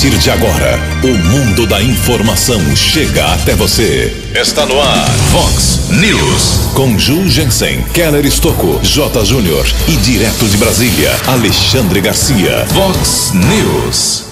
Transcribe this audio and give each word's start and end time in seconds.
partir 0.00 0.16
de 0.16 0.30
agora, 0.30 0.80
o 1.02 1.18
mundo 1.28 1.66
da 1.66 1.82
informação 1.82 2.58
chega 2.74 3.34
até 3.34 3.54
você. 3.54 4.30
Está 4.34 4.64
no 4.64 4.80
ar, 4.80 5.06
Fox 5.30 5.90
News. 5.90 6.70
Com 6.72 6.98
Ju 6.98 7.28
Jensen, 7.28 7.82
Keller 7.92 8.24
Estocco, 8.24 8.80
J. 8.82 9.26
Júnior 9.26 9.66
e 9.86 9.96
direto 9.96 10.46
de 10.48 10.56
Brasília, 10.56 11.14
Alexandre 11.26 12.00
Garcia. 12.00 12.66
Fox 12.72 13.32
News. 13.34 14.24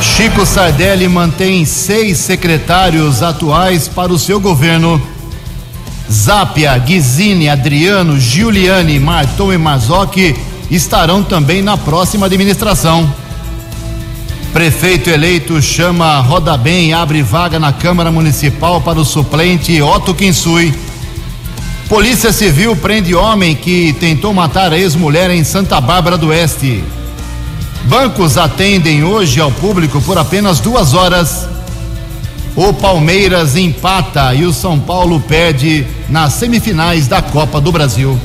Chico 0.00 0.46
Sardelli 0.46 1.06
mantém 1.06 1.66
seis 1.66 2.16
secretários 2.16 3.22
atuais 3.22 3.88
para 3.88 4.10
o 4.10 4.18
seu 4.18 4.40
governo. 4.40 5.02
Zápia, 6.10 6.78
Guizini, 6.78 7.50
Adriano, 7.50 8.18
Giuliani, 8.18 8.98
Marton 8.98 9.52
e 9.52 9.58
Marzocchi 9.58 10.34
estarão 10.70 11.22
também 11.22 11.60
na 11.60 11.76
próxima 11.76 12.24
administração. 12.24 13.22
Prefeito 14.54 15.10
eleito 15.10 15.60
chama 15.60 16.20
Roda 16.20 16.56
Bem 16.56 16.90
e 16.90 16.92
abre 16.92 17.22
vaga 17.22 17.58
na 17.58 17.72
Câmara 17.72 18.12
Municipal 18.12 18.80
para 18.80 19.00
o 19.00 19.04
suplente 19.04 19.82
Otto 19.82 20.14
Kinsui. 20.14 20.72
Polícia 21.88 22.32
Civil 22.32 22.76
prende 22.76 23.16
homem 23.16 23.56
que 23.56 23.92
tentou 23.94 24.32
matar 24.32 24.72
a 24.72 24.78
ex-mulher 24.78 25.28
em 25.32 25.42
Santa 25.42 25.80
Bárbara 25.80 26.16
do 26.16 26.28
Oeste. 26.28 26.84
Bancos 27.86 28.38
atendem 28.38 29.02
hoje 29.02 29.40
ao 29.40 29.50
público 29.50 30.00
por 30.00 30.16
apenas 30.16 30.60
duas 30.60 30.94
horas. 30.94 31.48
O 32.54 32.72
Palmeiras 32.72 33.56
empata 33.56 34.32
e 34.36 34.44
o 34.44 34.52
São 34.52 34.78
Paulo 34.78 35.18
perde 35.18 35.84
nas 36.08 36.34
semifinais 36.34 37.08
da 37.08 37.20
Copa 37.20 37.60
do 37.60 37.72
Brasil. 37.72 38.16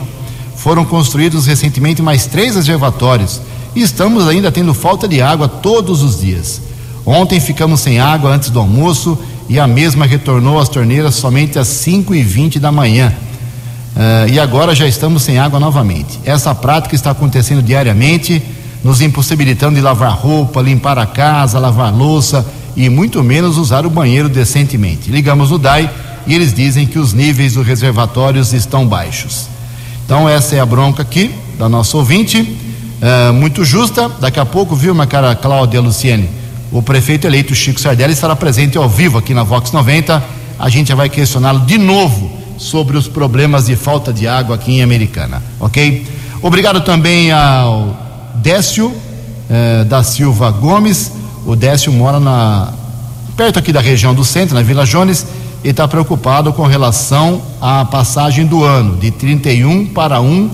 Foram 0.56 0.84
construídos 0.84 1.46
recentemente 1.46 2.02
mais 2.02 2.26
três 2.26 2.56
reservatórios 2.56 3.40
e 3.76 3.82
estamos 3.82 4.26
ainda 4.26 4.50
tendo 4.50 4.74
falta 4.74 5.06
de 5.06 5.22
água 5.22 5.46
todos 5.46 6.02
os 6.02 6.20
dias. 6.20 6.60
Ontem 7.06 7.38
ficamos 7.38 7.78
sem 7.78 8.00
água 8.00 8.32
antes 8.32 8.50
do 8.50 8.58
almoço 8.58 9.16
e 9.48 9.60
a 9.60 9.68
mesma 9.68 10.04
retornou 10.04 10.58
às 10.58 10.68
torneiras 10.68 11.14
somente 11.14 11.60
às 11.60 11.68
5 11.68 12.12
e 12.12 12.24
20 12.24 12.58
da 12.58 12.72
manhã. 12.72 13.14
Uh, 13.96 14.28
e 14.28 14.38
agora 14.38 14.74
já 14.74 14.86
estamos 14.86 15.22
sem 15.22 15.38
água 15.38 15.58
novamente. 15.58 16.20
Essa 16.22 16.54
prática 16.54 16.94
está 16.94 17.12
acontecendo 17.12 17.62
diariamente, 17.62 18.42
nos 18.84 19.00
impossibilitando 19.00 19.76
de 19.76 19.80
lavar 19.80 20.12
roupa, 20.12 20.60
limpar 20.60 20.98
a 20.98 21.06
casa, 21.06 21.58
lavar 21.58 21.94
louça 21.94 22.46
e 22.76 22.90
muito 22.90 23.24
menos 23.24 23.56
usar 23.56 23.86
o 23.86 23.90
banheiro 23.90 24.28
decentemente. 24.28 25.10
Ligamos 25.10 25.50
no 25.50 25.58
DAI 25.58 25.90
e 26.26 26.34
eles 26.34 26.52
dizem 26.52 26.86
que 26.86 26.98
os 26.98 27.14
níveis 27.14 27.54
dos 27.54 27.66
reservatórios 27.66 28.52
estão 28.52 28.86
baixos. 28.86 29.48
Então, 30.04 30.28
essa 30.28 30.54
é 30.54 30.60
a 30.60 30.66
bronca 30.66 31.00
aqui 31.00 31.34
da 31.58 31.66
nossa 31.66 31.96
ouvinte, 31.96 32.38
uh, 32.42 33.32
muito 33.32 33.64
justa. 33.64 34.10
Daqui 34.20 34.38
a 34.38 34.44
pouco, 34.44 34.76
viu, 34.76 34.92
minha 34.92 35.06
cara 35.06 35.34
Cláudia 35.34 35.80
Luciene? 35.80 36.28
O 36.70 36.82
prefeito 36.82 37.26
eleito 37.26 37.54
Chico 37.54 37.80
Sardelli 37.80 38.12
estará 38.12 38.36
presente 38.36 38.76
ao 38.76 38.90
vivo 38.90 39.16
aqui 39.16 39.32
na 39.32 39.42
Vox 39.42 39.72
90. 39.72 40.22
A 40.58 40.68
gente 40.68 40.88
já 40.88 40.94
vai 40.94 41.08
questioná-lo 41.08 41.60
de 41.60 41.78
novo 41.78 42.35
sobre 42.58 42.96
os 42.96 43.08
problemas 43.08 43.66
de 43.66 43.76
falta 43.76 44.12
de 44.12 44.26
água 44.26 44.56
aqui 44.56 44.72
em 44.72 44.82
Americana, 44.82 45.42
ok? 45.60 46.06
Obrigado 46.42 46.80
também 46.80 47.32
ao 47.32 47.96
Décio 48.36 48.94
eh, 49.48 49.84
da 49.84 50.02
Silva 50.02 50.50
Gomes. 50.50 51.12
O 51.44 51.56
Décio 51.56 51.92
mora 51.92 52.20
na, 52.20 52.72
perto 53.36 53.58
aqui 53.58 53.72
da 53.72 53.80
região 53.80 54.14
do 54.14 54.24
centro, 54.24 54.54
na 54.54 54.62
Vila 54.62 54.84
Jones, 54.84 55.26
e 55.62 55.68
está 55.68 55.86
preocupado 55.86 56.52
com 56.52 56.64
relação 56.64 57.42
à 57.60 57.84
passagem 57.84 58.46
do 58.46 58.64
ano, 58.64 58.96
de 58.96 59.10
31 59.10 59.86
para 59.86 60.20
1 60.20 60.50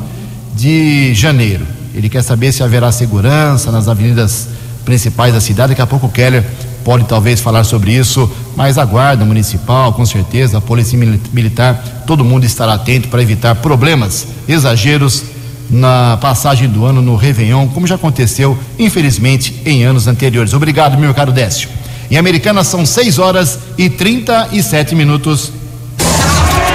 de 0.55 1.15
janeiro. 1.15 1.67
Ele 1.95 2.09
quer 2.09 2.23
saber 2.23 2.53
se 2.53 2.63
haverá 2.63 2.91
segurança 2.91 3.71
nas 3.71 3.89
avenidas 3.89 4.49
principais 4.85 5.35
da 5.35 5.41
cidade. 5.41 5.71
Daqui 5.71 5.83
a 5.83 5.87
pouco 5.87 6.07
o 6.07 6.11
Keller 6.11 6.45
pode 6.85 7.05
talvez 7.05 7.41
falar 7.41 7.65
sobre 7.65 7.93
isso, 7.93 8.31
mas 8.57 8.79
a 8.79 8.85
Guarda 8.85 9.25
Municipal, 9.25 9.93
com 9.93 10.05
certeza, 10.05 10.59
a 10.59 10.61
Polícia 10.61 10.99
Militar, 11.33 12.05
todo 12.07 12.25
mundo 12.25 12.45
estará 12.45 12.75
atento 12.75 13.09
para 13.09 13.23
evitar 13.23 13.55
problemas, 13.57 14.27
exageros 14.49 15.25
na 15.71 16.19
passagem 16.19 16.69
do 16.69 16.85
ano 16.85 17.01
no 17.01 17.17
Réveillon, 17.17 17.67
como 17.69 17.87
já 17.87 17.95
aconteceu, 17.95 18.59
infelizmente, 18.79 19.63
em 19.65 19.85
anos 19.85 20.07
anteriores. 20.07 20.53
Obrigado, 20.53 20.99
meu 20.99 21.15
caro 21.15 21.33
Décio. 21.33 21.69
Em 22.11 22.17
Americana 22.19 22.63
são 22.63 22.85
6 22.85 23.19
horas 23.19 23.59
e 23.79 23.89
37 23.89 24.95
minutos. 24.95 25.51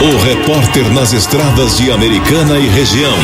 O 0.01 0.23
repórter 0.23 0.91
nas 0.91 1.13
estradas 1.13 1.77
de 1.77 1.91
Americana 1.91 2.57
e 2.57 2.67
região, 2.67 3.17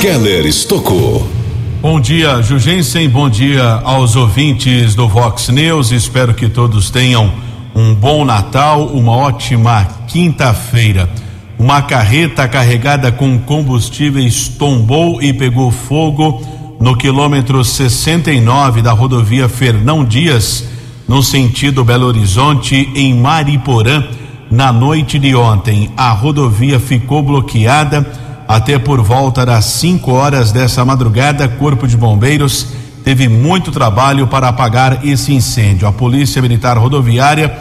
Keller 0.00 0.46
Estocou. 0.46 1.37
Bom 1.80 2.00
dia, 2.00 2.42
Jugensen. 2.42 3.08
Bom 3.08 3.30
dia 3.30 3.80
aos 3.84 4.16
ouvintes 4.16 4.96
do 4.96 5.06
Vox 5.06 5.48
News. 5.48 5.92
Espero 5.92 6.34
que 6.34 6.48
todos 6.48 6.90
tenham 6.90 7.32
um 7.72 7.94
bom 7.94 8.24
Natal, 8.24 8.86
uma 8.86 9.12
ótima 9.12 9.86
quinta-feira. 10.08 11.08
Uma 11.56 11.80
carreta 11.80 12.48
carregada 12.48 13.12
com 13.12 13.38
combustíveis 13.38 14.48
tombou 14.48 15.22
e 15.22 15.32
pegou 15.32 15.70
fogo 15.70 16.42
no 16.80 16.96
quilômetro 16.96 17.64
69 17.64 18.82
da 18.82 18.90
rodovia 18.90 19.48
Fernão 19.48 20.04
Dias, 20.04 20.64
no 21.06 21.22
sentido 21.22 21.84
Belo 21.84 22.06
Horizonte, 22.06 22.90
em 22.92 23.14
Mariporã, 23.14 24.02
na 24.50 24.72
noite 24.72 25.16
de 25.16 25.32
ontem. 25.36 25.92
A 25.96 26.10
rodovia 26.10 26.80
ficou 26.80 27.22
bloqueada 27.22 28.04
Até 28.48 28.78
por 28.78 29.02
volta 29.02 29.44
das 29.44 29.66
5 29.66 30.10
horas 30.10 30.50
dessa 30.50 30.82
madrugada, 30.82 31.46
Corpo 31.46 31.86
de 31.86 31.98
Bombeiros 31.98 32.68
teve 33.04 33.28
muito 33.28 33.70
trabalho 33.70 34.26
para 34.26 34.48
apagar 34.48 35.04
esse 35.04 35.34
incêndio. 35.34 35.86
A 35.86 35.92
Polícia 35.92 36.40
Militar 36.40 36.78
Rodoviária 36.78 37.54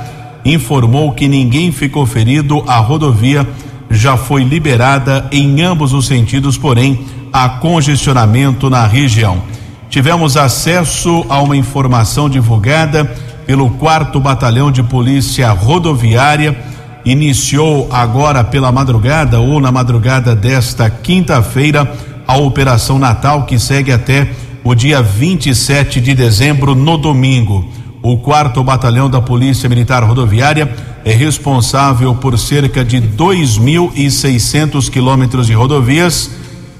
informou 0.45 1.11
que 1.11 1.27
ninguém 1.27 1.73
ficou 1.73 2.05
ferido. 2.05 2.63
A 2.65 2.77
rodovia 2.77 3.45
já 3.89 4.15
foi 4.15 4.45
liberada 4.45 5.27
em 5.29 5.61
ambos 5.61 5.91
os 5.91 6.07
sentidos, 6.07 6.57
porém 6.57 7.01
há 7.33 7.49
congestionamento 7.49 8.69
na 8.69 8.87
região. 8.87 9.41
Tivemos 9.89 10.37
acesso 10.37 11.25
a 11.27 11.41
uma 11.41 11.57
informação 11.57 12.29
divulgada 12.29 13.03
pelo 13.45 13.71
quarto 13.71 14.21
batalhão 14.21 14.71
de 14.71 14.83
polícia 14.83 15.51
rodoviária 15.51 16.57
iniciou 17.11 17.87
agora 17.89 18.43
pela 18.43 18.71
madrugada 18.71 19.39
ou 19.39 19.61
na 19.61 19.71
madrugada 19.71 20.35
desta 20.35 20.89
quinta-feira 20.89 21.89
a 22.27 22.35
Operação 22.35 22.99
Natal, 22.99 23.45
que 23.45 23.57
segue 23.57 23.93
até 23.93 24.27
o 24.63 24.75
dia 24.75 25.01
27 25.01 26.01
de 26.01 26.13
dezembro, 26.13 26.75
no 26.75 26.97
domingo. 26.97 27.71
O 28.03 28.17
quarto 28.17 28.61
batalhão 28.61 29.09
da 29.09 29.21
Polícia 29.21 29.69
Militar 29.69 30.03
Rodoviária 30.03 30.69
é 31.05 31.13
responsável 31.13 32.13
por 32.15 32.37
cerca 32.37 32.83
de 32.83 33.01
2.600 33.01 34.89
quilômetros 34.89 35.47
de 35.47 35.53
rodovias, 35.53 36.29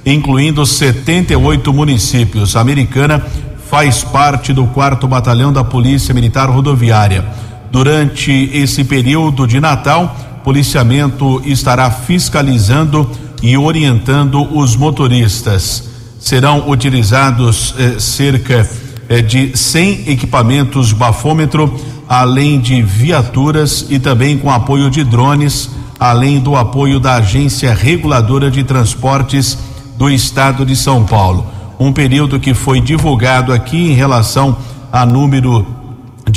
incluindo 0.05 0.65
78 0.65 1.71
municípios. 1.71 2.57
A 2.57 2.59
americana 2.59 3.25
faz 3.69 4.03
parte 4.03 4.51
do 4.51 4.65
quarto 4.67 5.07
batalhão 5.07 5.53
da 5.53 5.63
Polícia 5.63 6.13
Militar 6.13 6.49
Rodoviária. 6.49 7.23
Durante 7.71 8.49
esse 8.53 8.83
período 8.83 9.45
de 9.45 9.59
Natal, 9.59 10.15
policiamento 10.43 11.41
estará 11.45 11.91
fiscalizando 11.91 13.09
e 13.41 13.57
orientando 13.57 14.41
os 14.57 14.75
motoristas. 14.75 15.83
Serão 16.19 16.69
utilizados 16.69 17.75
eh, 17.77 17.99
cerca 17.99 18.67
eh, 19.09 19.21
de 19.21 19.55
100 19.55 20.09
equipamentos 20.09 20.91
bafômetro, 20.91 21.73
além 22.07 22.59
de 22.59 22.81
viaturas 22.81 23.85
e 23.89 23.99
também 23.99 24.37
com 24.37 24.49
apoio 24.49 24.89
de 24.89 25.03
drones, 25.03 25.69
além 25.99 26.39
do 26.39 26.55
apoio 26.55 26.99
da 26.99 27.15
Agência 27.15 27.73
Reguladora 27.73 28.49
de 28.49 28.63
Transportes 28.63 29.57
do 29.97 30.09
Estado 30.09 30.65
de 30.65 30.75
São 30.75 31.03
Paulo. 31.03 31.45
Um 31.79 31.91
período 31.91 32.39
que 32.39 32.53
foi 32.53 32.79
divulgado 32.79 33.51
aqui 33.51 33.91
em 33.91 33.93
relação 33.93 34.57
a 34.91 35.05
número 35.05 35.65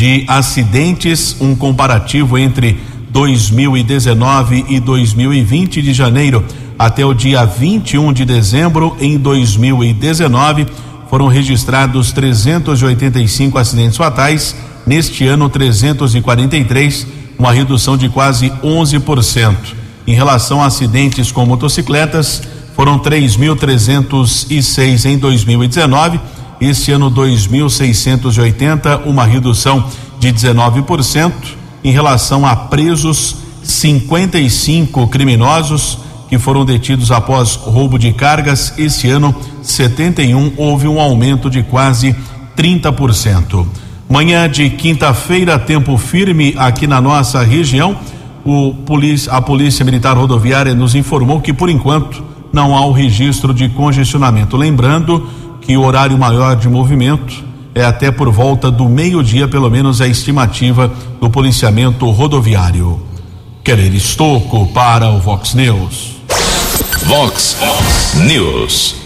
de 0.00 0.24
acidentes, 0.26 1.36
um 1.38 1.54
comparativo 1.54 2.38
entre 2.38 2.80
2019 3.10 4.64
e 4.70 4.80
2020 4.80 5.82
de 5.82 5.92
janeiro 5.92 6.42
até 6.78 7.04
o 7.04 7.12
dia 7.12 7.44
21 7.44 8.10
de 8.10 8.24
dezembro 8.24 8.96
em 8.98 9.18
2019 9.18 10.66
foram 11.10 11.26
registrados 11.26 12.12
385 12.12 13.58
acidentes 13.58 13.98
fatais, 13.98 14.56
neste 14.86 15.26
ano 15.26 15.50
343, 15.50 17.06
uma 17.38 17.52
redução 17.52 17.94
de 17.94 18.08
quase 18.08 18.48
11%. 18.64 19.54
Em 20.06 20.14
relação 20.14 20.62
a 20.62 20.66
acidentes 20.66 21.30
com 21.30 21.44
motocicletas, 21.44 22.40
foram 22.74 22.98
3.306 22.98 25.04
em 25.04 25.18
2019 25.18 26.18
este 26.60 26.92
ano 26.92 27.10
2.680, 27.10 29.06
uma 29.06 29.24
redução 29.24 29.84
de 30.18 30.32
19%. 30.32 31.32
Em 31.82 31.90
relação 31.90 32.46
a 32.46 32.54
presos, 32.54 33.36
55 33.62 35.08
criminosos 35.08 35.98
que 36.28 36.38
foram 36.38 36.64
detidos 36.64 37.10
após 37.10 37.56
roubo 37.56 37.98
de 37.98 38.12
cargas. 38.12 38.74
Este 38.76 39.08
ano, 39.08 39.34
71, 39.62 40.52
houve 40.56 40.86
um 40.86 41.00
aumento 41.00 41.48
de 41.48 41.62
quase 41.62 42.14
30%. 42.56 43.66
Manhã 44.08 44.48
de 44.48 44.70
quinta-feira, 44.70 45.58
tempo 45.58 45.96
firme 45.96 46.54
aqui 46.58 46.86
na 46.86 47.00
nossa 47.00 47.42
região. 47.42 47.96
Polícia, 48.84 49.32
a 49.32 49.40
Polícia 49.40 49.84
Militar 49.84 50.16
Rodoviária 50.16 50.74
nos 50.74 50.94
informou 50.94 51.40
que, 51.40 51.52
por 51.52 51.68
enquanto, 51.68 52.22
não 52.52 52.76
há 52.76 52.84
o 52.84 52.92
registro 52.92 53.54
de 53.54 53.68
congestionamento. 53.68 54.56
Lembrando 54.56 55.28
que 55.60 55.76
o 55.76 55.82
horário 55.82 56.16
maior 56.18 56.56
de 56.56 56.68
movimento 56.68 57.44
é 57.74 57.84
até 57.84 58.10
por 58.10 58.30
volta 58.30 58.70
do 58.70 58.88
meio-dia, 58.88 59.46
pelo 59.46 59.70
menos 59.70 60.00
é 60.00 60.04
a 60.04 60.08
estimativa 60.08 60.90
do 61.20 61.30
policiamento 61.30 62.08
rodoviário. 62.10 63.00
Keller 63.62 63.94
Estocco 63.94 64.66
para 64.68 65.08
o 65.10 65.18
Vox 65.18 65.54
News. 65.54 66.16
Vox 67.04 67.56
News. 68.26 68.96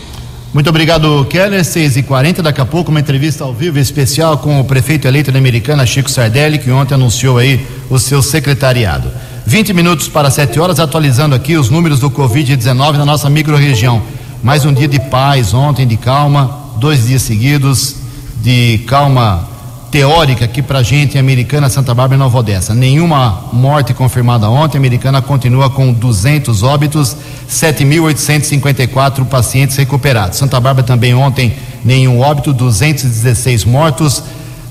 Muito 0.54 0.70
obrigado, 0.70 1.26
Keller. 1.28 1.64
6 1.64 1.96
e 1.96 2.02
40 2.04 2.40
Daqui 2.40 2.60
a 2.60 2.64
pouco, 2.64 2.90
uma 2.92 3.00
entrevista 3.00 3.42
ao 3.42 3.52
vivo 3.52 3.78
especial 3.78 4.38
com 4.38 4.60
o 4.60 4.64
prefeito 4.64 5.08
eleito 5.08 5.32
da 5.32 5.38
Americana, 5.38 5.84
Chico 5.84 6.08
Sardelli, 6.08 6.58
que 6.58 6.70
ontem 6.70 6.94
anunciou 6.94 7.38
aí 7.38 7.66
o 7.90 7.98
seu 7.98 8.22
secretariado. 8.22 9.10
20 9.44 9.72
minutos 9.74 10.08
para 10.08 10.30
7 10.30 10.58
horas, 10.60 10.78
atualizando 10.78 11.34
aqui 11.34 11.56
os 11.56 11.68
números 11.68 11.98
do 11.98 12.08
Covid-19 12.10 12.92
na 12.92 13.04
nossa 13.04 13.28
microrregião. 13.28 14.02
Mais 14.44 14.64
um 14.66 14.72
dia 14.74 14.86
de 14.86 15.00
paz 15.00 15.54
ontem, 15.54 15.86
de 15.86 15.96
calma, 15.96 16.74
dois 16.76 17.06
dias 17.06 17.22
seguidos 17.22 17.96
de 18.42 18.76
calma 18.86 19.48
teórica 19.90 20.44
aqui 20.44 20.60
pra 20.60 20.82
gente, 20.82 21.16
Americana, 21.16 21.70
Santa 21.70 21.94
Bárbara 21.94 22.16
e 22.16 22.18
Nova 22.18 22.40
Odessa. 22.40 22.74
Nenhuma 22.74 23.44
morte 23.54 23.94
confirmada 23.94 24.50
ontem, 24.50 24.76
Americana 24.76 25.22
continua 25.22 25.70
com 25.70 25.90
200 25.90 26.62
óbitos, 26.62 27.16
7.854 27.48 29.24
pacientes 29.24 29.78
recuperados. 29.78 30.36
Santa 30.36 30.60
Bárbara 30.60 30.86
também 30.86 31.14
ontem, 31.14 31.54
nenhum 31.82 32.20
óbito, 32.20 32.52
216 32.52 33.64
mortos, 33.64 34.22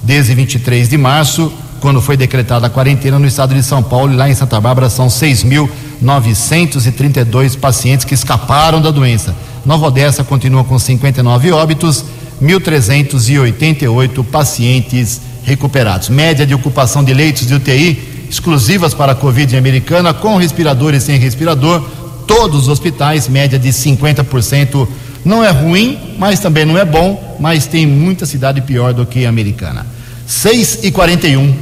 desde 0.04 0.36
23 0.36 0.88
de 0.88 1.00
março, 1.00 1.52
quando 1.80 2.00
foi 2.00 2.16
decretada 2.16 2.68
a 2.68 2.70
quarentena 2.70 3.18
no 3.18 3.26
estado 3.26 3.56
de 3.56 3.64
São 3.64 3.82
Paulo, 3.82 4.14
e 4.14 4.16
lá 4.16 4.30
em 4.30 4.36
Santa 4.36 4.62
Bárbara 4.62 4.88
são 4.88 5.08
6.932 5.08 7.58
pacientes 7.58 8.06
que 8.06 8.14
escaparam 8.14 8.80
da 8.80 8.92
doença. 8.92 9.34
Nova 9.66 9.88
Odessa 9.88 10.24
continua 10.24 10.64
com 10.64 10.78
59 10.78 11.52
óbitos, 11.52 12.04
1.388 12.42 14.24
pacientes 14.26 15.22
recuperados. 15.46 16.10
Média 16.10 16.46
de 16.46 16.54
ocupação 16.54 17.04
de 17.04 17.14
leitos 17.14 17.48
de 17.48 17.54
UTI 17.54 18.28
exclusivas 18.30 18.94
para 18.94 19.12
a 19.12 19.16
Covid 19.16 19.56
americana, 19.56 20.14
com 20.14 20.38
respirador 20.38 20.94
e 20.94 21.00
sem 21.00 21.20
respirador, 21.20 21.82
todos 22.26 22.64
os 22.64 22.68
hospitais, 22.68 23.28
média 23.28 23.60
de 23.60 23.70
50%. 23.70 24.88
Não 25.24 25.44
é 25.44 25.52
ruim, 25.52 25.98
mas 26.18 26.40
também 26.40 26.66
não 26.66 26.78
é 26.78 26.84
bom, 26.84 27.38
mas 27.40 27.68
tem 27.68 27.86
muita 27.86 28.26
cidade 28.26 28.62
pior 28.62 28.94
do 28.94 29.06
que 29.06 29.26
a 29.26 29.30
americana. 29.30 29.86
6 30.28 30.80
e 30.84 30.92
41. 30.92 31.56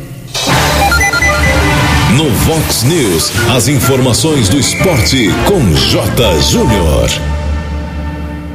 No 2.15 2.29
Vox 2.29 2.83
News, 2.83 3.31
as 3.55 3.67
informações 3.67 4.49
do 4.49 4.57
esporte 4.57 5.29
com 5.47 5.73
J. 5.75 6.41
Júnior. 6.41 7.30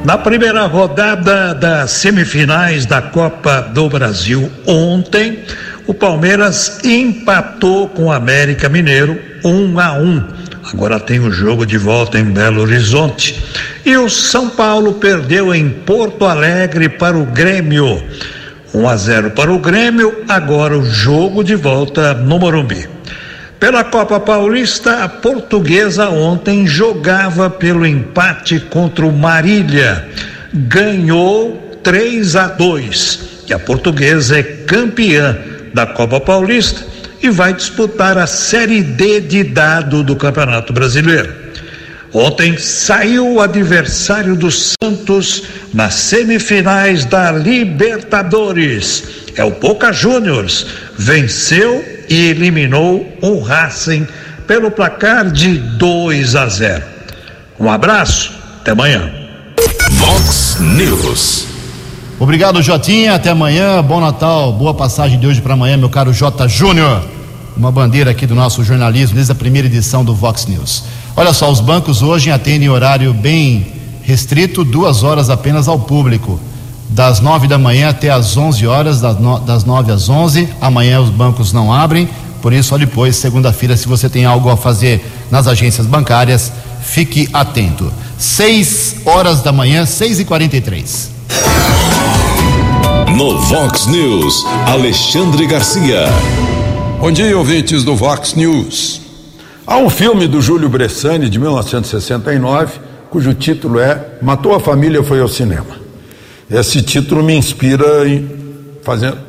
Na 0.07 0.17
primeira 0.17 0.65
rodada 0.67 1.53
das 1.53 1.91
semifinais 1.91 2.85
da 2.85 3.01
Copa 3.01 3.59
do 3.59 3.89
Brasil 3.89 4.49
ontem, 4.65 5.39
o 5.85 5.93
Palmeiras 5.93 6.79
empatou 6.81 7.89
com 7.89 8.05
o 8.05 8.11
América 8.13 8.69
Mineiro 8.69 9.19
1 9.43 9.77
a 9.77 9.91
1. 9.99 10.23
Agora 10.71 10.97
tem 10.97 11.19
o 11.19 11.29
jogo 11.29 11.65
de 11.65 11.77
volta 11.77 12.17
em 12.17 12.23
Belo 12.23 12.61
Horizonte. 12.61 13.43
E 13.85 13.97
o 13.97 14.09
São 14.09 14.49
Paulo 14.49 14.93
perdeu 14.93 15.53
em 15.53 15.69
Porto 15.69 16.23
Alegre 16.23 16.87
para 16.87 17.17
o 17.17 17.25
Grêmio. 17.25 18.01
1 18.73 18.87
a 18.87 18.95
0 18.95 19.31
para 19.31 19.51
o 19.51 19.59
Grêmio, 19.59 20.23
agora 20.29 20.77
o 20.77 20.89
jogo 20.89 21.43
de 21.43 21.55
volta 21.55 22.13
no 22.13 22.39
Morumbi. 22.39 22.96
Pela 23.59 23.83
Copa 23.83 24.19
Paulista, 24.19 25.03
a 25.03 25.09
portuguesa 25.09 26.09
ontem 26.09 26.67
jogava 26.67 27.49
pelo 27.49 27.87
empate 27.87 28.59
contra 28.59 29.03
o 29.03 29.11
Marília. 29.11 30.07
Ganhou 30.53 31.79
3 31.81 32.35
a 32.35 32.47
2. 32.49 33.19
E 33.47 33.53
a 33.53 33.57
portuguesa 33.57 34.37
é 34.37 34.43
campeã 34.43 35.35
da 35.73 35.87
Copa 35.87 36.19
Paulista 36.19 36.85
e 37.21 37.29
vai 37.31 37.51
disputar 37.51 38.15
a 38.15 38.27
Série 38.27 38.83
D 38.83 39.21
de 39.21 39.43
dado 39.43 40.03
do 40.03 40.15
Campeonato 40.15 40.71
Brasileiro. 40.71 41.33
Ontem 42.13 42.57
saiu 42.59 43.33
o 43.33 43.41
adversário 43.41 44.35
do 44.35 44.51
Santos 44.51 45.43
nas 45.73 45.95
semifinais 45.95 47.05
da 47.05 47.31
Libertadores. 47.31 49.26
É 49.37 49.43
o 49.43 49.51
Boca 49.51 49.93
Juniors. 49.93 50.65
Venceu 50.97 51.85
e 52.09 52.29
eliminou 52.29 53.07
o 53.21 53.39
Racing 53.39 54.07
pelo 54.47 54.71
placar 54.71 55.29
de 55.31 55.53
2 55.77 56.35
a 56.35 56.47
0. 56.47 56.83
Um 57.59 57.69
abraço, 57.69 58.31
até 58.59 58.71
amanhã. 58.71 59.11
Vox 59.91 60.57
News. 60.59 61.45
Obrigado, 62.19 62.61
Jotinha. 62.63 63.13
Até 63.13 63.29
amanhã. 63.29 63.83
Bom 63.83 64.01
Natal, 64.01 64.51
boa 64.53 64.73
passagem 64.73 65.19
de 65.19 65.27
hoje 65.27 65.39
para 65.39 65.53
amanhã, 65.53 65.77
meu 65.77 65.89
caro 65.89 66.11
J. 66.11 66.47
Júnior. 66.47 67.03
uma 67.55 67.71
bandeira 67.71 68.11
aqui 68.11 68.25
do 68.25 68.35
nosso 68.35 68.63
jornalismo 68.63 69.15
desde 69.15 69.31
a 69.31 69.35
primeira 69.35 69.67
edição 69.67 70.03
do 70.03 70.15
Vox 70.15 70.47
News. 70.47 70.83
Olha 71.15 71.33
só, 71.33 71.51
os 71.51 71.59
bancos 71.59 72.01
hoje 72.01 72.31
atendem 72.31 72.69
horário 72.69 73.13
bem 73.13 73.73
restrito, 74.03 74.63
duas 74.63 75.03
horas 75.03 75.29
apenas 75.29 75.67
ao 75.67 75.79
público, 75.79 76.39
das 76.89 77.19
nove 77.19 77.47
da 77.47 77.57
manhã 77.57 77.89
até 77.89 78.09
às 78.09 78.37
onze 78.37 78.65
horas, 78.65 79.01
das 79.01 79.63
nove 79.65 79.91
às 79.91 80.09
onze. 80.09 80.49
Amanhã 80.61 81.01
os 81.01 81.09
bancos 81.09 81.51
não 81.51 81.73
abrem, 81.73 82.09
por 82.41 82.53
isso, 82.53 82.69
só 82.69 82.77
depois, 82.77 83.15
segunda-feira, 83.15 83.75
se 83.75 83.87
você 83.87 84.09
tem 84.09 84.25
algo 84.25 84.49
a 84.49 84.57
fazer 84.57 85.03
nas 85.29 85.47
agências 85.47 85.85
bancárias, 85.85 86.51
fique 86.81 87.27
atento. 87.33 87.91
Seis 88.17 88.97
horas 89.05 89.41
da 89.41 89.51
manhã, 89.51 89.85
seis 89.85 90.19
e 90.19 90.25
quarenta 90.25 90.55
e 90.55 90.61
três. 90.61 91.11
No 93.15 93.39
Vox 93.39 93.87
News, 93.87 94.45
Alexandre 94.67 95.45
Garcia. 95.47 96.05
Bom 96.99 97.11
dia, 97.11 97.37
ouvintes 97.37 97.83
do 97.83 97.95
Vox 97.95 98.33
News. 98.33 99.01
Há 99.65 99.77
um 99.77 99.89
filme 99.89 100.27
do 100.27 100.41
Júlio 100.41 100.69
Bressani, 100.69 101.29
de 101.29 101.37
1969, 101.37 102.79
cujo 103.09 103.33
título 103.33 103.79
é 103.79 104.17
Matou 104.21 104.55
a 104.55 104.59
Família 104.59 105.03
Foi 105.03 105.19
ao 105.19 105.27
Cinema. 105.27 105.86
Esse 106.49 106.81
título 106.81 107.23
me 107.23 107.35
inspira 107.35 107.85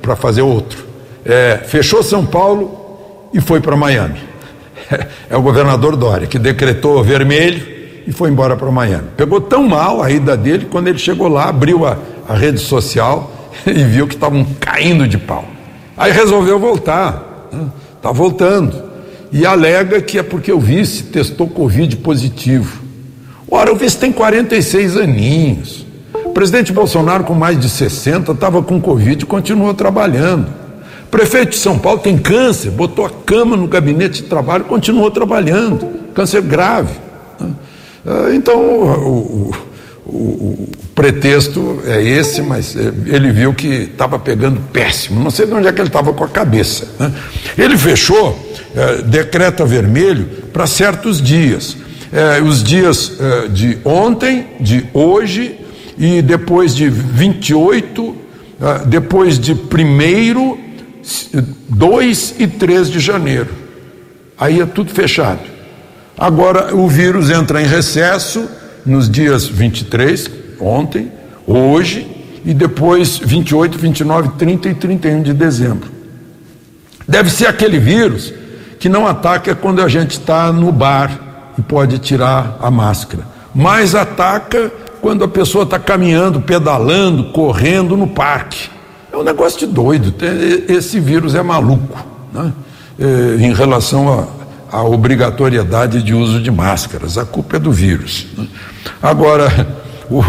para 0.01 0.15
fazer 0.15 0.43
outro. 0.43 0.87
É, 1.25 1.61
fechou 1.67 2.03
São 2.03 2.25
Paulo 2.25 3.29
e 3.35 3.41
foi 3.41 3.61
para 3.61 3.77
Miami. 3.77 4.21
É 5.29 5.37
o 5.37 5.43
governador 5.43 5.97
Dória, 5.97 6.27
que 6.27 6.39
decretou 6.39 7.05
vermelho 7.05 7.63
e 8.07 8.13
foi 8.13 8.31
embora 8.31 8.57
para 8.57 8.71
Miami. 8.71 9.09
Pegou 9.15 9.39
tão 9.39 9.69
mal 9.69 10.03
a 10.03 10.11
ida 10.11 10.35
dele, 10.35 10.67
quando 10.71 10.89
ele 10.89 10.97
chegou 10.97 11.29
lá, 11.29 11.51
abriu 11.51 11.85
a, 11.85 11.99
a 12.27 12.35
rede 12.35 12.59
social 12.59 13.51
e 13.67 13.85
viu 13.85 14.07
que 14.07 14.15
estavam 14.15 14.47
caindo 14.59 15.07
de 15.07 15.19
pau. 15.19 15.45
Aí 15.95 16.11
resolveu 16.11 16.59
voltar, 16.59 17.51
está 17.97 18.11
voltando. 18.11 18.83
E 19.31 19.45
alega 19.45 20.01
que 20.01 20.19
é 20.19 20.23
porque 20.23 20.51
o 20.51 20.59
vice 20.59 21.03
testou 21.05 21.47
Covid 21.49 21.97
positivo. 21.97 22.81
Ora, 23.51 23.71
o 23.73 23.77
vice 23.77 23.99
tem 23.99 24.11
46 24.11 24.97
aninhos. 24.97 25.88
Presidente 26.35 26.73
Bolsonaro, 26.73 27.25
com 27.25 27.35
mais 27.35 27.59
de 27.59 27.69
60, 27.69 28.33
estava 28.33 28.63
com 28.63 28.81
Covid 28.81 29.23
e 29.23 29.27
continuou 29.27 29.75
trabalhando. 29.75 30.47
Prefeito 31.11 31.51
de 31.51 31.57
São 31.57 31.79
Paulo 31.79 32.01
tem 32.01 32.19
câncer, 32.19 32.71
botou 32.71 33.07
a 33.07 33.11
cama 33.11 33.57
no 33.57 33.67
gabinete 33.67 34.23
de 34.23 34.29
trabalho 34.29 34.65
e 34.65 34.69
continuou 34.69 35.11
trabalhando. 35.11 35.89
Câncer 36.15 36.43
grave. 36.43 36.95
Ah, 38.07 38.31
então, 38.35 38.59
o, 38.59 39.53
o, 40.07 40.13
o 40.13 40.69
pretexto 40.95 41.81
é 41.87 42.03
esse, 42.03 42.43
mas 42.43 42.77
é, 42.77 42.93
ele 43.07 43.31
viu 43.31 43.55
que 43.55 43.67
estava 43.67 44.19
pegando 44.19 44.61
péssimo. 44.73 45.23
Não 45.23 45.31
sei 45.31 45.47
de 45.47 45.53
onde 45.53 45.69
é 45.69 45.73
que 45.73 45.81
ele 45.81 45.89
estava 45.89 46.13
com 46.13 46.25
a 46.25 46.29
cabeça. 46.29 46.89
Né? 46.99 47.13
Ele 47.57 47.77
fechou, 47.77 48.39
é, 48.75 49.03
decreta 49.03 49.65
vermelho 49.65 50.27
para 50.53 50.67
certos 50.67 51.23
dias. 51.23 51.77
É, 52.13 52.41
os 52.41 52.63
dias 52.63 53.13
é, 53.21 53.49
de 53.49 53.79
ontem, 53.85 54.47
de 54.61 54.87
hoje 54.93 55.59
e 55.99 56.23
depois 56.23 56.75
de 56.75 56.89
28, 56.89 58.17
é, 58.61 58.87
depois 58.87 59.39
de 59.39 59.53
1, 59.53 60.59
2 61.69 62.35
e 62.39 62.47
3 62.47 62.91
de 62.91 63.01
janeiro. 63.01 63.49
Aí 64.39 64.61
é 64.61 64.67
tudo 64.67 64.93
fechado. 64.93 65.41
Agora 66.17 66.75
o 66.75 66.89
vírus 66.89 67.31
entra 67.31 67.61
em 67.61 67.67
recesso 67.67 68.49
nos 68.87 69.11
dias 69.11 69.47
23, 69.47 70.31
ontem, 70.61 71.13
hoje, 71.47 72.07
e 72.45 72.55
depois 72.55 73.19
28, 73.19 73.77
29, 73.79 74.29
30 74.39 74.69
e 74.69 74.75
31 74.75 75.23
de 75.23 75.33
dezembro. 75.33 75.91
Deve 77.07 77.31
ser 77.31 77.47
aquele 77.47 77.79
vírus 77.79 78.33
que 78.79 78.89
não 78.89 79.07
ataca 79.07 79.55
quando 79.55 79.83
a 79.83 79.89
gente 79.89 80.13
está 80.13 80.53
no 80.53 80.71
bar 80.71 81.53
e 81.59 81.63
pode 81.63 81.99
tirar 81.99 82.59
a 82.61 82.71
máscara, 82.71 83.27
mas 83.55 83.95
ataca 83.95 84.71
quando 85.01 85.25
a 85.25 85.29
pessoa 85.29 85.65
está 85.65 85.79
caminhando, 85.79 86.41
pedalando, 86.41 87.25
correndo 87.33 87.97
no 87.97 88.07
parque. 88.07 88.69
É 89.13 89.17
um 89.17 89.23
negócio 89.23 89.59
de 89.59 89.67
doido. 89.67 90.15
Esse 90.69 91.01
vírus 91.01 91.35
é 91.35 91.43
maluco 91.43 91.99
né? 92.33 92.53
É, 92.99 93.37
em 93.41 93.53
relação 93.53 94.29
à 94.71 94.83
obrigatoriedade 94.83 96.03
de 96.03 96.15
uso 96.15 96.41
de 96.41 96.51
máscaras. 96.51 97.17
A 97.17 97.25
culpa 97.25 97.57
é 97.57 97.59
do 97.59 97.73
vírus. 97.73 98.27
Né? 98.37 98.47
Agora, 99.03 99.49
o, 100.11 100.23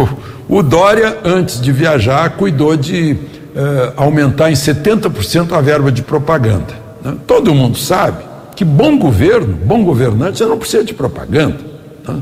o 0.57 0.63
Dória, 0.63 1.17
antes 1.23 1.59
de 1.59 1.71
viajar, 1.71 2.29
cuidou 2.31 2.77
de 2.77 3.17
eh, 3.55 3.93
aumentar 3.97 4.51
em 4.51 4.53
70% 4.53 5.53
a 5.53 5.59
verba 5.59 5.91
de 5.91 6.01
propaganda. 6.01 6.73
Né? 7.03 7.15
Todo 7.25 7.53
mundo 7.53 7.77
sabe 7.77 8.23
que 8.55 8.63
bom 8.63 8.97
governo, 8.97 9.53
bom 9.65 9.83
governante, 9.83 10.37
você 10.37 10.45
não 10.45 10.57
precisa 10.57 10.83
de 10.83 10.93
propaganda. 10.93 11.57
Né? 12.07 12.21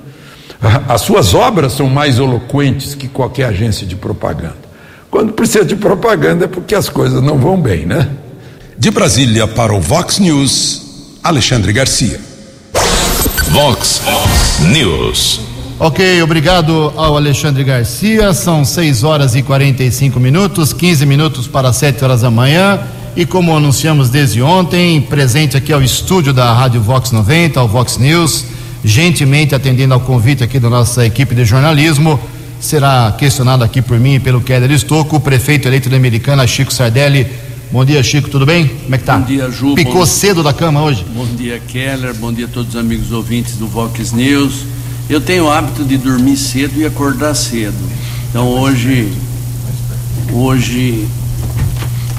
As 0.88 1.02
suas 1.02 1.34
obras 1.34 1.74
são 1.74 1.88
mais 1.88 2.18
eloquentes 2.18 2.96
que 2.96 3.08
qualquer 3.08 3.46
agência 3.46 3.86
de 3.86 3.96
propaganda. 3.96 4.68
Quando 5.10 5.34
precisa 5.34 5.64
de 5.64 5.76
propaganda 5.76 6.46
é 6.46 6.48
porque 6.48 6.76
as 6.76 6.90
coisas 6.90 7.24
não 7.24 7.38
vão 7.38 7.60
bem, 7.60 7.86
né? 7.86 8.10
De 8.78 8.92
Brasília 8.92 9.48
para 9.48 9.74
o 9.74 9.80
Vox 9.80 10.20
News, 10.20 10.82
Alexandre 11.24 11.72
Garcia. 11.72 12.20
Vox 13.50 14.02
News. 14.72 15.40
Ok, 15.80 16.22
obrigado 16.22 16.92
ao 16.96 17.16
Alexandre 17.16 17.64
Garcia. 17.64 18.34
São 18.34 18.66
6 18.66 19.04
horas 19.04 19.36
e 19.36 19.42
45 19.42 20.20
minutos, 20.20 20.74
15 20.74 21.06
minutos 21.06 21.48
para 21.48 21.72
7 21.72 22.04
horas 22.04 22.22
da 22.22 22.30
manhã. 22.30 22.80
E 23.16 23.26
como 23.26 23.56
anunciamos 23.56 24.10
desde 24.10 24.42
ontem, 24.42 25.02
presente 25.02 25.56
aqui 25.56 25.72
ao 25.72 25.82
estúdio 25.82 26.34
da 26.34 26.54
Rádio 26.54 26.82
Vox 26.82 27.12
90, 27.12 27.60
ao 27.60 27.68
Vox 27.68 27.98
News, 27.98 28.46
gentilmente 28.88 29.54
atendendo 29.54 29.94
ao 29.94 30.00
convite 30.00 30.44
aqui 30.44 30.60
da 30.60 30.70
nossa 30.70 31.06
equipe 31.06 31.36
de 31.36 31.44
jornalismo, 31.44 32.18
será 32.60 33.14
questionado 33.18 33.64
aqui 33.64 33.82
por 33.82 34.00
mim 34.00 34.16
e 34.16 34.20
pelo 34.20 34.40
Keller 34.40 34.72
Estocco, 34.72 35.18
o 35.18 35.20
prefeito 35.20 35.68
eleito 35.68 35.90
da 35.90 35.98
Americana, 35.98 36.48
Chico 36.48 36.74
Sardelli. 36.74 37.28
Bom 37.70 37.84
dia, 37.84 38.02
Chico, 38.02 38.30
tudo 38.30 38.46
bem? 38.46 38.66
Como 38.66 38.96
é 38.96 38.98
que 38.98 39.04
tá? 39.04 39.18
Bom 39.18 39.26
dia, 39.26 39.52
Ju. 39.52 39.76
Picou 39.76 39.94
bom... 39.96 40.06
cedo 40.06 40.42
da 40.42 40.54
cama 40.54 40.82
hoje? 40.82 41.06
Bom 41.14 41.26
dia, 41.36 41.60
Keller. 41.68 42.14
Bom 42.14 42.32
dia 42.32 42.46
a 42.46 42.48
todos 42.48 42.76
os 42.76 42.80
amigos 42.80 43.12
ouvintes 43.12 43.58
do 43.58 43.68
Vox 43.68 44.14
News. 44.14 44.64
Eu 45.10 45.20
tenho 45.20 45.46
o 45.46 45.52
hábito 45.52 45.84
de 45.84 45.98
dormir 45.98 46.38
cedo 46.38 46.80
e 46.80 46.86
acordar 46.86 47.36
cedo. 47.36 47.76
Então 48.30 48.48
hoje. 48.48 49.12
Hoje. 50.32 51.06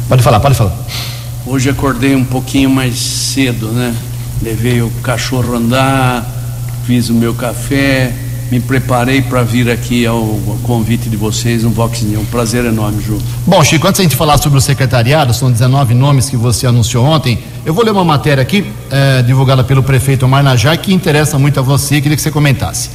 Pode 0.07 0.23
falar, 0.23 0.39
pode 0.39 0.55
falar. 0.55 0.77
Hoje 1.47 1.71
acordei 1.71 2.15
um 2.15 2.25
pouquinho 2.25 2.69
mais 2.69 2.99
cedo, 2.99 3.69
né? 3.69 3.95
Levei 4.43 4.83
o 4.83 4.91
cachorro 5.03 5.57
andar, 5.57 6.38
fiz 6.88 7.11
o 7.11 7.12
meu 7.12 7.35
café, 7.35 8.14
me 8.50 8.61
preparei 8.61 9.21
para 9.21 9.42
vir 9.42 9.71
aqui 9.71 10.07
ao, 10.07 10.25
convite 10.62 11.11
de 11.11 11.18
vocês 11.18 11.62
no 11.62 11.68
Vox 11.68 12.00
News. 12.00 12.23
Um 12.23 12.25
prazer 12.25 12.64
enorme, 12.64 13.02
Ju. 13.02 13.18
Bom, 13.47 13.62
Chico, 13.62 13.87
antes 13.87 14.00
a 14.00 14.04
gente 14.04 14.16
falar 14.16 14.38
sobre 14.38 14.57
o 14.57 14.61
secretariado, 14.62 15.35
são 15.35 15.52
19 15.52 15.92
nomes 15.92 16.30
que 16.30 16.37
você 16.37 16.66
anunciou 16.66 17.04
ontem. 17.04 17.40
Eu 17.62 17.75
vou 17.75 17.85
ler 17.85 17.90
uma 17.90 18.07
matéria 18.07 18.40
aqui, 18.40 18.64
eh, 18.90 19.21
divulgada 19.21 19.62
pelo 19.62 19.83
prefeito 19.83 20.25
Omar 20.25 20.42
que 20.83 20.95
interessa 20.95 21.38
muito 21.38 21.61
a 21.61 21.62
você, 21.62 22.00
queria 22.00 22.16
que 22.16 22.23
você 22.23 22.30
comentasse. 22.30 22.88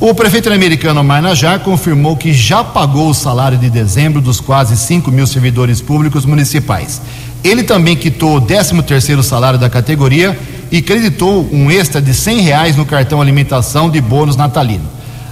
O 0.00 0.12
prefeito 0.12 0.52
americano 0.52 0.98
Omar 0.98 1.22
confirmou 1.62 2.16
que 2.16 2.32
já 2.32 2.64
pagou 2.64 3.10
o 3.10 3.14
salário 3.14 3.56
de 3.56 3.70
dezembro 3.70 4.20
dos 4.20 4.40
quase 4.40 4.76
5 4.76 5.08
mil 5.12 5.26
servidores 5.26 5.80
públicos 5.80 6.26
municipais. 6.26 7.00
Ele 7.46 7.62
também 7.62 7.94
quitou 7.94 8.38
o 8.38 8.40
13 8.40 8.82
terceiro 8.82 9.22
salário 9.22 9.56
da 9.56 9.70
categoria 9.70 10.36
e 10.68 10.82
creditou 10.82 11.48
um 11.52 11.70
extra 11.70 12.02
de 12.02 12.12
100 12.12 12.40
reais 12.40 12.76
no 12.76 12.84
cartão 12.84 13.22
alimentação 13.22 13.88
de 13.88 14.00
bônus 14.00 14.34
natalino. 14.34 14.84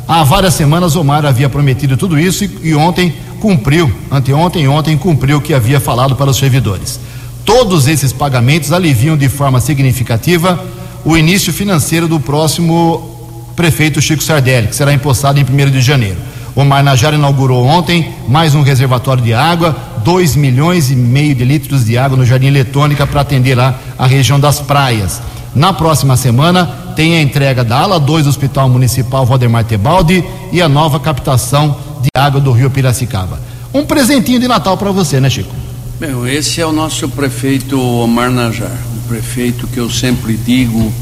Há 0.06 0.22
várias 0.22 0.54
semanas, 0.54 0.94
Omar 0.94 1.26
havia 1.26 1.48
prometido 1.48 1.96
tudo 1.96 2.16
isso 2.16 2.44
e, 2.44 2.68
e 2.68 2.74
ontem 2.74 3.12
cumpriu, 3.40 3.92
anteontem 4.12 4.62
e 4.62 4.68
ontem 4.68 4.96
cumpriu 4.96 5.38
o 5.38 5.40
que 5.40 5.52
havia 5.52 5.80
falado 5.80 6.14
para 6.14 6.30
os 6.30 6.36
servidores. 6.36 7.00
Todos 7.44 7.88
esses 7.88 8.12
pagamentos 8.12 8.70
aliviam 8.70 9.16
de 9.16 9.28
forma 9.28 9.60
significativa 9.60 10.64
o 11.04 11.16
início 11.16 11.52
financeiro 11.52 12.06
do 12.06 12.20
próximo 12.20 13.10
prefeito 13.56 14.00
Chico 14.00 14.22
Sardelli, 14.22 14.68
que 14.68 14.76
será 14.76 14.92
empossado 14.92 15.40
em 15.40 15.42
1 15.42 15.70
de 15.72 15.82
janeiro. 15.82 16.18
Omar 16.56 16.84
Najar 16.84 17.12
inaugurou 17.14 17.66
ontem 17.66 18.14
mais 18.28 18.54
um 18.54 18.62
reservatório 18.62 19.22
de 19.22 19.34
água, 19.34 19.76
2 20.04 20.36
milhões 20.36 20.88
e 20.88 20.94
meio 20.94 21.34
de 21.34 21.44
litros 21.44 21.84
de 21.84 21.98
água 21.98 22.16
no 22.16 22.24
Jardim 22.24 22.50
Letônica 22.50 23.04
para 23.06 23.22
atender 23.22 23.56
lá 23.56 23.74
a 23.98 24.06
região 24.06 24.38
das 24.38 24.60
praias. 24.60 25.20
Na 25.52 25.72
próxima 25.72 26.16
semana 26.16 26.66
tem 26.94 27.16
a 27.16 27.22
entrega 27.22 27.64
da 27.64 27.78
ala 27.78 27.98
2 27.98 28.24
do 28.24 28.30
Hospital 28.30 28.68
Municipal 28.68 29.26
Valdemar 29.26 29.64
Tebaldi 29.64 30.24
e 30.52 30.62
a 30.62 30.68
nova 30.68 31.00
captação 31.00 31.76
de 32.00 32.08
água 32.16 32.40
do 32.40 32.52
Rio 32.52 32.70
Piracicaba. 32.70 33.40
Um 33.72 33.84
presentinho 33.84 34.38
de 34.38 34.46
Natal 34.46 34.76
para 34.76 34.92
você, 34.92 35.18
né, 35.18 35.28
Chico? 35.28 35.52
Bem, 35.98 36.10
esse 36.32 36.60
é 36.60 36.66
o 36.66 36.72
nosso 36.72 37.08
prefeito 37.08 37.80
Omar 37.80 38.30
Najar, 38.30 38.70
um 38.96 39.08
prefeito 39.08 39.66
que 39.66 39.78
eu 39.78 39.90
sempre 39.90 40.36
digo, 40.36 40.92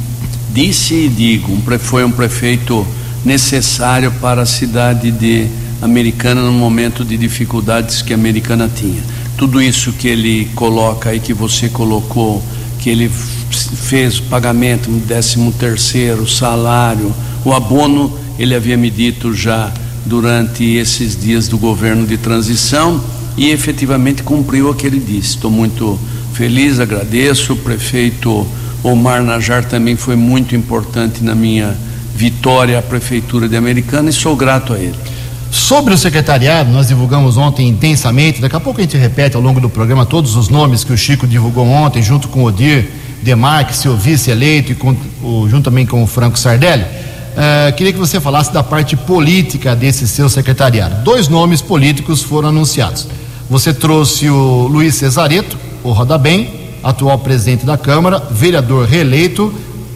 disse 0.51 0.95
e 0.95 1.09
digo, 1.09 1.53
um, 1.53 1.79
foi 1.79 2.05
um 2.05 2.11
prefeito 2.11 2.87
necessário 3.25 4.13
para 4.21 4.43
a 4.43 4.47
cidade 4.47 5.11
de 5.11 5.47
Americana 5.81 6.43
no 6.43 6.53
momento 6.53 7.05
de 7.05 7.17
dificuldades 7.17 8.03
que 8.03 8.13
a 8.13 8.17
Americana 8.17 8.71
tinha. 8.75 9.03
Tudo 9.37 9.61
isso 9.61 9.93
que 9.93 10.09
ele 10.09 10.51
coloca 10.55 11.11
aí, 11.11 11.21
que 11.21 11.35
você 11.35 11.69
colocou 11.69 12.43
que 12.79 12.91
ele 12.91 13.09
fez 13.09 14.19
o 14.19 14.23
pagamento, 14.25 14.91
décimo 14.91 15.53
terceiro, 15.53 16.29
salário, 16.29 17.15
o 17.45 17.53
abono, 17.53 18.19
ele 18.39 18.55
havia 18.55 18.77
me 18.77 18.91
dito 18.91 19.33
já 19.33 19.73
durante 20.05 20.65
esses 20.65 21.17
dias 21.21 21.47
do 21.47 21.57
governo 21.57 22.07
de 22.07 22.17
transição 22.17 23.03
e 23.37 23.51
efetivamente 23.51 24.23
cumpriu 24.23 24.69
o 24.69 24.75
que 24.75 24.87
ele 24.87 24.99
disse. 24.99 25.37
Estou 25.37 25.51
muito 25.51 25.99
feliz, 26.35 26.81
agradeço. 26.81 27.53
O 27.53 27.57
prefeito 27.57 28.47
Omar 28.83 29.23
Najar 29.23 29.65
também 29.65 29.97
foi 29.97 30.17
muito 30.17 30.57
importante 30.57 31.23
na 31.23 31.35
minha 31.35 31.77
vitória 32.23 32.79
à 32.79 32.83
prefeitura 32.83 33.49
de 33.49 33.57
Americana 33.57 34.09
e 34.09 34.13
sou 34.13 34.37
grato 34.37 34.73
a 34.73 34.79
ele. 34.79 34.95
Sobre 35.51 35.93
o 35.93 35.99
secretariado, 35.99 36.71
nós 36.71 36.87
divulgamos 36.87 37.37
ontem 37.37 37.69
intensamente, 37.69 38.41
daqui 38.41 38.55
a 38.55 38.61
pouco 38.61 38.79
a 38.79 38.83
gente 38.85 38.97
repete 38.97 39.35
ao 39.35 39.43
longo 39.43 39.61
do 39.61 39.69
programa 39.69 40.07
todos 40.07 40.37
os 40.37 40.49
nomes 40.49 40.85
que 40.85 40.93
o 40.93 40.97
Chico 40.97 41.27
divulgou 41.27 41.67
ontem, 41.67 42.01
junto 42.01 42.29
com 42.29 42.45
o 42.45 42.45
Odir 42.45 42.89
Demarque, 43.23 43.77
seu 43.77 43.97
vice-eleito, 43.97 44.71
e 44.71 44.75
com, 44.77 44.97
o, 45.21 45.49
junto 45.49 45.65
também 45.65 45.85
com 45.85 46.01
o 46.01 46.07
Franco 46.07 46.39
Sardelli. 46.39 46.85
Uh, 46.85 47.75
queria 47.77 47.93
que 47.93 47.99
você 47.99 48.21
falasse 48.21 48.53
da 48.53 48.63
parte 48.63 48.97
política 48.97 49.75
desse 49.75 50.07
seu 50.07 50.29
secretariado. 50.29 51.03
Dois 51.03 51.27
nomes 51.27 51.61
políticos 51.61 52.23
foram 52.23 52.51
anunciados. 52.51 53.09
Você 53.51 53.75
trouxe 53.75 54.31
o 54.31 54.69
Luiz 54.69 54.95
Cesareto, 54.95 55.59
o 55.83 55.91
Roda 55.91 56.17
Bem, 56.17 56.63
atual 56.85 57.19
presidente 57.19 57.67
da 57.67 57.77
Câmara, 57.77 58.23
vereador 58.31 58.87
reeleito, 58.87 59.53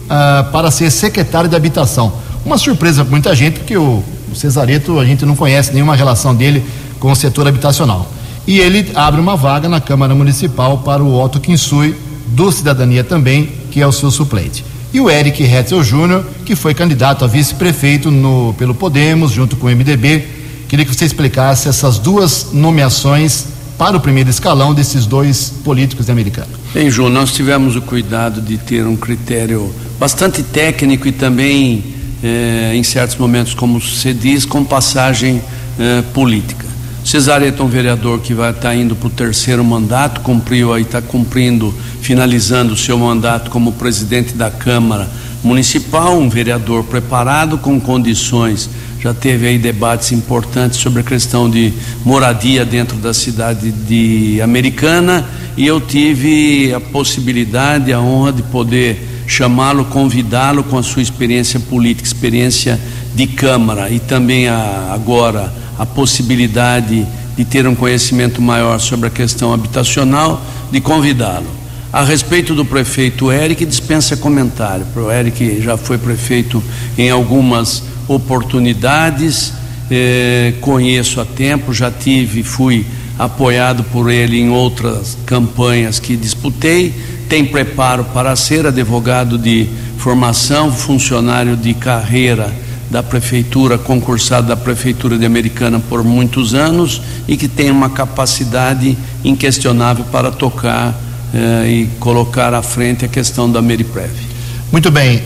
uh, 0.07 0.51
para 0.51 0.71
ser 0.71 0.89
secretário 0.89 1.49
de 1.49 1.55
Habitação. 1.55 2.13
Uma 2.45 2.57
surpresa 2.57 3.03
para 3.03 3.11
muita 3.11 3.35
gente, 3.35 3.59
porque 3.59 3.77
o 3.77 4.03
o 4.31 4.35
Cesareto, 4.35 4.99
a 4.99 5.05
gente 5.05 5.25
não 5.25 5.35
conhece 5.35 5.73
nenhuma 5.73 5.95
relação 5.95 6.35
dele 6.35 6.63
com 6.99 7.11
o 7.11 7.15
setor 7.15 7.47
habitacional. 7.47 8.09
E 8.45 8.59
ele 8.59 8.91
abre 8.95 9.19
uma 9.19 9.35
vaga 9.35 9.67
na 9.67 9.81
Câmara 9.81 10.15
Municipal 10.15 10.79
para 10.79 11.03
o 11.03 11.19
Otto 11.19 11.39
Kinsui, 11.39 11.95
do 12.27 12.51
Cidadania 12.51 13.03
também, 13.03 13.49
que 13.71 13.81
é 13.81 13.87
o 13.87 13.91
seu 13.91 14.11
suplente. 14.11 14.65
E 14.93 14.99
o 14.99 15.09
Eric 15.09 15.43
Hetzel 15.43 15.83
Júnior, 15.83 16.25
que 16.45 16.55
foi 16.55 16.73
candidato 16.73 17.23
a 17.23 17.27
vice-prefeito 17.27 18.09
pelo 18.57 18.73
Podemos, 18.73 19.31
junto 19.31 19.55
com 19.55 19.67
o 19.67 19.69
MDB. 19.69 20.27
Queria 20.67 20.85
que 20.85 20.93
você 20.93 21.05
explicasse 21.05 21.69
essas 21.69 21.99
duas 21.99 22.49
nomeações 22.51 23.47
para 23.77 23.95
o 23.95 23.99
primeiro 23.99 24.29
escalão 24.29 24.73
desses 24.73 25.05
dois 25.05 25.53
políticos 25.63 26.09
americanos. 26.09 26.51
Bem, 26.73 26.89
João, 26.89 27.09
nós 27.09 27.31
tivemos 27.31 27.75
o 27.75 27.81
cuidado 27.81 28.41
de 28.41 28.57
ter 28.57 28.85
um 28.85 28.95
critério 28.95 29.73
bastante 29.99 30.41
técnico 30.41 31.07
e 31.07 31.11
também 31.11 31.83
eh, 32.23 32.73
em 32.75 32.83
certos 32.83 33.17
momentos, 33.17 33.53
como 33.53 33.79
se 33.79 34.13
diz, 34.13 34.45
com 34.45 34.63
passagem 34.63 35.41
eh, 35.79 36.03
política. 36.13 36.65
Cesareto 37.05 37.61
é 37.61 37.65
um 37.65 37.69
vereador 37.69 38.19
que 38.19 38.33
vai 38.33 38.49
estar 38.49 38.69
tá 38.69 38.75
indo 38.75 38.95
para 38.95 39.07
o 39.07 39.09
terceiro 39.11 39.63
mandato, 39.63 40.21
cumpriu 40.21 40.73
aí, 40.73 40.81
está 40.81 41.01
cumprindo, 41.01 41.73
finalizando 42.01 42.73
o 42.73 42.77
seu 42.77 42.97
mandato 42.97 43.49
como 43.49 43.71
presidente 43.71 44.33
da 44.33 44.51
Câmara 44.51 45.07
Municipal, 45.43 46.17
um 46.17 46.27
vereador 46.27 46.83
preparado, 46.83 47.57
com 47.59 47.79
condições. 47.79 48.69
Já 48.99 49.13
teve 49.13 49.47
aí 49.47 49.57
debates 49.59 50.11
importantes 50.11 50.79
sobre 50.79 51.01
a 51.01 51.03
questão 51.03 51.49
de 51.49 51.71
moradia 52.03 52.65
dentro 52.65 52.97
da 52.97 53.13
cidade 53.13 53.71
de 53.71 54.41
Americana 54.41 55.27
e 55.55 55.67
eu 55.67 55.79
tive 55.79 56.73
a 56.73 56.79
possibilidade, 56.79 57.93
a 57.93 57.99
honra 57.99 58.31
de 58.33 58.41
poder 58.43 59.23
chamá-lo, 59.27 59.85
convidá-lo 59.85 60.63
com 60.63 60.77
a 60.77 60.83
sua 60.83 61.01
experiência 61.01 61.59
política, 61.59 62.07
experiência 62.07 62.79
de 63.13 63.27
Câmara 63.27 63.89
e 63.89 63.99
também 63.99 64.47
a, 64.47 64.91
agora 64.93 65.53
a 65.77 65.85
possibilidade 65.85 67.05
de 67.35 67.45
ter 67.45 67.67
um 67.67 67.75
conhecimento 67.75 68.41
maior 68.41 68.79
sobre 68.79 69.07
a 69.07 69.11
questão 69.11 69.53
habitacional, 69.53 70.41
de 70.71 70.81
convidá-lo. 70.81 71.45
A 71.93 72.03
respeito 72.03 72.53
do 72.55 72.65
prefeito 72.65 73.31
Eric, 73.31 73.63
dispensa 73.65 74.17
comentário. 74.17 74.85
O 74.95 75.11
Eric 75.11 75.61
já 75.61 75.77
foi 75.77 75.97
prefeito 75.97 76.61
em 76.97 77.09
algumas 77.09 77.83
oportunidades, 78.07 79.53
eh, 79.89 80.53
conheço 80.61 81.19
há 81.21 81.25
tempo, 81.25 81.73
já 81.73 81.91
tive, 81.91 82.43
fui 82.43 82.85
apoiado 83.17 83.83
por 83.85 84.11
ele 84.11 84.39
em 84.39 84.49
outras 84.49 85.17
campanhas 85.25 85.99
que 85.99 86.15
disputei 86.15 86.93
tem 87.27 87.45
preparo 87.45 88.05
para 88.05 88.35
ser 88.35 88.65
advogado 88.65 89.37
de 89.37 89.67
formação, 89.97 90.71
funcionário 90.71 91.55
de 91.55 91.73
carreira 91.73 92.53
da 92.89 93.03
prefeitura, 93.03 93.77
concursado 93.77 94.47
da 94.47 94.55
prefeitura 94.55 95.17
de 95.17 95.25
Americana 95.25 95.79
por 95.89 96.03
muitos 96.03 96.53
anos 96.53 97.01
e 97.27 97.35
que 97.35 97.47
tem 97.47 97.69
uma 97.69 97.89
capacidade 97.89 98.97
inquestionável 99.25 100.05
para 100.05 100.31
tocar 100.31 100.95
eh, 101.33 101.69
e 101.69 101.89
colocar 101.99 102.53
à 102.53 102.61
frente 102.61 103.03
a 103.03 103.09
questão 103.09 103.51
da 103.51 103.61
Meriprev. 103.61 104.26
Muito 104.71 104.91
bem, 104.91 105.23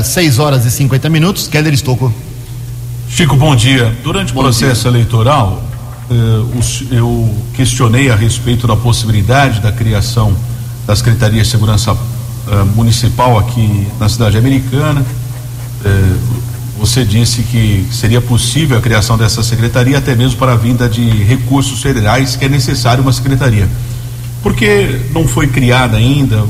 uh, 0.00 0.04
6 0.04 0.38
horas 0.38 0.64
e 0.64 0.70
50 0.70 1.08
minutos. 1.08 1.48
Keller 1.48 1.74
Estocco. 1.74 2.12
Chico, 3.08 3.34
bom 3.34 3.56
dia. 3.56 3.92
Durante 4.04 4.32
bom 4.32 4.40
o 4.40 4.42
processo 4.44 4.82
dia. 4.82 4.90
eleitoral, 4.92 5.60
uh, 6.08 6.60
eu 6.92 7.36
questionei 7.54 8.10
a 8.10 8.14
respeito 8.14 8.64
da 8.66 8.76
possibilidade 8.76 9.60
da 9.60 9.72
criação 9.72 10.36
da 10.86 10.94
Secretaria 10.94 11.42
de 11.42 11.48
Segurança 11.48 11.92
uh, 11.94 11.98
Municipal 12.76 13.36
aqui 13.38 13.88
na 13.98 14.08
cidade 14.08 14.38
americana. 14.38 15.04
Você 16.78 17.04
disse 17.04 17.42
que 17.42 17.86
seria 17.92 18.20
possível 18.20 18.76
a 18.76 18.80
criação 18.80 19.16
dessa 19.16 19.42
secretaria, 19.42 19.98
até 19.98 20.14
mesmo 20.14 20.36
para 20.36 20.52
a 20.52 20.56
vinda 20.56 20.88
de 20.88 21.08
recursos 21.22 21.80
federais, 21.80 22.34
que 22.34 22.44
é 22.44 22.48
necessário 22.48 23.02
uma 23.02 23.12
secretaria. 23.12 23.68
Por 24.42 24.54
que 24.54 25.00
não 25.12 25.26
foi 25.28 25.46
criada 25.46 25.96
ainda? 25.96 26.44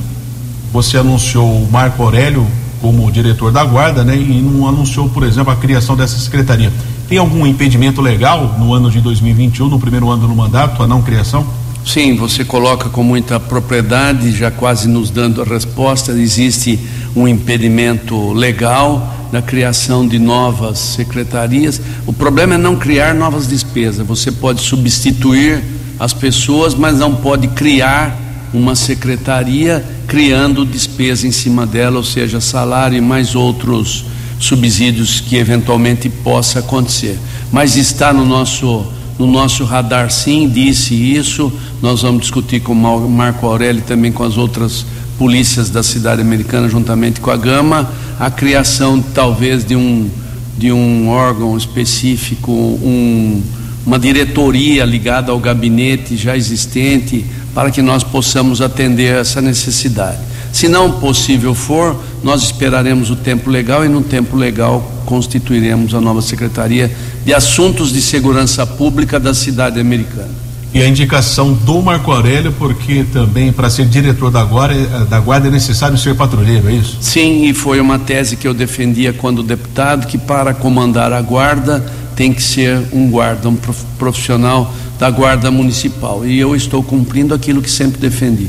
Você 0.77 0.99
anunciou 0.99 1.62
o 1.62 1.67
Marco 1.73 2.03
Aurélio 2.03 2.47
como 2.83 3.11
diretor 3.11 3.51
da 3.51 3.65
guarda, 3.65 4.05
né? 4.05 4.15
E 4.15 4.43
não 4.43 4.69
anunciou, 4.69 5.09
por 5.09 5.23
exemplo, 5.23 5.51
a 5.51 5.57
criação 5.57 5.97
dessa 5.97 6.19
secretaria. 6.19 6.71
Tem 7.09 7.17
algum 7.17 7.47
impedimento 7.47 8.03
legal 8.03 8.57
no 8.59 8.75
ano 8.75 8.91
de 8.91 9.01
2021, 9.01 9.71
no 9.71 9.81
primeiro 9.81 10.11
ano 10.11 10.29
do 10.29 10.37
mandato, 10.37 10.83
a 10.83 10.87
não 10.87 11.01
criação? 11.01 11.47
Sim, 11.83 12.15
você 12.17 12.45
coloca 12.45 12.91
com 12.91 13.03
muita 13.03 13.41
propriedade, 13.41 14.31
já 14.33 14.51
quase 14.51 14.87
nos 14.87 15.09
dando 15.09 15.41
a 15.41 15.47
resposta. 15.47 16.12
Existe 16.12 16.79
um 17.17 17.27
impedimento 17.27 18.35
legal 18.35 19.15
na 19.33 19.41
criação 19.41 20.07
de 20.07 20.19
novas 20.19 20.79
secretarias. 20.79 21.81
O 22.05 22.12
problema 22.12 22.57
é 22.57 22.59
não 22.59 22.77
criar 22.77 23.15
novas 23.15 23.49
despesas. 23.49 24.07
Você 24.07 24.31
pode 24.31 24.61
substituir 24.61 25.65
as 25.99 26.12
pessoas, 26.12 26.75
mas 26.75 26.99
não 26.99 27.15
pode 27.15 27.49
criar 27.49 28.15
uma 28.53 28.75
secretaria 28.75 29.96
criando 30.07 30.64
despesa 30.64 31.27
em 31.27 31.33
cima 31.33 31.66
dela, 31.66 31.97
ou 31.97 32.05
seja, 32.05 32.40
salário 32.40 32.97
e 32.97 33.01
mais 33.01 33.35
outros 33.35 34.05
subsídios 34.38 35.21
que 35.21 35.37
eventualmente 35.37 36.09
possa 36.09 36.61
acontecer. 36.61 37.19
Mas 37.51 37.77
está 37.77 38.12
no 38.12 38.25
nosso 38.25 38.87
no 39.19 39.27
nosso 39.27 39.64
radar 39.64 40.11
sim, 40.11 40.47
disse 40.47 40.95
isso. 40.95 41.51
Nós 41.81 42.03
vamos 42.03 42.21
discutir 42.21 42.61
com 42.61 42.73
o 42.73 43.11
Marco 43.11 43.47
Aurélio 43.47 43.83
também 43.83 44.12
com 44.12 44.23
as 44.23 44.37
outras 44.37 44.85
polícias 45.19 45.71
da 45.71 45.83
cidade 45.83 46.21
americana, 46.21 46.69
juntamente 46.69 47.21
com 47.21 47.31
a 47.31 47.37
Gama, 47.37 47.90
a 48.21 48.31
criação 48.31 49.01
talvez 49.01 49.64
de 49.64 49.75
um, 49.75 50.11
de 50.59 50.71
um 50.71 51.09
órgão 51.09 51.57
específico, 51.57 52.53
um, 52.53 53.42
uma 53.87 53.99
diretoria 53.99 54.85
ligada 54.85 55.33
ao 55.33 55.38
gabinete 55.38 56.16
já 56.16 56.37
existente, 56.37 57.25
para 57.57 57.71
que 57.71 57.81
nós 57.81 58.05
possamos 58.05 58.61
atender 58.61 59.19
essa 59.19 59.40
necessidade. 59.40 60.19
Se 60.53 60.69
não 60.69 61.01
possível 61.01 61.55
for, 61.55 61.99
nós 62.23 62.42
esperaremos 62.42 63.09
o 63.09 63.16
tempo 63.16 63.49
legal 63.49 63.83
e 63.83 63.88
no 63.88 64.03
tempo 64.03 64.37
legal 64.37 64.92
constituiremos 65.07 65.95
a 65.95 66.01
nova 66.01 66.21
Secretaria 66.21 66.95
de 67.25 67.33
Assuntos 67.33 67.95
de 67.95 68.03
Segurança 68.03 68.66
Pública 68.66 69.19
da 69.19 69.33
cidade 69.33 69.81
americana. 69.81 70.29
E 70.75 70.83
a 70.83 70.87
indicação 70.87 71.55
do 71.55 71.81
Marco 71.81 72.12
Aurélio, 72.12 72.53
porque 72.53 73.07
também 73.11 73.51
para 73.51 73.71
ser 73.71 73.87
diretor 73.87 74.31
da 74.31 74.45
guarda, 74.45 75.07
da 75.07 75.19
guarda 75.19 75.49
é 75.49 75.51
necessário 75.51 75.97
ser 75.97 76.14
patrulheiro, 76.14 76.69
é 76.69 76.75
isso? 76.75 76.99
Sim, 77.01 77.47
e 77.47 77.55
foi 77.55 77.81
uma 77.81 77.99
tese 77.99 78.37
que 78.37 78.47
eu 78.47 78.53
defendia 78.53 79.14
quando 79.14 79.42
deputado, 79.42 80.07
que 80.07 80.19
para 80.19 80.53
comandar 80.53 81.11
a 81.11 81.23
guarda 81.23 81.83
tem 82.16 82.33
que 82.33 82.42
ser 82.42 82.83
um 82.92 83.11
guarda, 83.11 83.48
um 83.48 83.57
profissional 83.98 84.72
da 84.98 85.11
guarda 85.11 85.50
municipal. 85.50 86.26
E 86.26 86.38
eu 86.38 86.57
estou 86.57 86.83
cumprindo 86.83 87.35
aquilo 87.35 87.61
que 87.61 87.70
sempre 87.70 88.00
defendi. 88.00 88.48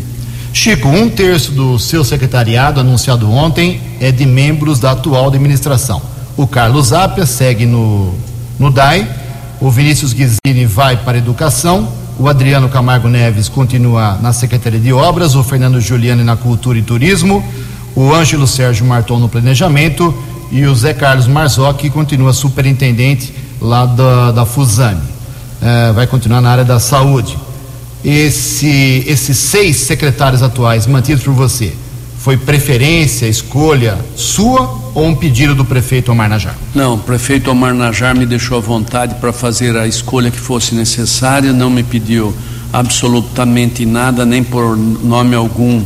Chico, 0.53 0.88
um 0.88 1.10
terço 1.10 1.51
do 1.51 1.77
seu 1.77 2.03
secretariado, 2.03 2.80
anunciado 2.80 3.30
ontem, 3.30 3.82
é 3.99 4.12
de 4.12 4.25
membros 4.25 4.80
da 4.80 4.91
atual 4.91 5.27
administração. 5.27 6.01
O 6.38 6.47
Carlos 6.47 6.88
Zapia 6.88 7.25
segue 7.25 7.65
no, 7.65 8.15
no 8.58 8.71
DAI, 8.71 9.08
o 9.60 9.69
Vinícius 9.69 10.13
Guizini 10.13 10.65
vai 10.65 10.97
para 10.97 11.17
a 11.17 11.19
Educação, 11.19 11.91
o 12.17 12.27
Adriano 12.27 12.69
Camargo 12.69 13.08
Neves 13.08 13.49
continua 13.49 14.17
na 14.21 14.32
Secretaria 14.34 14.80
de 14.80 14.93
Obras, 14.93 15.36
o 15.36 15.43
Fernando 15.43 15.80
Giuliani 15.82 16.23
na 16.23 16.36
Cultura 16.36 16.80
e 16.80 16.82
Turismo, 16.82 17.43
o 17.95 18.13
Ângelo 18.13 18.47
Sérgio 18.47 18.86
Marton 18.86 19.19
no 19.19 19.30
Planejamento 19.30 20.15
e 20.51 20.65
o 20.65 20.73
Zé 20.73 20.93
Carlos 20.93 21.27
Marzocchi 21.27 21.89
continua 21.89 22.34
superintendente 22.34 23.34
lá 23.62 23.86
da, 23.86 24.32
da 24.32 24.46
Fusani. 24.46 25.02
É, 25.62 25.91
vai 25.91 26.06
continuar 26.06 26.41
na 26.41 26.52
área 26.52 26.65
da 26.65 26.80
saúde 26.80 27.38
esse, 28.06 29.04
esses 29.08 29.38
seis 29.38 29.78
secretários 29.78 30.43
atuais 30.43 30.86
mantidos 30.86 31.24
por 31.24 31.34
você 31.34 31.74
foi 32.28 32.36
preferência, 32.36 33.26
escolha 33.26 33.98
sua 34.13 34.78
ou 34.93 35.06
um 35.06 35.15
pedido 35.15 35.56
do 35.56 35.63
prefeito 35.63 36.12
Omar 36.12 36.28
Najar? 36.28 36.58
Não, 36.76 36.96
o 36.96 36.98
prefeito 36.98 37.50
Omar 37.50 37.74
Najar 37.74 38.13
me 38.13 38.26
deixou 38.26 38.58
à 38.58 38.60
vontade 38.60 39.15
para 39.15 39.32
fazer 39.32 39.78
a 39.78 39.88
escolha 39.88 40.30
que 40.30 40.38
fosse 40.38 40.76
necessária, 40.76 41.54
não 41.54 41.70
me 41.70 41.84
pediu 41.84 42.36
absolutamente 42.74 43.86
nada, 43.86 44.26
nem 44.26 44.43
por 44.43 44.76
nome 44.76 45.38
algum 45.38 45.82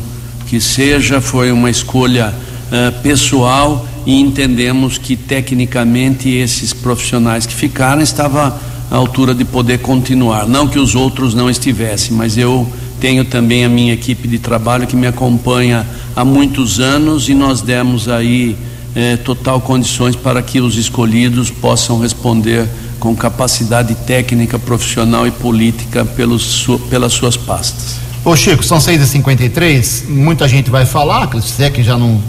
que 0.48 0.60
seja, 0.60 1.22
foi 1.22 1.52
uma 1.52 1.70
escolha 1.70 2.34
uh, 2.72 3.02
pessoal 3.04 3.86
e 4.06 4.20
entendemos 4.20 4.98
que 4.98 5.16
tecnicamente 5.16 6.30
esses 6.30 6.74
profissionais 6.74 7.46
que 7.46 7.54
ficaram 7.54 8.02
estavam 8.02 8.54
à 8.90 8.96
altura 8.96 9.34
de 9.34 9.46
poder 9.46 9.80
continuar. 9.80 10.48
Não 10.48 10.68
que 10.68 10.80
os 10.80 10.96
outros 10.96 11.34
não 11.34 11.50
estivessem, 11.50 12.16
mas 12.16 12.38
eu 12.38 12.68
tenho 13.00 13.26
também 13.26 13.66
a 13.66 13.70
minha 13.70 13.94
equipe 13.94 14.28
de 14.28 14.38
trabalho 14.38 14.86
que 14.86 14.96
me 14.96 15.08
acompanha 15.08 15.88
há 16.16 16.24
muitos 16.24 16.80
anos 16.80 17.30
e 17.30 17.34
nós 17.34 17.62
demos 17.62 18.08
aí 18.08 18.56
eh, 18.96 19.18
total 19.18 19.62
condições 19.62 20.16
para 20.16 20.42
que 20.42 20.60
os 20.60 20.78
escolhidos 20.78 21.50
possam 21.50 22.00
responder 22.00 22.68
com 23.00 23.16
capacidade 23.16 23.96
técnica, 23.96 24.60
profissional 24.60 25.26
e 25.26 25.32
política 25.32 26.06
pelos, 26.06 26.68
pelas 26.90 27.14
suas 27.14 27.36
pastas. 27.36 28.00
Ô 28.24 28.36
Chico, 28.36 28.64
são 28.64 28.78
6h53, 28.78 30.08
muita 30.08 30.48
gente 30.48 30.70
vai 30.70 30.86
falar, 30.86 31.28
se 31.42 31.64
é 31.64 31.72
que 31.72 31.82
já 31.82 31.98
não, 31.98 32.22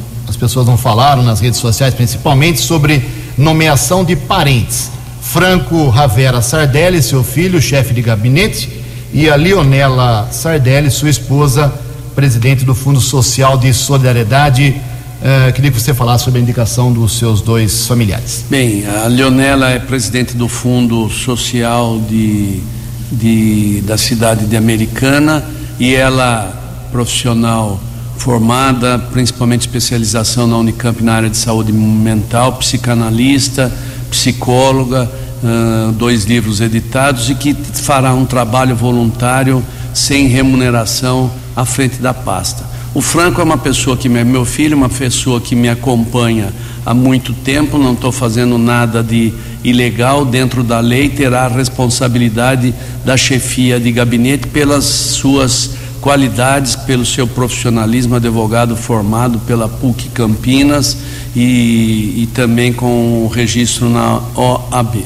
pessoas 0.42 0.66
não 0.66 0.76
falaram 0.76 1.22
nas 1.22 1.38
redes 1.38 1.60
sociais 1.60 1.94
principalmente, 1.94 2.58
sobre 2.58 3.00
nomeação 3.38 4.04
de 4.04 4.16
parentes. 4.16 4.90
Franco 5.20 5.88
Ravera 5.88 6.42
Sardelli, 6.42 7.00
seu 7.00 7.22
filho, 7.22 7.62
chefe 7.62 7.94
de 7.94 8.02
gabinete, 8.02 8.68
e 9.12 9.30
a 9.30 9.36
Leonela 9.36 10.28
Sardelli, 10.32 10.90
sua 10.90 11.10
esposa, 11.10 11.72
presidente 12.16 12.64
do 12.64 12.74
Fundo 12.74 13.00
Social 13.00 13.56
de 13.56 13.72
Solidariedade. 13.72 14.74
Uh, 15.20 15.52
queria 15.52 15.70
que 15.70 15.80
você 15.80 15.94
falasse 15.94 16.24
sobre 16.24 16.40
a 16.40 16.42
indicação 16.42 16.92
dos 16.92 17.16
seus 17.18 17.40
dois 17.40 17.86
familiares. 17.86 18.44
Bem, 18.50 18.84
a 18.84 19.06
Leonela 19.06 19.70
é 19.70 19.78
presidente 19.78 20.36
do 20.36 20.48
Fundo 20.48 21.08
Social 21.08 22.00
de, 22.00 22.60
de, 23.12 23.80
da 23.82 23.96
cidade 23.96 24.46
de 24.46 24.56
Americana 24.56 25.44
e 25.78 25.94
ela, 25.94 26.88
profissional 26.90 27.80
formada, 28.22 29.00
principalmente 29.10 29.62
especialização 29.62 30.46
na 30.46 30.56
Unicamp 30.56 31.02
na 31.02 31.14
área 31.14 31.28
de 31.28 31.36
saúde 31.36 31.72
mental, 31.72 32.52
psicanalista, 32.52 33.72
psicóloga, 34.08 35.10
dois 35.96 36.24
livros 36.24 36.60
editados 36.60 37.28
e 37.28 37.34
que 37.34 37.52
fará 37.52 38.14
um 38.14 38.24
trabalho 38.24 38.76
voluntário 38.76 39.60
sem 39.92 40.28
remuneração 40.28 41.32
à 41.56 41.64
frente 41.64 41.96
da 41.96 42.14
pasta. 42.14 42.64
O 42.94 43.00
Franco 43.00 43.40
é 43.40 43.44
uma 43.44 43.58
pessoa 43.58 43.96
que 43.96 44.06
é 44.06 44.24
meu 44.24 44.44
filho, 44.44 44.76
uma 44.76 44.88
pessoa 44.88 45.40
que 45.40 45.56
me 45.56 45.68
acompanha 45.68 46.52
há 46.86 46.94
muito 46.94 47.32
tempo, 47.32 47.76
não 47.76 47.92
estou 47.92 48.12
fazendo 48.12 48.56
nada 48.56 49.02
de 49.02 49.32
ilegal 49.64 50.24
dentro 50.24 50.62
da 50.62 50.78
lei, 50.78 51.08
terá 51.08 51.46
a 51.46 51.48
responsabilidade 51.48 52.72
da 53.04 53.16
chefia 53.16 53.80
de 53.80 53.90
gabinete 53.90 54.46
pelas 54.46 54.84
suas 54.84 55.81
qualidades, 56.02 56.74
pelo 56.74 57.06
seu 57.06 57.28
profissionalismo, 57.28 58.16
advogado 58.16 58.76
formado 58.76 59.38
pela 59.38 59.68
PUC 59.68 60.08
Campinas 60.08 60.98
e, 61.34 62.22
e 62.22 62.28
também 62.34 62.72
com 62.72 63.24
o 63.24 63.28
registro 63.28 63.88
na 63.88 64.20
OAB. 64.34 65.04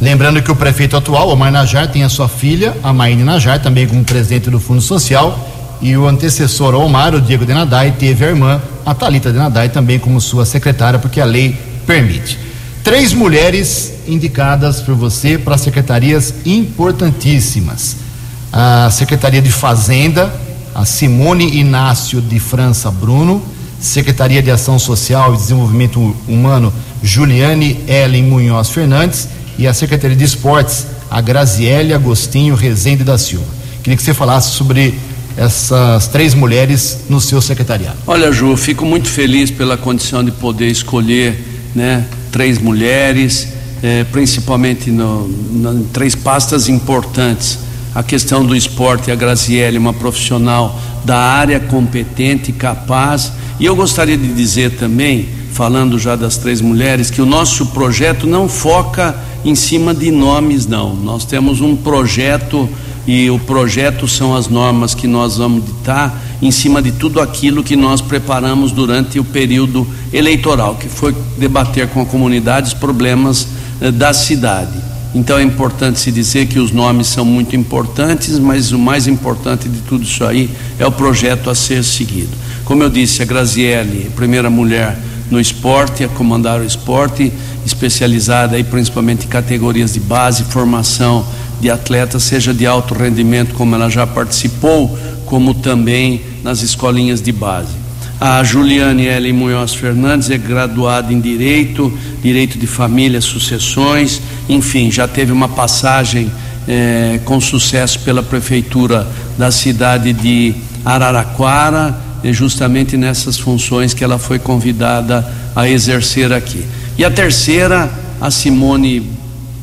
Lembrando 0.00 0.42
que 0.42 0.50
o 0.50 0.56
prefeito 0.56 0.96
atual, 0.96 1.28
Omar 1.28 1.52
Najar, 1.52 1.88
tem 1.88 2.02
a 2.02 2.08
sua 2.08 2.26
filha, 2.26 2.74
a 2.82 2.90
Maine 2.90 3.22
Najar, 3.22 3.60
também 3.60 3.86
como 3.86 4.02
presidente 4.02 4.48
do 4.48 4.58
Fundo 4.58 4.80
Social, 4.80 5.38
e 5.82 5.94
o 5.94 6.08
antecessor 6.08 6.74
Omar, 6.74 7.14
o 7.14 7.20
Diego 7.20 7.44
Denadai, 7.44 7.92
teve 7.98 8.24
a 8.24 8.28
irmã, 8.28 8.62
a 8.84 8.94
Talita 8.94 9.30
Denadai, 9.30 9.68
também 9.68 9.98
como 9.98 10.18
sua 10.22 10.46
secretária, 10.46 10.98
porque 10.98 11.20
a 11.20 11.26
lei 11.26 11.54
permite. 11.86 12.38
Três 12.82 13.12
mulheres 13.12 13.92
indicadas 14.08 14.80
por 14.80 14.94
você 14.94 15.36
para 15.36 15.58
secretarias 15.58 16.34
importantíssimas. 16.46 18.09
A 18.52 18.90
Secretaria 18.90 19.40
de 19.40 19.50
Fazenda, 19.50 20.32
a 20.74 20.84
Simone 20.84 21.58
Inácio 21.58 22.20
de 22.20 22.40
França 22.40 22.90
Bruno, 22.90 23.42
Secretaria 23.80 24.42
de 24.42 24.50
Ação 24.50 24.78
Social 24.78 25.34
e 25.34 25.36
Desenvolvimento 25.36 26.14
Humano, 26.28 26.72
Juliane 27.02 27.80
Ellen 27.86 28.24
Munhoz 28.24 28.68
Fernandes, 28.70 29.28
e 29.58 29.66
a 29.66 29.74
Secretaria 29.74 30.16
de 30.16 30.24
Esportes, 30.24 30.86
a 31.10 31.20
Graziele 31.20 31.92
Agostinho 31.92 32.54
Rezende 32.54 33.04
da 33.04 33.18
Silva. 33.18 33.46
Queria 33.82 33.96
que 33.96 34.02
você 34.02 34.14
falasse 34.14 34.50
sobre 34.50 34.98
essas 35.36 36.08
três 36.08 36.34
mulheres 36.34 36.98
no 37.08 37.20
seu 37.20 37.40
secretariado. 37.40 37.96
Olha, 38.06 38.32
Ju, 38.32 38.56
fico 38.56 38.84
muito 38.84 39.08
feliz 39.08 39.50
pela 39.50 39.76
condição 39.76 40.22
de 40.24 40.30
poder 40.30 40.68
escolher 40.68 41.70
né, 41.74 42.04
três 42.30 42.58
mulheres, 42.58 43.48
eh, 43.82 44.04
principalmente 44.10 44.90
no, 44.90 45.28
em 45.28 45.84
três 45.92 46.14
pastas 46.14 46.68
importantes. 46.68 47.58
A 47.94 48.02
questão 48.02 48.44
do 48.44 48.54
esporte, 48.54 49.10
a 49.10 49.14
Graziele, 49.14 49.78
uma 49.78 49.92
profissional 49.92 50.78
da 51.04 51.18
área 51.18 51.58
competente, 51.58 52.52
capaz. 52.52 53.32
E 53.58 53.66
eu 53.66 53.74
gostaria 53.74 54.16
de 54.16 54.32
dizer 54.32 54.76
também, 54.76 55.28
falando 55.52 55.98
já 55.98 56.14
das 56.14 56.36
três 56.36 56.60
mulheres, 56.60 57.10
que 57.10 57.20
o 57.20 57.26
nosso 57.26 57.66
projeto 57.66 58.26
não 58.26 58.48
foca 58.48 59.16
em 59.44 59.54
cima 59.54 59.92
de 59.92 60.10
nomes, 60.10 60.66
não. 60.66 60.94
Nós 60.94 61.24
temos 61.24 61.60
um 61.60 61.74
projeto 61.74 62.68
e 63.06 63.30
o 63.30 63.38
projeto 63.38 64.06
são 64.06 64.36
as 64.36 64.48
normas 64.48 64.94
que 64.94 65.06
nós 65.06 65.36
vamos 65.36 65.64
ditar 65.64 66.16
em 66.40 66.50
cima 66.50 66.80
de 66.80 66.92
tudo 66.92 67.20
aquilo 67.20 67.62
que 67.62 67.76
nós 67.76 68.00
preparamos 68.00 68.72
durante 68.72 69.18
o 69.18 69.24
período 69.24 69.86
eleitoral, 70.12 70.76
que 70.76 70.88
foi 70.88 71.14
debater 71.38 71.88
com 71.88 72.02
a 72.02 72.06
comunidade 72.06 72.68
os 72.68 72.74
problemas 72.74 73.48
eh, 73.80 73.90
da 73.90 74.12
cidade. 74.12 74.89
Então 75.14 75.38
é 75.38 75.42
importante 75.42 75.98
se 75.98 76.12
dizer 76.12 76.46
que 76.46 76.58
os 76.58 76.70
nomes 76.70 77.08
são 77.08 77.24
muito 77.24 77.56
importantes, 77.56 78.38
mas 78.38 78.70
o 78.70 78.78
mais 78.78 79.08
importante 79.08 79.68
de 79.68 79.80
tudo 79.80 80.04
isso 80.04 80.24
aí 80.24 80.48
é 80.78 80.86
o 80.86 80.92
projeto 80.92 81.50
a 81.50 81.54
ser 81.54 81.82
seguido. 81.82 82.30
Como 82.64 82.82
eu 82.82 82.88
disse, 82.88 83.20
a 83.20 83.24
Graziele, 83.24 84.10
primeira 84.14 84.48
mulher 84.48 84.96
no 85.28 85.40
esporte, 85.40 86.04
a 86.04 86.08
comandar 86.08 86.60
o 86.60 86.64
esporte, 86.64 87.32
especializada 87.66 88.56
aí 88.56 88.62
principalmente 88.62 89.26
em 89.26 89.28
categorias 89.28 89.94
de 89.94 90.00
base, 90.00 90.44
formação 90.44 91.26
de 91.60 91.70
atletas, 91.70 92.22
seja 92.22 92.54
de 92.54 92.66
alto 92.66 92.94
rendimento, 92.94 93.54
como 93.54 93.74
ela 93.74 93.88
já 93.88 94.06
participou, 94.06 94.96
como 95.26 95.54
também 95.54 96.22
nas 96.42 96.62
escolinhas 96.62 97.20
de 97.20 97.32
base. 97.32 97.79
A 98.20 98.44
Juliane 98.44 99.06
Ellen 99.06 99.32
Munhoz 99.32 99.74
Fernandes 99.74 100.28
é 100.28 100.36
graduada 100.36 101.10
em 101.10 101.18
Direito, 101.18 101.90
Direito 102.22 102.58
de 102.58 102.66
Família, 102.66 103.18
Sucessões, 103.18 104.20
enfim, 104.46 104.90
já 104.90 105.08
teve 105.08 105.32
uma 105.32 105.48
passagem 105.48 106.30
eh, 106.68 107.18
com 107.24 107.40
sucesso 107.40 107.98
pela 108.00 108.22
Prefeitura 108.22 109.06
da 109.38 109.50
cidade 109.50 110.12
de 110.12 110.54
Araraquara, 110.84 111.98
justamente 112.24 112.94
nessas 112.94 113.38
funções 113.38 113.94
que 113.94 114.04
ela 114.04 114.18
foi 114.18 114.38
convidada 114.38 115.26
a 115.56 115.66
exercer 115.66 116.30
aqui. 116.30 116.62
E 116.98 117.04
a 117.06 117.10
terceira, 117.10 117.90
a 118.20 118.30
Simone, 118.30 119.10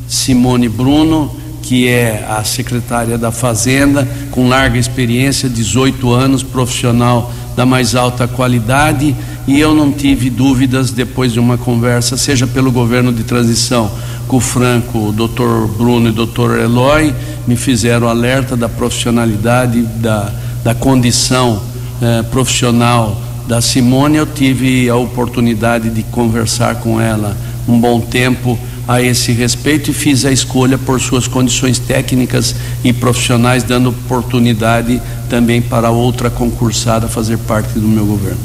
Simone 0.07 0.67
Bruno, 0.67 1.31
que 1.61 1.87
é 1.87 2.25
a 2.27 2.43
secretária 2.43 3.19
da 3.19 3.31
Fazenda, 3.31 4.07
com 4.31 4.47
larga 4.49 4.79
experiência, 4.79 5.47
18 5.47 6.11
anos, 6.11 6.41
profissional 6.41 7.31
da 7.57 7.65
mais 7.65 7.95
alta 7.95 8.27
qualidade, 8.27 9.15
e 9.47 9.59
eu 9.59 9.73
não 9.73 9.91
tive 9.91 10.29
dúvidas 10.29 10.91
depois 10.91 11.33
de 11.33 11.39
uma 11.39 11.57
conversa, 11.57 12.15
seja 12.15 12.45
pelo 12.45 12.71
governo 12.71 13.11
de 13.11 13.23
transição 13.23 13.89
com 14.27 14.37
o 14.37 14.39
Franco, 14.39 15.07
o 15.07 15.11
doutor 15.11 15.67
Bruno 15.67 16.05
e 16.05 16.11
o 16.11 16.13
doutor 16.13 16.59
Eloy, 16.59 17.15
me 17.47 17.55
fizeram 17.55 18.07
alerta 18.07 18.55
da 18.55 18.69
profissionalidade, 18.69 19.81
da, 19.95 20.31
da 20.63 20.75
condição 20.75 21.59
eh, 21.99 22.21
profissional 22.29 23.19
da 23.47 23.59
Simone, 23.59 24.17
eu 24.17 24.27
tive 24.27 24.87
a 24.87 24.95
oportunidade 24.95 25.89
de 25.89 26.03
conversar 26.03 26.75
com 26.75 27.01
ela 27.01 27.35
um 27.67 27.79
bom 27.79 27.99
tempo 27.99 28.59
a 28.87 29.01
esse 29.01 29.31
respeito 29.31 29.91
e 29.91 29.93
fiz 29.93 30.23
a 30.25 30.31
escolha 30.31 30.77
por 30.77 30.99
suas 31.01 31.27
condições 31.27 31.77
técnicas 31.77 32.55
e 32.83 32.93
profissionais, 32.93 33.63
dando 33.63 33.89
oportunidade 33.89 35.01
também 35.29 35.61
para 35.61 35.91
outra 35.91 36.29
concursada 36.29 37.07
fazer 37.07 37.37
parte 37.39 37.77
do 37.77 37.87
meu 37.87 38.05
governo. 38.05 38.39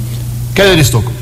Keller 0.55 0.79
Estocco. 0.79 1.13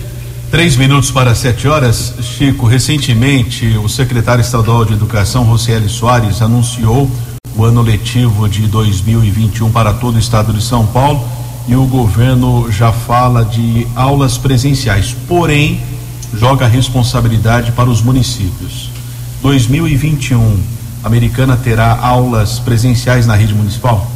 Três 0.50 0.76
minutos 0.76 1.12
para 1.12 1.33
sete 1.35 1.68
horas. 1.68 2.14
Chico, 2.22 2.66
recentemente 2.66 3.66
o 3.85 3.88
secretário 3.88 4.40
estadual 4.40 4.85
de 4.85 4.94
Educação, 4.94 5.44
Rocieli 5.44 5.88
Soares, 5.88 6.42
anunciou 6.42 7.09
o 7.54 7.64
ano 7.64 7.83
letivo 7.83 8.48
de 8.48 8.62
2021 8.66 9.70
para 9.70 9.92
todo 9.92 10.16
o 10.16 10.18
estado 10.18 10.52
de 10.52 10.62
São 10.62 10.87
Paulo 10.87 11.24
e 11.68 11.76
o 11.76 11.85
governo 11.85 12.70
já 12.70 12.90
fala 12.90 13.44
de 13.44 13.87
aulas 13.94 14.37
presenciais, 14.37 15.14
porém 15.28 15.80
joga 16.35 16.64
a 16.64 16.68
responsabilidade 16.68 17.70
para 17.72 17.88
os 17.88 18.02
municípios. 18.02 18.89
2021, 19.42 20.59
a 21.03 21.07
Americana 21.07 21.57
terá 21.57 21.98
aulas 21.98 22.59
presenciais 22.59 23.26
na 23.26 23.35
rede 23.35 23.55
municipal? 23.55 24.11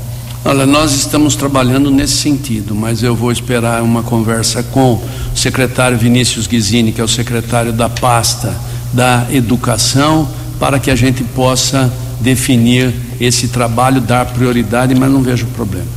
Olha, 0.44 0.66
nós 0.66 0.92
estamos 0.92 1.34
trabalhando 1.34 1.90
nesse 1.90 2.18
sentido, 2.18 2.74
mas 2.74 3.02
eu 3.02 3.16
vou 3.16 3.32
esperar 3.32 3.82
uma 3.82 4.02
conversa 4.02 4.62
com 4.62 4.94
o 4.94 5.02
secretário 5.34 5.96
Vinícius 5.96 6.46
Guizini, 6.46 6.92
que 6.92 7.00
é 7.00 7.04
o 7.04 7.08
secretário 7.08 7.72
da 7.72 7.88
pasta 7.88 8.54
da 8.92 9.26
educação, 9.30 10.28
para 10.60 10.78
que 10.78 10.90
a 10.90 10.96
gente 10.96 11.24
possa 11.24 11.90
definir 12.20 12.94
esse 13.18 13.48
trabalho, 13.48 14.02
dar 14.02 14.26
prioridade, 14.26 14.94
mas 14.94 15.10
não 15.10 15.22
vejo 15.22 15.46
problema. 15.46 15.88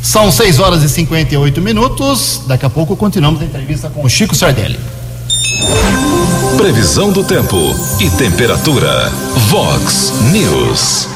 São 0.00 0.30
6 0.30 0.60
horas 0.60 0.82
e 0.84 0.88
58 0.88 1.60
minutos. 1.60 2.42
Daqui 2.46 2.64
a 2.64 2.70
pouco 2.70 2.94
continuamos 2.94 3.40
a 3.40 3.44
entrevista 3.44 3.90
com 3.90 4.04
o 4.04 4.08
Chico 4.08 4.36
Sardelli. 4.36 4.78
Previsão 6.56 7.12
do 7.12 7.22
tempo 7.22 7.56
e 8.00 8.10
temperatura. 8.10 9.10
Vox 9.48 10.12
News. 10.32 11.08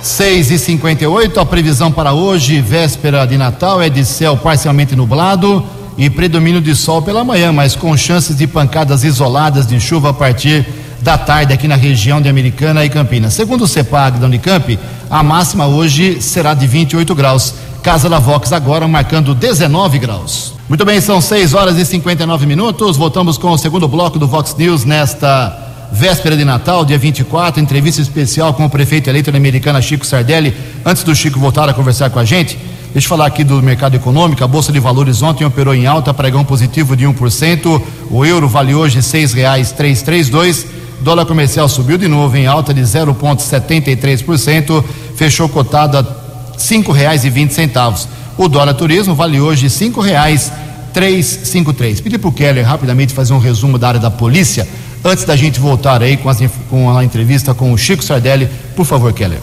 6 0.00 0.50
e 0.50 0.58
58 0.58 1.38
a 1.38 1.46
previsão 1.46 1.92
para 1.92 2.12
hoje, 2.12 2.60
véspera 2.60 3.26
de 3.26 3.36
Natal, 3.36 3.80
é 3.80 3.88
de 3.88 4.04
céu 4.04 4.36
parcialmente 4.36 4.96
nublado 4.96 5.64
e 5.98 6.08
predomínio 6.08 6.60
de 6.60 6.74
sol 6.74 7.02
pela 7.02 7.24
manhã, 7.24 7.52
mas 7.52 7.76
com 7.76 7.96
chances 7.96 8.36
de 8.36 8.46
pancadas 8.46 9.04
isoladas 9.04 9.66
de 9.66 9.78
chuva 9.80 10.10
a 10.10 10.14
partir 10.14 10.66
da 11.00 11.18
tarde 11.18 11.52
aqui 11.52 11.68
na 11.68 11.76
região 11.76 12.20
de 12.20 12.28
Americana 12.28 12.84
e 12.84 12.88
Campinas. 12.88 13.34
Segundo 13.34 13.64
o 13.64 13.68
CEPAG 13.68 14.18
da 14.18 14.26
Unicamp, 14.26 14.78
a 15.10 15.22
máxima 15.22 15.66
hoje 15.66 16.22
será 16.22 16.54
de 16.54 16.66
28 16.66 17.14
graus. 17.14 17.54
Casa 17.82 18.08
da 18.08 18.20
Vox 18.20 18.52
agora 18.52 18.86
marcando 18.86 19.34
19 19.34 19.98
graus. 19.98 20.54
Muito 20.68 20.84
bem, 20.84 21.00
são 21.00 21.20
6 21.20 21.52
horas 21.52 21.76
e 21.76 21.84
59 21.84 22.46
minutos. 22.46 22.96
Voltamos 22.96 23.36
com 23.36 23.50
o 23.50 23.58
segundo 23.58 23.88
bloco 23.88 24.20
do 24.20 24.28
Vox 24.28 24.54
News 24.56 24.84
nesta 24.84 25.88
véspera 25.90 26.36
de 26.36 26.44
Natal, 26.44 26.84
dia 26.84 26.96
24, 26.96 27.60
entrevista 27.60 28.00
especial 28.00 28.54
com 28.54 28.64
o 28.64 28.70
prefeito 28.70 29.10
eleito 29.10 29.32
da 29.32 29.36
Americana, 29.36 29.82
Chico 29.82 30.06
Sardelli. 30.06 30.54
Antes 30.84 31.02
do 31.02 31.12
Chico 31.12 31.40
voltar 31.40 31.68
a 31.68 31.74
conversar 31.74 32.08
com 32.10 32.20
a 32.20 32.24
gente, 32.24 32.56
deixa 32.92 33.06
eu 33.06 33.08
falar 33.08 33.26
aqui 33.26 33.42
do 33.42 33.60
mercado 33.60 33.96
econômico. 33.96 34.44
A 34.44 34.46
Bolsa 34.46 34.70
de 34.70 34.78
Valores 34.78 35.20
ontem 35.20 35.44
operou 35.44 35.74
em 35.74 35.84
alta, 35.84 36.14
pregão 36.14 36.44
positivo 36.44 36.96
de 36.96 37.04
1%. 37.04 37.82
O 38.08 38.24
euro 38.24 38.48
vale 38.48 38.76
hoje 38.76 38.98
R$ 38.98 39.02
6,332. 39.02 40.66
Dólar 41.00 41.26
comercial 41.26 41.68
subiu 41.68 41.98
de 41.98 42.06
novo 42.06 42.36
em 42.36 42.46
alta 42.46 42.72
de 42.72 42.82
0,73%, 42.82 44.84
fechou 45.16 45.48
cotado 45.48 45.98
a 45.98 46.21
cinco 46.62 46.92
reais 46.92 47.24
e 47.24 47.30
vinte 47.30 47.52
centavos. 47.52 48.08
O 48.38 48.48
dólar 48.48 48.74
turismo 48.74 49.14
vale 49.14 49.40
hoje 49.40 49.68
cinco 49.68 50.00
reais 50.00 50.52
três 50.92 51.26
cinco 51.44 51.72
três. 51.72 52.00
Pedi 52.00 52.18
para 52.18 52.28
o 52.28 52.32
Keller 52.32 52.66
rapidamente 52.66 53.12
fazer 53.12 53.32
um 53.32 53.38
resumo 53.38 53.78
da 53.78 53.88
área 53.88 54.00
da 54.00 54.10
polícia 54.10 54.66
antes 55.04 55.24
da 55.24 55.34
gente 55.36 55.58
voltar 55.58 56.02
aí 56.02 56.16
com, 56.16 56.28
as, 56.28 56.38
com 56.70 56.96
a 56.96 57.04
entrevista 57.04 57.52
com 57.52 57.72
o 57.72 57.78
Chico 57.78 58.04
Sardelli. 58.04 58.48
Por 58.76 58.86
favor, 58.86 59.12
Keller. 59.12 59.40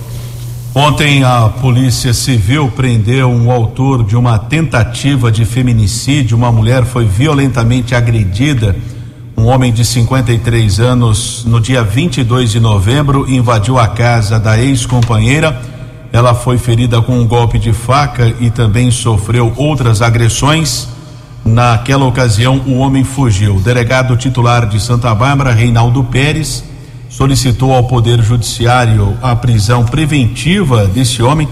Ontem 0.74 1.24
a 1.24 1.50
Polícia 1.50 2.14
Civil 2.14 2.72
prendeu 2.76 3.30
um 3.30 3.52
autor 3.52 4.04
de 4.04 4.16
uma 4.16 4.38
tentativa 4.38 5.32
de 5.32 5.44
feminicídio. 5.44 6.38
Uma 6.38 6.52
mulher 6.52 6.86
foi 6.86 7.06
violentamente 7.06 7.96
agredida. 7.96 8.76
Um 9.36 9.46
homem 9.46 9.74
de 9.74 9.84
53 9.84 10.80
anos, 10.80 11.44
no 11.46 11.60
dia 11.60 11.84
22 11.84 12.52
de 12.52 12.60
novembro, 12.60 13.30
invadiu 13.30 13.80
a 13.80 13.88
casa 13.88 14.40
da 14.40 14.60
ex-companheira. 14.60 15.60
Ela 16.12 16.34
foi 16.34 16.58
ferida 16.58 17.02
com 17.02 17.20
um 17.20 17.28
golpe 17.28 17.60
de 17.60 17.72
faca 17.72 18.34
e 18.40 18.50
também 18.50 18.90
sofreu 18.90 19.54
outras 19.56 20.02
agressões. 20.02 20.88
Naquela 21.46 22.06
ocasião, 22.06 22.62
o 22.66 22.78
homem 22.78 23.04
fugiu. 23.04 23.56
O 23.58 23.60
delegado 23.60 24.18
titular 24.18 24.68
de 24.68 24.80
Santa 24.80 25.14
Bárbara, 25.14 25.52
Reinaldo 25.52 26.04
Pérez, 26.04 26.64
solicitou 27.10 27.74
ao 27.74 27.84
Poder 27.86 28.22
Judiciário 28.22 29.18
a 29.22 29.36
prisão 29.36 29.86
preventiva 29.86 30.86
desse 30.88 31.22
homem. 31.22 31.48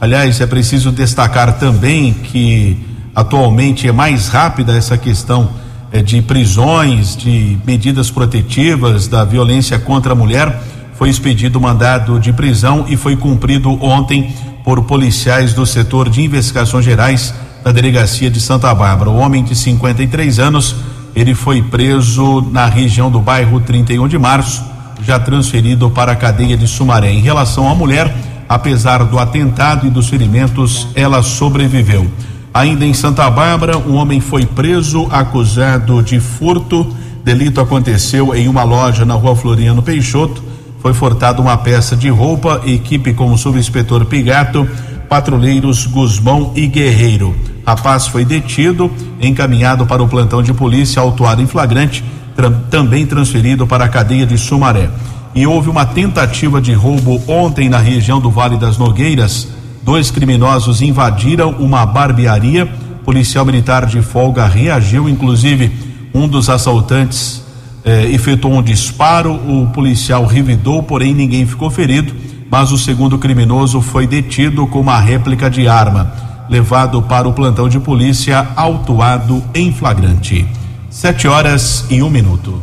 Aliás, 0.00 0.40
é 0.40 0.46
preciso 0.46 0.90
destacar 0.90 1.58
também 1.58 2.12
que 2.12 2.78
atualmente 3.14 3.86
é 3.88 3.92
mais 3.92 4.28
rápida 4.28 4.76
essa 4.76 4.96
questão 4.96 5.50
é, 5.92 6.00
de 6.00 6.22
prisões, 6.22 7.16
de 7.16 7.58
medidas 7.66 8.10
protetivas 8.10 9.08
da 9.08 9.24
violência 9.24 9.78
contra 9.78 10.12
a 10.12 10.16
mulher. 10.16 10.62
Foi 11.00 11.08
expedido 11.08 11.58
mandado 11.58 12.20
de 12.20 12.30
prisão 12.30 12.84
e 12.86 12.94
foi 12.94 13.16
cumprido 13.16 13.70
ontem 13.82 14.34
por 14.62 14.82
policiais 14.82 15.54
do 15.54 15.64
setor 15.64 16.10
de 16.10 16.20
investigações 16.20 16.84
gerais 16.84 17.32
da 17.64 17.72
delegacia 17.72 18.30
de 18.30 18.38
Santa 18.38 18.74
Bárbara. 18.74 19.08
O 19.08 19.16
homem 19.16 19.42
de 19.42 19.56
53 19.56 20.38
anos, 20.38 20.76
ele 21.16 21.34
foi 21.34 21.62
preso 21.62 22.42
na 22.52 22.66
região 22.66 23.10
do 23.10 23.18
bairro 23.18 23.60
31 23.60 24.08
de 24.08 24.18
março, 24.18 24.62
já 25.02 25.18
transferido 25.18 25.88
para 25.88 26.12
a 26.12 26.16
cadeia 26.16 26.54
de 26.54 26.68
Sumaré. 26.68 27.10
Em 27.10 27.22
relação 27.22 27.66
à 27.66 27.74
mulher, 27.74 28.14
apesar 28.46 29.02
do 29.04 29.18
atentado 29.18 29.86
e 29.86 29.90
dos 29.90 30.06
ferimentos, 30.06 30.86
ela 30.94 31.22
sobreviveu. 31.22 32.10
Ainda 32.52 32.84
em 32.84 32.92
Santa 32.92 33.30
Bárbara, 33.30 33.78
um 33.78 33.94
homem 33.94 34.20
foi 34.20 34.44
preso 34.44 35.08
acusado 35.10 36.02
de 36.02 36.20
furto. 36.20 36.94
Delito 37.24 37.58
aconteceu 37.58 38.34
em 38.34 38.48
uma 38.48 38.64
loja 38.64 39.06
na 39.06 39.14
rua 39.14 39.34
Floriano 39.34 39.82
Peixoto. 39.82 40.50
Foi 40.80 40.94
furtada 40.94 41.42
uma 41.42 41.58
peça 41.58 41.94
de 41.94 42.08
roupa, 42.08 42.62
equipe 42.64 43.12
com 43.12 43.30
o 43.30 43.36
subinspetor 43.36 44.06
Pigato, 44.06 44.66
patrulheiros 45.08 45.86
Guzmão 45.86 46.52
e 46.56 46.66
Guerreiro. 46.66 47.36
Rapaz 47.66 48.06
foi 48.06 48.24
detido, 48.24 48.90
encaminhado 49.20 49.84
para 49.84 50.02
o 50.02 50.08
plantão 50.08 50.42
de 50.42 50.54
polícia, 50.54 51.00
autuado 51.00 51.42
em 51.42 51.46
flagrante, 51.46 52.02
tra 52.34 52.50
também 52.70 53.04
transferido 53.04 53.66
para 53.66 53.84
a 53.84 53.88
cadeia 53.88 54.24
de 54.24 54.38
Sumaré. 54.38 54.88
E 55.34 55.46
houve 55.46 55.68
uma 55.68 55.84
tentativa 55.84 56.60
de 56.60 56.72
roubo 56.72 57.20
ontem 57.28 57.68
na 57.68 57.78
região 57.78 58.18
do 58.18 58.30
Vale 58.30 58.56
das 58.56 58.78
Nogueiras. 58.78 59.48
Dois 59.82 60.10
criminosos 60.10 60.80
invadiram 60.80 61.50
uma 61.58 61.84
barbearia. 61.84 62.66
Policial 63.04 63.44
militar 63.44 63.86
de 63.86 64.00
folga 64.00 64.46
reagiu, 64.46 65.08
inclusive 65.08 65.70
um 66.14 66.26
dos 66.26 66.48
assaltantes 66.48 67.42
eh, 67.84 68.10
efetuou 68.10 68.54
um 68.54 68.62
disparo. 68.62 69.32
O 69.32 69.68
policial 69.72 70.24
revidou, 70.26 70.82
porém 70.82 71.14
ninguém 71.14 71.46
ficou 71.46 71.70
ferido. 71.70 72.14
Mas 72.50 72.72
o 72.72 72.78
segundo 72.78 73.18
criminoso 73.18 73.80
foi 73.80 74.06
detido 74.06 74.66
com 74.66 74.80
uma 74.80 74.98
réplica 74.98 75.48
de 75.48 75.68
arma 75.68 76.30
levado 76.50 77.00
para 77.00 77.28
o 77.28 77.32
plantão 77.32 77.68
de 77.68 77.78
polícia, 77.78 78.48
autuado 78.56 79.42
em 79.54 79.72
flagrante. 79.72 80.44
Sete 80.90 81.28
horas 81.28 81.84
e 81.88 82.02
um 82.02 82.10
minuto. 82.10 82.60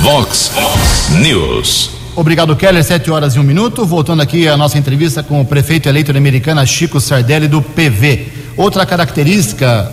Vox 0.00 0.52
News. 1.22 1.90
Obrigado, 2.14 2.54
Keller. 2.54 2.84
Sete 2.84 3.10
horas 3.10 3.34
e 3.34 3.38
um 3.38 3.42
minuto. 3.42 3.86
Voltando 3.86 4.20
aqui 4.20 4.46
a 4.46 4.58
nossa 4.58 4.76
entrevista 4.76 5.22
com 5.22 5.40
o 5.40 5.44
prefeito 5.46 5.88
eleito 5.88 6.12
da 6.12 6.18
Americana, 6.18 6.66
Chico 6.66 7.00
Sardelli, 7.00 7.48
do 7.48 7.62
PV. 7.62 8.28
Outra 8.58 8.84
característica 8.84 9.90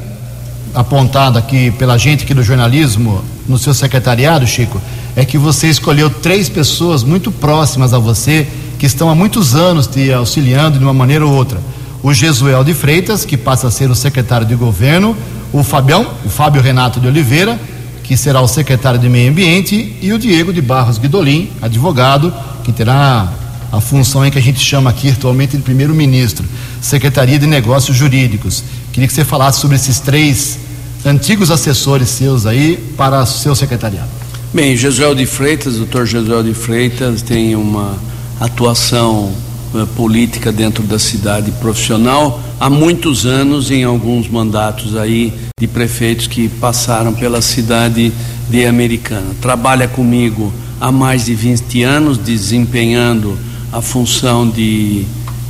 apontada 0.76 1.40
aqui 1.40 1.72
pela 1.72 1.98
gente 1.98 2.26
aqui 2.26 2.34
do 2.34 2.44
jornalismo 2.44 3.24
no 3.50 3.58
seu 3.58 3.74
secretariado, 3.74 4.48
Chico, 4.48 4.82
é 5.16 5.26
que 5.26 5.38
você 5.38 5.68
escolheu 5.68 6.10
três 6.10 6.48
pessoas 6.48 7.04
muito 7.04 7.32
próximas 7.32 7.94
a 7.94 8.00
você 8.00 8.48
que 8.78 8.86
estão 8.86 9.10
há 9.10 9.16
muitos 9.16 9.56
anos 9.56 9.88
te 9.88 10.14
auxiliando 10.14 10.78
de 10.78 10.86
uma 10.86 10.94
maneira 10.94 11.26
ou 11.26 11.34
outra 11.34 11.60
o 12.02 12.14
Jesuel 12.14 12.64
de 12.64 12.74
Freitas, 12.74 13.26
que 13.26 13.36
passa 13.36 13.68
a 13.68 13.72
ser 13.72 13.90
o 13.90 13.96
secretário 13.96 14.48
de 14.48 14.56
governo, 14.56 15.16
o 15.52 15.64
Fabião, 15.64 16.08
o 16.26 16.30
Fábio 16.30 16.62
Renato 16.62 17.00
de 17.00 17.08
Oliveira, 17.08 17.60
que 18.04 18.16
será 18.16 18.42
o 18.42 18.48
secretário 18.48 19.00
de 19.00 19.10
Meio 19.10 19.30
Ambiente, 19.30 19.98
e 20.02 20.14
o 20.14 20.18
Diego 20.18 20.54
de 20.54 20.62
Barros 20.62 20.98
Guidolin, 20.98 21.50
advogado, 21.62 22.34
que 22.64 22.72
terá 22.72 23.32
a 23.72 23.82
função 23.82 24.26
em 24.26 24.32
que 24.32 24.38
a 24.38 24.42
gente 24.42 24.60
chama 24.60 24.90
aqui 24.90 25.10
atualmente 25.10 25.56
de 25.56 25.62
primeiro-ministro, 25.62 26.46
Secretaria 26.82 27.38
de 27.38 27.46
Negócios 27.46 27.96
Jurídicos. 27.96 28.64
Queria 28.92 29.08
que 29.08 29.14
você 29.14 29.26
falasse 29.26 29.60
sobre 29.60 29.76
esses 29.76 30.00
três 30.00 30.58
antigos 31.06 31.52
assessores 31.52 32.10
seus 32.10 32.46
aí 32.46 32.78
para 32.98 33.26
seu 33.26 33.56
secretariado. 33.56 34.10
Bem, 34.54 34.76
Jesuel 34.76 35.14
de 35.14 35.26
Freitas, 35.26 35.78
doutor 35.78 36.06
Jesuel 36.06 36.44
de 36.44 36.54
Freitas, 36.54 37.22
tem 37.22 37.56
uma 37.56 37.96
atuação 38.40 39.32
eh, 39.76 39.86
política 39.96 40.52
dentro 40.52 40.82
da 40.84 40.98
cidade 40.98 41.52
profissional 41.52 42.42
há 42.60 42.70
muitos 42.70 43.26
anos 43.26 43.70
em 43.70 43.84
alguns 43.84 44.28
mandatos 44.28 44.96
aí 44.96 45.34
de 45.60 45.68
prefeitos 45.68 46.26
que 46.26 46.50
passaram 46.50 47.14
pela 47.14 47.42
cidade 47.42 48.12
de 48.50 48.66
Americana. 48.66 49.28
Trabalha 49.40 49.88
comigo 49.88 50.52
há 50.82 50.92
mais 50.92 51.26
de 51.26 51.36
20 51.36 51.84
anos 51.84 52.18
desempenhando 52.18 53.38
a 53.72 53.82
função 53.82 54.50
de 54.50 55.06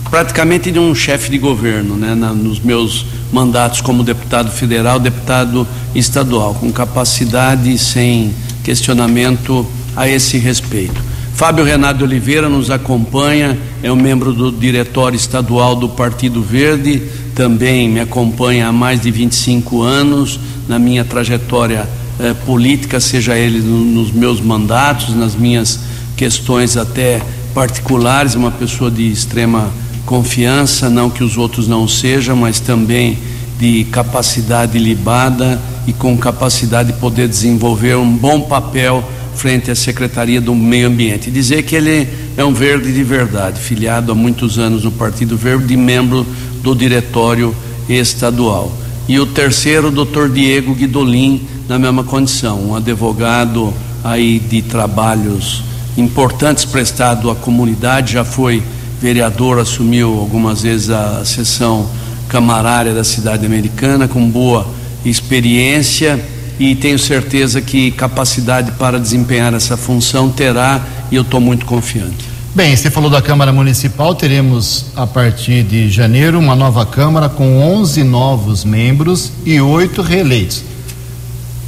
praticamente 0.10 0.72
de 0.72 0.80
um 0.80 0.94
chefe 0.96 1.30
de 1.30 1.38
governo, 1.38 1.96
né, 1.96 2.16
na, 2.16 2.34
nos 2.34 2.60
meus 2.60 3.06
mandatos 3.32 3.82
como 3.82 4.04
deputado 4.04 4.52
federal, 4.52 5.00
deputado 5.00 5.68
estadual, 5.94 6.56
com 6.56 6.72
capacidade 6.72 7.78
sem 7.78 8.34
questionamento 8.64 9.66
a 9.96 10.08
esse 10.08 10.38
respeito. 10.38 11.10
Fábio 11.34 11.64
Renato 11.64 12.04
Oliveira 12.04 12.50
nos 12.50 12.70
acompanha, 12.70 13.58
é 13.82 13.92
um 13.92 13.96
membro 13.96 14.34
do 14.34 14.52
diretório 14.52 15.16
estadual 15.16 15.76
do 15.76 15.88
Partido 15.88 16.42
Verde, 16.42 17.02
também 17.34 17.88
me 17.88 18.02
acompanha 18.02 18.68
há 18.68 18.72
mais 18.74 19.00
de 19.00 19.10
25 19.10 19.82
anos 19.82 20.40
na 20.68 20.78
minha 20.78 21.06
trajetória 21.06 21.88
eh, 22.20 22.34
política, 22.46 23.00
seja 23.00 23.38
ele 23.38 23.60
no, 23.60 23.78
nos 23.86 24.12
meus 24.12 24.42
mandatos, 24.42 25.16
nas 25.16 25.36
minhas 25.36 25.80
questões 26.18 26.76
até 26.76 27.22
particulares, 27.54 28.36
uma 28.36 28.52
pessoa 28.52 28.92
de 28.92 29.10
extrema 29.10 29.72
confiança, 30.10 30.90
não 30.90 31.08
que 31.08 31.24
os 31.24 31.38
outros 31.38 31.68
não 31.68 31.88
sejam, 31.88 32.36
mas 32.36 32.60
também 32.60 33.20
de 33.60 33.84
capacidade 33.92 34.80
libada 34.80 35.62
e 35.86 35.94
com 35.94 36.18
capacidade 36.18 36.92
de 36.92 36.98
poder 36.98 37.28
desenvolver 37.28 37.96
um 37.96 38.12
bom 38.12 38.42
papel 38.42 39.08
frente 39.36 39.70
à 39.70 39.76
Secretaria 39.76 40.42
do 40.42 40.56
Meio 40.56 40.88
Ambiente. 40.88 41.30
Dizer 41.30 41.62
que 41.62 41.76
ele 41.76 42.08
é 42.36 42.44
um 42.44 42.52
verde 42.52 42.92
de 42.92 43.04
verdade, 43.04 43.60
filiado 43.60 44.12
há 44.12 44.16
muitos 44.16 44.58
anos 44.58 44.84
no 44.84 44.92
Partido 44.92 45.38
Verde 45.38 45.76
e 45.76 45.78
membro 45.78 46.26
do 46.64 46.74
diretório 46.74 47.56
estadual. 47.88 48.76
E 49.08 49.20
o 49.20 49.28
terceiro, 49.28 49.90
o 49.90 49.92
doutor 49.92 50.28
Diego 50.28 50.74
Guidolin, 50.74 51.48
na 51.68 51.78
mesma 51.78 52.04
condição, 52.04 52.60
um 52.70 52.76
advogado 52.76 53.72
aí 54.04 54.40
de 54.40 54.64
trabalhos 54.64 55.64
importantes 55.96 56.66
prestado 56.66 57.30
à 57.30 57.36
comunidade, 57.36 58.14
já 58.14 58.26
foi 58.26 58.64
vereador, 59.02 59.60
assumiu 59.60 60.20
algumas 60.20 60.62
vezes 60.62 60.90
a 60.90 61.24
sessão 61.26 61.90
camarária 62.28 62.94
da 62.94 63.04
cidade 63.04 63.46
americana, 63.46 64.08
com 64.08 64.30
boa 64.30 64.68
experiência 65.06 66.24
e 66.60 66.76
tenho 66.76 67.00
certeza 67.00 67.62
que 67.62 67.90
capacidade 67.92 68.74
para 68.74 69.00
desempenhar 69.00 69.54
essa 69.54 69.78
função 69.78 70.30
terá 70.30 70.86
e 71.10 71.16
eu 71.16 71.22
estou 71.22 71.40
muito 71.40 71.66
confiante. 71.66 72.28
Bem, 72.54 72.76
você 72.76 72.90
falou 72.90 73.10
da 73.10 73.22
Câmara 73.22 73.54
Municipal, 73.54 74.14
teremos 74.14 74.88
a 74.96 75.08
partir 75.08 75.64
de 75.64 75.90
janeiro 75.90 76.38
uma 76.38 76.56
nova 76.56 76.86
Câmara 76.86 77.30
com 77.30 77.62
11 77.62 78.04
novos 78.04 78.66
membros 78.66 79.32
e 79.46 79.62
oito 79.62 80.02
reeleitos. 80.02 80.64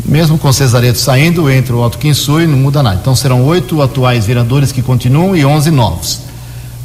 Mesmo 0.04 0.38
com 0.38 0.52
Cesareto 0.52 0.98
saindo, 0.98 1.50
entra 1.50 1.76
o 1.76 1.82
Otto 1.82 1.98
Kinsui, 1.98 2.48
não 2.48 2.58
muda 2.58 2.84
nada. 2.84 2.98
Então 3.00 3.16
serão 3.16 3.46
oito 3.46 3.82
atuais 3.82 4.26
vereadores 4.26 4.72
que 4.72 4.82
continuam 4.82 5.36
e 5.36 5.46
11 5.46 5.72
novos. 5.72 6.31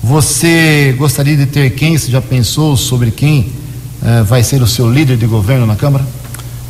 Você 0.08 0.94
gostaria 0.96 1.36
de 1.36 1.46
ter 1.46 1.68
quem? 1.70 1.98
Você 1.98 2.12
já 2.12 2.22
pensou 2.22 2.76
sobre 2.76 3.10
quem 3.10 3.40
uh, 4.00 4.24
vai 4.24 4.40
ser 4.40 4.62
o 4.62 4.66
seu 4.66 4.88
líder 4.88 5.16
de 5.16 5.26
governo 5.26 5.66
na 5.66 5.74
Câmara? 5.74 6.06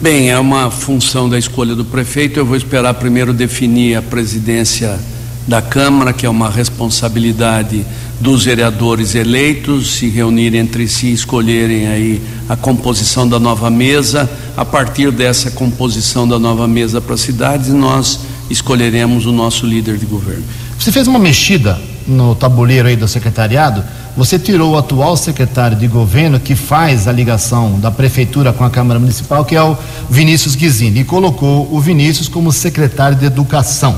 Bem, 0.01 0.31
é 0.31 0.38
uma 0.38 0.70
função 0.70 1.29
da 1.29 1.38
escolha 1.38 1.75
do 1.75 1.85
prefeito. 1.85 2.40
Eu 2.40 2.46
vou 2.46 2.57
esperar 2.57 2.94
primeiro 2.94 3.35
definir 3.35 3.94
a 3.94 4.01
presidência 4.01 4.99
da 5.46 5.61
Câmara, 5.61 6.14
que 6.14 6.25
é 6.25 6.31
uma 6.31 6.49
responsabilidade 6.49 7.85
dos 8.18 8.46
vereadores 8.46 9.14
eleitos, 9.14 9.96
se 9.96 10.09
reunirem 10.09 10.61
entre 10.61 10.88
si, 10.88 11.12
escolherem 11.12 11.88
aí 11.88 12.22
a 12.49 12.57
composição 12.57 13.29
da 13.29 13.38
nova 13.38 13.68
mesa. 13.68 14.31
A 14.57 14.64
partir 14.64 15.12
dessa 15.12 15.51
composição 15.51 16.27
da 16.27 16.38
nova 16.38 16.66
mesa 16.66 17.03
para 17.03 17.16
a 17.16 17.18
cidade, 17.18 17.70
nós 17.70 18.18
escolheremos 18.49 19.27
o 19.27 19.31
nosso 19.31 19.66
líder 19.66 19.99
de 19.99 20.07
governo. 20.07 20.44
Você 20.79 20.90
fez 20.90 21.07
uma 21.07 21.18
mexida 21.18 21.79
no 22.06 22.34
tabuleiro 22.34 22.88
aí 22.88 22.96
do 22.96 23.08
secretariado. 23.08 23.82
Você 24.16 24.38
tirou 24.38 24.72
o 24.72 24.78
atual 24.78 25.16
secretário 25.16 25.76
de 25.76 25.86
governo 25.86 26.40
que 26.40 26.54
faz 26.54 27.06
a 27.06 27.12
ligação 27.12 27.78
da 27.78 27.90
prefeitura 27.90 28.52
com 28.52 28.64
a 28.64 28.70
Câmara 28.70 28.98
Municipal, 28.98 29.44
que 29.44 29.54
é 29.54 29.62
o 29.62 29.76
Vinícius 30.08 30.54
Guizini, 30.54 31.00
e 31.00 31.04
colocou 31.04 31.68
o 31.70 31.80
Vinícius 31.80 32.28
como 32.28 32.52
secretário 32.52 33.16
de 33.16 33.26
Educação. 33.26 33.96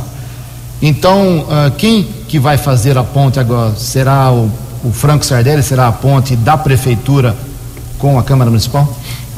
Então, 0.81 1.41
uh, 1.41 1.71
quem 1.77 2.07
que 2.29 2.39
vai 2.39 2.57
fazer 2.57 2.97
a 2.97 3.03
ponte 3.03 3.39
agora? 3.41 3.75
Será 3.77 4.33
o, 4.33 4.51
o 4.85 4.93
Franco 4.93 5.25
Sardelli? 5.25 5.63
Será 5.63 5.89
a 5.89 5.93
ponte 5.93 6.37
da 6.37 6.57
prefeitura 6.57 7.37
com 7.99 8.19
a 8.19 8.23
Câmara 8.23 8.51
Municipal? 8.51 8.89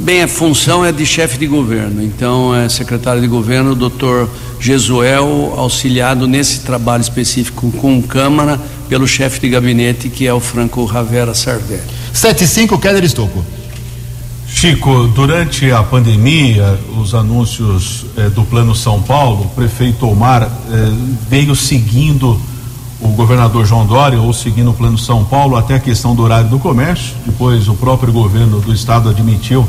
Bem, 0.03 0.23
a 0.23 0.29
função 0.29 0.83
é 0.83 0.91
de 0.91 1.05
chefe 1.05 1.37
de 1.37 1.47
governo, 1.47 2.03
então 2.03 2.55
é 2.55 2.71
secretário 2.71 3.21
de 3.21 3.29
governo, 3.29 3.73
o 3.73 3.75
doutor 3.75 4.31
Jesuel, 4.59 5.53
auxiliado 5.59 6.27
nesse 6.27 6.61
trabalho 6.61 7.03
específico 7.03 7.71
com 7.73 8.01
Câmara, 8.01 8.59
pelo 8.89 9.07
chefe 9.07 9.41
de 9.41 9.51
gabinete, 9.51 10.09
que 10.09 10.27
é 10.27 10.33
o 10.33 10.41
Franco 10.41 10.87
Ravera 10.87 11.35
Sardelli. 11.35 11.83
75, 12.15 12.79
Keller 12.79 13.05
Estocco. 13.05 13.45
Chico, 14.49 15.07
durante 15.09 15.71
a 15.71 15.83
pandemia, 15.83 16.79
os 16.97 17.15
anúncios 17.15 18.07
eh, 18.17 18.31
do 18.31 18.43
Plano 18.43 18.75
São 18.75 19.03
Paulo, 19.03 19.45
o 19.45 19.49
prefeito 19.51 20.09
Omar 20.09 20.43
eh, 20.43 20.93
veio 21.29 21.55
seguindo 21.55 22.41
o 23.01 23.09
governador 23.09 23.65
João 23.67 23.87
Dória 23.87 24.21
ou 24.21 24.33
seguindo 24.33 24.71
o 24.71 24.75
Plano 24.75 24.99
São 24.99 25.25
Paulo 25.25 25.57
até 25.57 25.75
a 25.75 25.79
questão 25.79 26.15
do 26.15 26.23
horário 26.23 26.49
do 26.49 26.59
comércio. 26.59 27.15
Depois, 27.25 27.69
o 27.69 27.75
próprio 27.75 28.13
governo 28.13 28.61
do 28.61 28.73
estado 28.73 29.09
admitiu, 29.09 29.67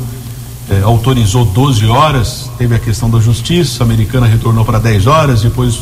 eh, 0.70 0.82
autorizou 0.82 1.44
12 1.44 1.86
horas. 1.86 2.50
Teve 2.58 2.74
a 2.74 2.78
questão 2.78 3.10
da 3.10 3.20
justiça, 3.20 3.82
a 3.82 3.86
americana 3.86 4.26
retornou 4.26 4.64
para 4.64 4.78
10 4.78 5.06
horas, 5.06 5.42
depois 5.42 5.80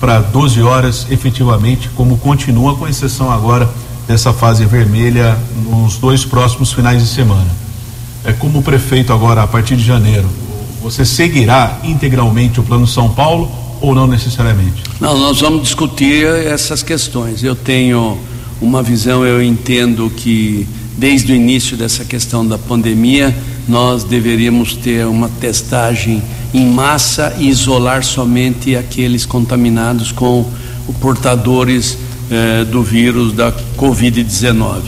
para 0.00 0.20
12 0.20 0.62
horas 0.62 1.06
efetivamente, 1.10 1.88
como 1.96 2.16
continua, 2.18 2.76
com 2.76 2.86
exceção 2.86 3.30
agora 3.30 3.68
dessa 4.06 4.32
fase 4.32 4.64
vermelha 4.64 5.36
nos 5.68 5.96
dois 5.96 6.24
próximos 6.24 6.72
finais 6.72 7.02
de 7.02 7.08
semana 7.08 7.62
é, 8.24 8.32
como 8.32 8.62
prefeito 8.62 9.12
agora, 9.12 9.42
a 9.42 9.46
partir 9.46 9.76
de 9.76 9.84
janeiro, 9.84 10.28
você 10.80 11.04
seguirá 11.04 11.80
integralmente 11.84 12.60
o 12.60 12.62
Plano 12.62 12.86
São 12.86 13.08
Paulo 13.08 13.50
ou 13.80 13.94
não 13.94 14.06
necessariamente? 14.06 14.82
Não, 15.00 15.18
nós 15.18 15.40
vamos 15.40 15.62
discutir 15.62 16.24
essas 16.24 16.82
questões. 16.82 17.42
Eu 17.42 17.54
tenho 17.54 18.18
uma 18.60 18.82
visão, 18.82 19.24
eu 19.24 19.42
entendo 19.42 20.10
que 20.10 20.66
desde 20.96 21.32
o 21.32 21.34
início 21.34 21.76
dessa 21.76 22.04
questão 22.04 22.46
da 22.46 22.58
pandemia, 22.58 23.34
nós 23.68 24.04
deveríamos 24.04 24.74
ter 24.74 25.06
uma 25.06 25.28
testagem 25.28 26.22
em 26.52 26.66
massa 26.66 27.34
e 27.38 27.48
isolar 27.48 28.04
somente 28.04 28.76
aqueles 28.76 29.24
contaminados 29.24 30.12
com 30.12 30.44
portadores 31.00 31.96
eh, 32.30 32.64
do 32.64 32.82
vírus 32.82 33.32
da 33.32 33.52
Covid-19. 33.76 34.82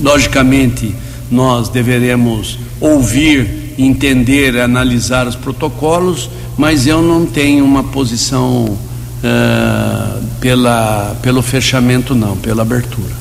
Logicamente, 0.00 0.94
nós 1.30 1.68
deveremos 1.68 2.58
ouvir, 2.80 3.74
entender, 3.78 4.58
analisar 4.58 5.26
os 5.26 5.36
protocolos, 5.36 6.30
mas 6.56 6.86
eu 6.86 7.02
não 7.02 7.26
tenho 7.26 7.64
uma 7.64 7.84
posição 7.84 8.64
uh, 8.64 10.24
pela, 10.40 11.16
pelo 11.22 11.42
fechamento, 11.42 12.14
não, 12.14 12.36
pela 12.36 12.62
abertura. 12.62 13.17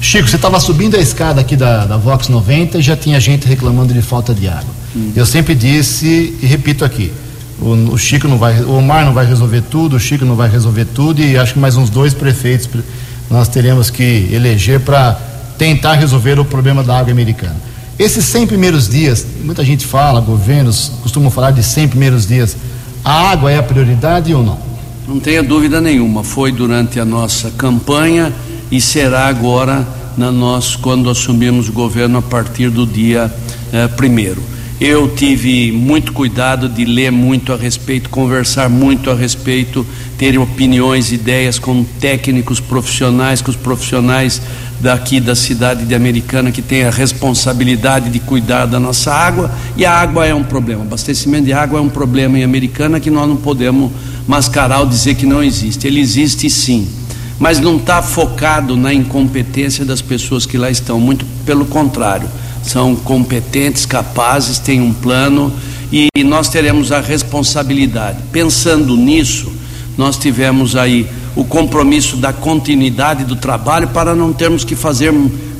Chico, 0.00 0.26
você 0.26 0.36
estava 0.36 0.58
subindo 0.58 0.96
a 0.96 1.00
escada 1.00 1.42
aqui 1.42 1.54
da, 1.54 1.84
da 1.84 1.96
Vox 1.98 2.28
90 2.28 2.78
e 2.78 2.82
já 2.82 2.96
tinha 2.96 3.20
gente 3.20 3.46
reclamando 3.46 3.92
de 3.92 4.00
falta 4.00 4.34
de 4.34 4.48
água. 4.48 4.74
Hum. 4.96 5.12
Eu 5.14 5.26
sempre 5.26 5.54
disse 5.54 6.34
e 6.40 6.46
repito 6.46 6.84
aqui: 6.84 7.12
o, 7.60 7.92
o, 7.92 7.98
Chico 7.98 8.26
não 8.26 8.38
vai, 8.38 8.60
o 8.62 8.72
Omar 8.72 9.04
não 9.04 9.12
vai 9.12 9.26
resolver 9.26 9.62
tudo, 9.62 9.96
o 9.96 10.00
Chico 10.00 10.24
não 10.24 10.34
vai 10.34 10.48
resolver 10.48 10.86
tudo 10.86 11.20
e 11.20 11.36
acho 11.36 11.52
que 11.52 11.58
mais 11.58 11.76
uns 11.76 11.90
dois 11.90 12.14
prefeitos 12.14 12.68
nós 13.30 13.46
teremos 13.48 13.90
que 13.90 14.28
eleger 14.32 14.80
para 14.80 15.20
tentar 15.58 15.94
resolver 15.94 16.38
o 16.40 16.44
problema 16.44 16.82
da 16.82 16.98
água 16.98 17.12
americana. 17.12 17.56
Esses 17.98 18.24
100 18.24 18.46
primeiros 18.46 18.88
dias, 18.88 19.26
muita 19.44 19.62
gente 19.62 19.86
fala, 19.86 20.20
governos 20.22 20.92
costumam 21.02 21.30
falar 21.30 21.50
de 21.50 21.62
100 21.62 21.88
primeiros 21.88 22.26
dias. 22.26 22.56
A 23.04 23.30
água 23.30 23.52
é 23.52 23.58
a 23.58 23.62
prioridade 23.62 24.32
ou 24.34 24.42
não? 24.42 24.58
Não 25.06 25.20
tenha 25.20 25.42
dúvida 25.42 25.80
nenhuma. 25.80 26.24
Foi 26.24 26.50
durante 26.50 26.98
a 26.98 27.04
nossa 27.04 27.50
campanha 27.50 28.32
e 28.70 28.80
será 28.80 29.26
agora 29.26 29.86
na 30.16 30.30
nós 30.30 30.76
quando 30.76 31.08
assumirmos 31.08 31.68
o 31.68 31.72
governo 31.72 32.18
a 32.18 32.22
partir 32.22 32.70
do 32.70 32.86
dia 32.86 33.32
eh, 33.72 33.88
primeiro. 33.88 34.42
Eu 34.80 35.08
tive 35.14 35.70
muito 35.70 36.10
cuidado 36.10 36.66
de 36.66 36.86
ler 36.86 37.12
muito 37.12 37.52
a 37.52 37.56
respeito, 37.56 38.08
conversar 38.08 38.70
muito 38.70 39.10
a 39.10 39.14
respeito, 39.14 39.86
ter 40.16 40.38
opiniões, 40.38 41.12
ideias 41.12 41.58
com 41.58 41.84
técnicos 41.84 42.60
profissionais, 42.60 43.42
com 43.42 43.50
os 43.50 43.56
profissionais 43.58 44.40
daqui 44.80 45.20
da 45.20 45.34
cidade 45.34 45.84
de 45.84 45.94
Americana 45.94 46.50
que 46.50 46.62
tem 46.62 46.84
a 46.84 46.90
responsabilidade 46.90 48.08
de 48.08 48.20
cuidar 48.20 48.64
da 48.64 48.80
nossa 48.80 49.12
água. 49.12 49.50
E 49.76 49.84
a 49.84 49.92
água 49.92 50.24
é 50.24 50.34
um 50.34 50.44
problema, 50.44 50.82
abastecimento 50.82 51.44
de 51.44 51.52
água 51.52 51.78
é 51.78 51.82
um 51.82 51.90
problema 51.90 52.38
em 52.38 52.42
Americana 52.42 52.98
que 52.98 53.10
nós 53.10 53.28
não 53.28 53.36
podemos 53.36 53.92
mascarar 54.26 54.80
ou 54.80 54.86
dizer 54.86 55.14
que 55.14 55.26
não 55.26 55.42
existe. 55.42 55.86
Ele 55.86 56.00
existe 56.00 56.48
sim, 56.48 56.88
mas 57.40 57.58
não 57.58 57.76
está 57.76 58.00
focado 58.00 58.76
na 58.76 58.94
incompetência 58.94 59.84
das 59.84 60.00
pessoas 60.00 60.46
que 60.46 60.56
lá 60.56 60.70
estão, 60.70 61.00
muito 61.00 61.24
pelo 61.44 61.64
contrário 61.64 62.28
são 62.62 62.94
competentes, 62.94 63.86
capazes, 63.86 64.58
têm 64.58 64.80
um 64.80 64.92
plano 64.92 65.52
e 65.92 66.08
nós 66.22 66.48
teremos 66.48 66.92
a 66.92 67.00
responsabilidade. 67.00 68.18
Pensando 68.30 68.96
nisso, 68.96 69.52
nós 69.96 70.16
tivemos 70.16 70.76
aí 70.76 71.08
o 71.34 71.44
compromisso 71.44 72.16
da 72.16 72.32
continuidade 72.32 73.24
do 73.24 73.36
trabalho 73.36 73.88
para 73.88 74.14
não 74.14 74.32
termos 74.32 74.64
que 74.64 74.76
fazer 74.76 75.12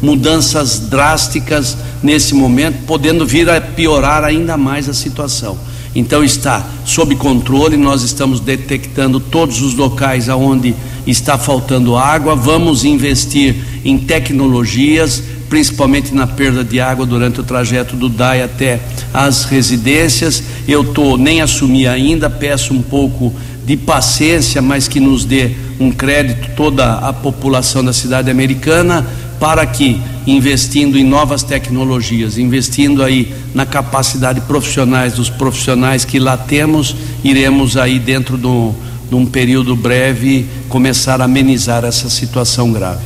mudanças 0.02 0.78
drásticas 0.78 1.76
nesse 2.02 2.34
momento, 2.34 2.84
podendo 2.86 3.26
vir 3.26 3.48
a 3.48 3.60
piorar 3.60 4.24
ainda 4.24 4.56
mais 4.56 4.88
a 4.88 4.94
situação. 4.94 5.58
Então 5.94 6.22
está 6.22 6.64
sob 6.84 7.16
controle, 7.16 7.76
nós 7.76 8.02
estamos 8.02 8.38
detectando 8.38 9.18
todos 9.18 9.60
os 9.60 9.74
locais 9.74 10.28
aonde 10.28 10.74
está 11.06 11.38
faltando 11.38 11.96
água, 11.96 12.34
vamos 12.34 12.84
investir 12.84 13.56
em 13.84 13.98
tecnologias, 13.98 15.22
principalmente 15.48 16.14
na 16.14 16.26
perda 16.26 16.62
de 16.62 16.80
água 16.80 17.04
durante 17.04 17.40
o 17.40 17.44
trajeto 17.44 17.96
do 17.96 18.08
DAI 18.08 18.42
até 18.42 18.80
as 19.12 19.44
residências. 19.44 20.42
Eu 20.68 20.84
tô 20.84 21.16
nem 21.16 21.40
assumi 21.40 21.86
ainda, 21.86 22.30
peço 22.30 22.72
um 22.72 22.82
pouco 22.82 23.34
de 23.64 23.76
paciência, 23.76 24.62
mas 24.62 24.88
que 24.88 25.00
nos 25.00 25.24
dê 25.24 25.52
um 25.78 25.90
crédito 25.90 26.50
toda 26.56 26.94
a 26.94 27.12
população 27.12 27.84
da 27.84 27.92
cidade 27.92 28.30
americana 28.30 29.06
para 29.40 29.64
que, 29.64 30.00
investindo 30.26 30.98
em 30.98 31.04
novas 31.04 31.42
tecnologias, 31.42 32.36
investindo 32.36 33.02
aí 33.02 33.34
na 33.54 33.64
capacidade 33.64 34.42
profissionais 34.42 35.14
dos 35.14 35.30
profissionais 35.30 36.04
que 36.04 36.18
lá 36.18 36.36
temos, 36.36 36.94
iremos 37.24 37.76
aí 37.76 37.98
dentro 37.98 38.36
do, 38.36 38.74
de 39.10 39.16
um 39.16 39.26
período 39.26 39.74
breve 39.74 40.46
começar 40.68 41.20
a 41.20 41.24
amenizar 41.24 41.84
essa 41.84 42.08
situação 42.08 42.72
grave. 42.72 43.02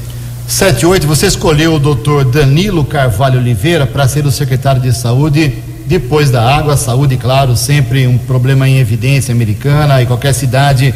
78, 0.46 1.06
você 1.06 1.26
escolheu 1.26 1.74
o 1.74 1.78
doutor 1.78 2.26
Danilo 2.26 2.84
Carvalho 2.84 3.40
Oliveira 3.40 3.86
para 3.86 4.06
ser 4.06 4.26
o 4.26 4.30
secretário 4.30 4.82
de 4.82 4.92
saúde 4.92 5.54
depois 5.86 6.30
da 6.30 6.42
água, 6.42 6.76
saúde, 6.76 7.16
claro, 7.16 7.56
sempre 7.56 8.06
um 8.06 8.18
problema 8.18 8.68
em 8.68 8.78
evidência 8.78 9.32
americana 9.32 10.02
e 10.02 10.06
qualquer 10.06 10.34
cidade, 10.34 10.94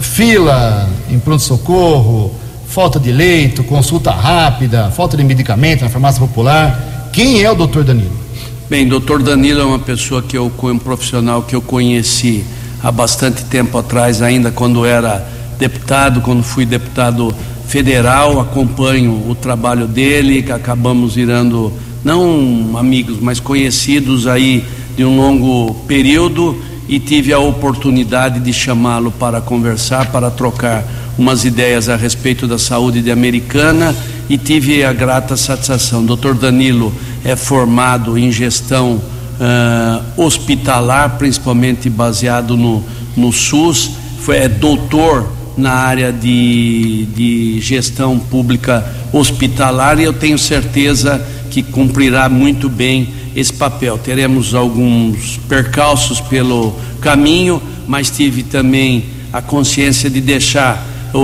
fila 0.00 0.88
em 1.10 1.18
pronto-socorro, 1.18 2.32
falta 2.68 3.00
de 3.00 3.10
leito, 3.10 3.64
consulta 3.64 4.12
rápida, 4.12 4.90
falta 4.92 5.16
de 5.16 5.24
medicamento 5.24 5.82
na 5.82 5.88
farmácia 5.88 6.20
popular. 6.20 7.10
Quem 7.12 7.42
é 7.42 7.50
o 7.50 7.56
doutor 7.56 7.82
Danilo? 7.82 8.16
Bem, 8.70 8.86
doutor 8.86 9.20
Danilo 9.20 9.60
é 9.60 9.64
uma 9.64 9.78
pessoa 9.78 10.22
que 10.22 10.36
eu, 10.36 10.52
um 10.62 10.78
profissional 10.78 11.42
que 11.42 11.56
eu 11.56 11.62
conheci 11.62 12.44
há 12.82 12.90
bastante 12.92 13.44
tempo 13.44 13.78
atrás, 13.78 14.22
ainda 14.22 14.50
quando 14.50 14.84
era 14.84 15.26
deputado, 15.58 16.20
quando 16.20 16.42
fui 16.42 16.64
deputado 16.64 17.34
federal, 17.66 18.40
acompanho 18.40 19.28
o 19.28 19.34
trabalho 19.34 19.86
dele, 19.86 20.42
que 20.42 20.52
acabamos 20.52 21.14
virando 21.14 21.72
não 22.04 22.76
amigos, 22.78 23.18
mas 23.20 23.40
conhecidos 23.40 24.26
aí 24.26 24.64
de 24.96 25.04
um 25.04 25.16
longo 25.16 25.74
período 25.86 26.56
e 26.88 26.98
tive 26.98 27.32
a 27.32 27.38
oportunidade 27.38 28.40
de 28.40 28.52
chamá-lo 28.52 29.10
para 29.10 29.40
conversar, 29.40 30.10
para 30.10 30.30
trocar 30.30 30.84
umas 31.18 31.44
ideias 31.44 31.88
a 31.88 31.96
respeito 31.96 32.46
da 32.46 32.58
saúde 32.58 33.02
de 33.02 33.10
Americana 33.10 33.94
e 34.28 34.38
tive 34.38 34.82
a 34.84 34.92
grata 34.92 35.36
satisfação. 35.36 36.04
Dr. 36.04 36.32
Danilo 36.34 36.94
é 37.24 37.36
formado 37.36 38.16
em 38.16 38.32
gestão 38.32 39.00
uh, 39.38 40.22
hospitalar, 40.22 41.16
principalmente 41.18 41.88
baseado 41.88 42.56
no, 42.56 42.84
no 43.16 43.32
SUS, 43.32 43.90
foi, 44.20 44.38
é 44.38 44.48
doutor 44.48 45.32
na 45.56 45.72
área 45.72 46.12
de, 46.12 47.06
de 47.14 47.60
gestão 47.60 48.18
pública 48.18 48.84
hospitalar 49.12 49.98
e 49.98 50.04
eu 50.04 50.12
tenho 50.12 50.38
certeza 50.38 51.20
que 51.50 51.62
cumprirá 51.62 52.28
muito 52.28 52.68
bem 52.68 53.08
esse 53.34 53.52
papel. 53.52 53.98
Teremos 53.98 54.54
alguns 54.54 55.38
percalços 55.48 56.20
pelo 56.20 56.76
caminho, 57.00 57.60
mas 57.86 58.10
tive 58.10 58.42
também 58.42 59.06
a 59.32 59.42
consciência 59.42 60.08
de 60.08 60.20
deixar 60.20 60.86
o, 61.12 61.18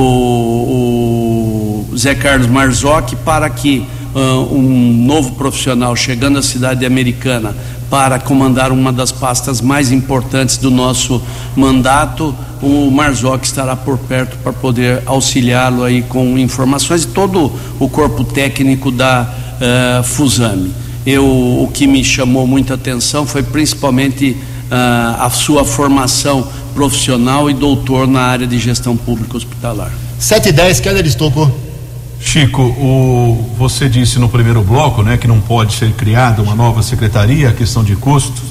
o 1.92 1.96
Zé 1.96 2.14
Carlos 2.14 2.48
Marzocchi 2.48 3.16
para 3.16 3.48
que 3.50 3.86
uh, 4.14 4.54
um 4.54 4.92
novo 5.04 5.32
profissional 5.32 5.94
chegando 5.94 6.38
à 6.38 6.42
cidade 6.42 6.86
americana 6.86 7.54
para 7.94 8.18
comandar 8.18 8.72
uma 8.72 8.92
das 8.92 9.12
pastas 9.12 9.60
mais 9.60 9.92
importantes 9.92 10.56
do 10.56 10.68
nosso 10.68 11.22
mandato, 11.54 12.34
o 12.60 12.90
Marzocchi 12.90 13.44
estará 13.44 13.76
por 13.76 13.96
perto 13.98 14.36
para 14.38 14.52
poder 14.52 15.04
auxiliá-lo 15.06 15.84
aí 15.84 16.02
com 16.02 16.36
informações 16.36 17.04
e 17.04 17.06
todo 17.06 17.52
o 17.78 17.88
corpo 17.88 18.24
técnico 18.24 18.90
da 18.90 19.32
uh. 19.60 20.70
Eu, 21.06 21.24
o 21.24 21.70
que 21.72 21.86
me 21.86 22.02
chamou 22.02 22.48
muita 22.48 22.74
atenção 22.74 23.24
foi 23.24 23.44
principalmente 23.44 24.30
uh, 24.32 25.22
a 25.22 25.30
sua 25.30 25.64
formação 25.64 26.48
profissional 26.74 27.48
e 27.48 27.54
doutor 27.54 28.08
na 28.08 28.22
área 28.22 28.46
de 28.48 28.58
gestão 28.58 28.96
pública 28.96 29.36
hospitalar. 29.36 29.92
7 30.18 30.48
e 30.48 30.52
10, 30.52 30.80
Keller 30.80 31.06
Estocou. 31.06 31.63
Chico, 32.24 32.62
o, 32.62 33.54
você 33.56 33.86
disse 33.86 34.18
no 34.18 34.30
primeiro 34.30 34.62
bloco 34.62 35.02
né, 35.02 35.18
que 35.18 35.28
não 35.28 35.40
pode 35.40 35.74
ser 35.74 35.92
criada 35.92 36.42
uma 36.42 36.54
nova 36.54 36.82
secretaria, 36.82 37.50
a 37.50 37.52
questão 37.52 37.84
de 37.84 37.94
custos, 37.94 38.42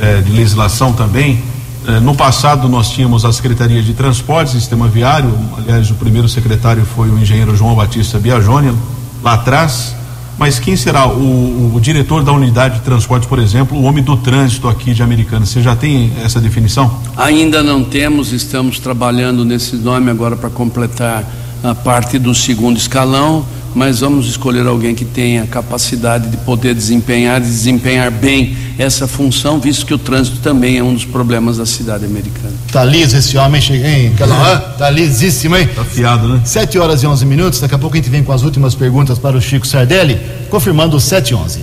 é, 0.00 0.20
de 0.20 0.32
legislação 0.32 0.92
também. 0.92 1.40
É, 1.86 2.00
no 2.00 2.16
passado 2.16 2.68
nós 2.68 2.90
tínhamos 2.90 3.24
a 3.24 3.32
Secretaria 3.32 3.80
de 3.80 3.94
Transportes 3.94 4.54
e 4.54 4.60
Sistema 4.60 4.88
Viário, 4.88 5.32
aliás, 5.56 5.88
o 5.88 5.94
primeiro 5.94 6.28
secretário 6.28 6.84
foi 6.84 7.08
o 7.08 7.18
engenheiro 7.18 7.56
João 7.56 7.76
Batista 7.76 8.18
Biagione, 8.18 8.76
lá 9.22 9.34
atrás. 9.34 9.94
Mas 10.36 10.58
quem 10.58 10.74
será 10.74 11.06
o, 11.06 11.74
o, 11.74 11.80
diretor 11.80 12.24
da 12.24 12.32
unidade 12.32 12.78
de 12.78 12.80
transporte, 12.80 13.26
por 13.26 13.38
exemplo, 13.38 13.78
o 13.78 13.84
homem 13.84 14.02
do 14.02 14.16
trânsito 14.16 14.68
aqui 14.68 14.92
de 14.92 15.02
Americana? 15.02 15.46
Você 15.46 15.62
já 15.62 15.76
tem 15.76 16.12
essa 16.24 16.40
definição? 16.40 16.98
Ainda 17.16 17.62
não 17.62 17.84
temos, 17.84 18.32
estamos 18.32 18.78
trabalhando 18.78 19.44
nesse 19.44 19.76
nome 19.76 20.10
agora 20.10 20.36
para 20.36 20.50
completar 20.50 21.24
a 21.62 21.74
parte 21.74 22.18
do 22.18 22.34
segundo 22.34 22.76
escalão, 22.78 23.44
mas 23.74 24.00
vamos 24.00 24.26
escolher 24.26 24.66
alguém 24.66 24.94
que 24.94 25.04
tenha 25.04 25.46
capacidade 25.46 26.28
de 26.28 26.36
poder 26.38 26.74
desempenhar, 26.74 27.40
de 27.40 27.46
desempenhar 27.46 28.10
bem 28.10 28.56
essa 28.78 29.06
função, 29.06 29.60
visto 29.60 29.86
que 29.86 29.94
o 29.94 29.98
trânsito 29.98 30.38
também 30.38 30.78
é 30.78 30.82
um 30.82 30.92
dos 30.92 31.04
problemas 31.04 31.58
da 31.58 31.66
cidade 31.66 32.04
americana. 32.04 32.54
Tá 32.72 32.84
liso 32.84 33.16
esse 33.16 33.36
homem, 33.36 33.62
hein? 33.70 34.12
Aquela, 34.14 34.58
tá 34.78 34.90
lisíssimo, 34.90 35.56
hein? 35.56 35.68
Tá 35.74 35.84
fiado, 35.84 36.28
né? 36.28 36.40
7 36.44 36.78
horas 36.78 37.02
e 37.02 37.06
11 37.06 37.24
minutos, 37.26 37.60
daqui 37.60 37.74
a 37.74 37.78
pouco 37.78 37.94
a 37.94 37.98
gente 37.98 38.10
vem 38.10 38.24
com 38.24 38.32
as 38.32 38.42
últimas 38.42 38.74
perguntas 38.74 39.18
para 39.18 39.36
o 39.36 39.40
Chico 39.40 39.66
Sardelli, 39.66 40.18
confirmando 40.48 40.98
7 40.98 41.30
e 41.30 41.34
11. 41.34 41.60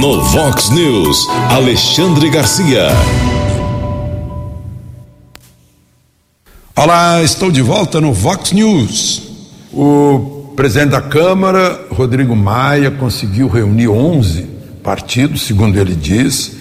No 0.00 0.22
Vox 0.22 0.70
News, 0.70 1.28
Alexandre 1.50 2.30
Garcia. 2.30 2.88
Olá, 6.76 7.22
estou 7.22 7.52
de 7.52 7.62
volta 7.62 8.00
no 8.00 8.12
Vox 8.12 8.50
News. 8.50 9.22
O 9.72 10.52
presidente 10.56 10.90
da 10.90 11.00
Câmara, 11.00 11.86
Rodrigo 11.88 12.34
Maia, 12.34 12.90
conseguiu 12.90 13.46
reunir 13.46 13.86
11 13.86 14.42
partidos, 14.82 15.42
segundo 15.42 15.78
ele 15.78 15.94
diz, 15.94 16.56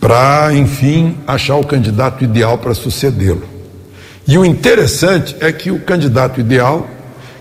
para, 0.00 0.54
enfim, 0.54 1.16
achar 1.26 1.56
o 1.56 1.66
candidato 1.66 2.22
ideal 2.22 2.56
para 2.56 2.72
sucedê-lo. 2.72 3.42
E 4.28 4.38
o 4.38 4.44
interessante 4.44 5.34
é 5.40 5.50
que 5.50 5.72
o 5.72 5.80
candidato 5.80 6.38
ideal, 6.38 6.88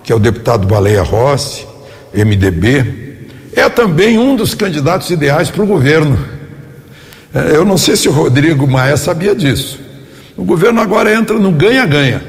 que 0.03 0.11
é 0.11 0.15
o 0.15 0.19
deputado 0.19 0.65
Baleia 0.65 1.03
Rossi, 1.03 1.67
MDB, 2.15 3.27
é 3.53 3.69
também 3.69 4.17
um 4.17 4.35
dos 4.35 4.55
candidatos 4.55 5.11
ideais 5.11 5.51
para 5.51 5.63
o 5.63 5.67
governo. 5.67 6.17
É, 7.31 7.55
eu 7.55 7.63
não 7.63 7.77
sei 7.77 7.95
se 7.95 8.09
o 8.09 8.11
Rodrigo 8.11 8.65
Maia 8.65 8.97
sabia 8.97 9.35
disso. 9.35 9.85
O 10.37 10.45
governo 10.45 10.79
agora 10.79 11.11
entra 11.13 11.37
no 11.39 11.51
ganha-ganha. 11.51 12.21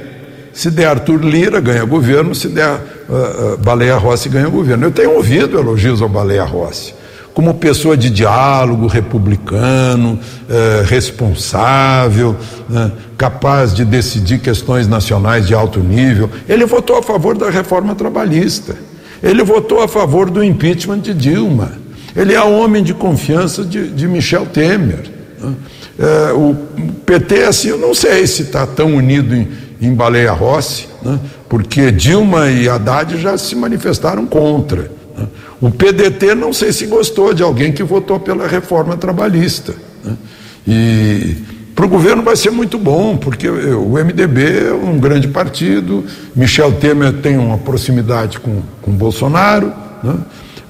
Se 0.52 0.70
der 0.70 0.86
Arthur 0.86 1.22
Lira, 1.22 1.60
ganha 1.60 1.84
governo, 1.84 2.34
se 2.34 2.48
der 2.48 2.72
uh, 3.08 3.52
uh, 3.52 3.56
Baleia 3.58 3.96
Rossi, 3.96 4.28
ganha 4.28 4.48
governo. 4.48 4.86
Eu 4.86 4.90
tenho 4.90 5.14
ouvido 5.14 5.58
elogios 5.58 6.00
ao 6.00 6.08
Baleia 6.08 6.42
Rossi, 6.42 6.94
como 7.34 7.54
pessoa 7.54 7.96
de 7.96 8.10
diálogo, 8.10 8.86
republicano, 8.86 10.18
uh, 10.18 10.84
responsável, 10.86 12.34
né, 12.68 12.90
capaz 13.16 13.74
de 13.74 13.84
decidir 13.84 14.40
questões 14.40 14.88
nacionais 14.88 15.46
de 15.46 15.54
alto 15.54 15.78
nível. 15.78 16.30
Ele 16.48 16.64
votou 16.64 16.96
a 16.96 17.02
favor 17.02 17.36
da 17.36 17.50
reforma 17.50 17.94
trabalhista, 17.94 18.74
ele 19.22 19.44
votou 19.44 19.82
a 19.82 19.86
favor 19.86 20.30
do 20.30 20.42
impeachment 20.42 21.00
de 21.00 21.14
Dilma, 21.14 21.72
ele 22.16 22.34
é 22.34 22.42
homem 22.42 22.82
de 22.82 22.94
confiança 22.94 23.62
de, 23.62 23.88
de 23.88 24.08
Michel 24.08 24.46
Temer. 24.46 25.04
Né? 25.38 25.52
É, 25.98 26.32
o 26.32 26.54
PT, 27.04 27.42
assim, 27.42 27.68
eu 27.68 27.78
não 27.78 27.92
sei 27.92 28.26
se 28.26 28.42
está 28.42 28.66
tão 28.66 28.94
unido 28.94 29.34
em, 29.34 29.48
em 29.80 29.92
Baleia 29.92 30.32
Rossi, 30.32 30.86
né? 31.02 31.18
porque 31.48 31.90
Dilma 31.90 32.50
e 32.50 32.68
Haddad 32.68 33.20
já 33.20 33.36
se 33.36 33.56
manifestaram 33.56 34.24
contra. 34.24 34.90
Né? 35.16 35.26
O 35.60 35.70
PDT 35.70 36.36
não 36.36 36.52
sei 36.52 36.72
se 36.72 36.86
gostou 36.86 37.34
de 37.34 37.42
alguém 37.42 37.72
que 37.72 37.82
votou 37.82 38.20
pela 38.20 38.46
reforma 38.46 38.96
trabalhista. 38.96 39.74
Né? 40.04 40.16
E 40.66 41.36
para 41.74 41.86
o 41.86 41.88
governo 41.88 42.22
vai 42.22 42.36
ser 42.36 42.50
muito 42.50 42.78
bom, 42.78 43.16
porque 43.16 43.48
o 43.48 43.92
MDB 43.92 44.68
é 44.68 44.72
um 44.72 44.98
grande 44.98 45.28
partido, 45.28 46.04
Michel 46.34 46.72
Temer 46.72 47.14
tem 47.14 47.36
uma 47.38 47.58
proximidade 47.58 48.38
com, 48.38 48.62
com 48.82 48.92
Bolsonaro. 48.92 49.72
Né? 50.02 50.14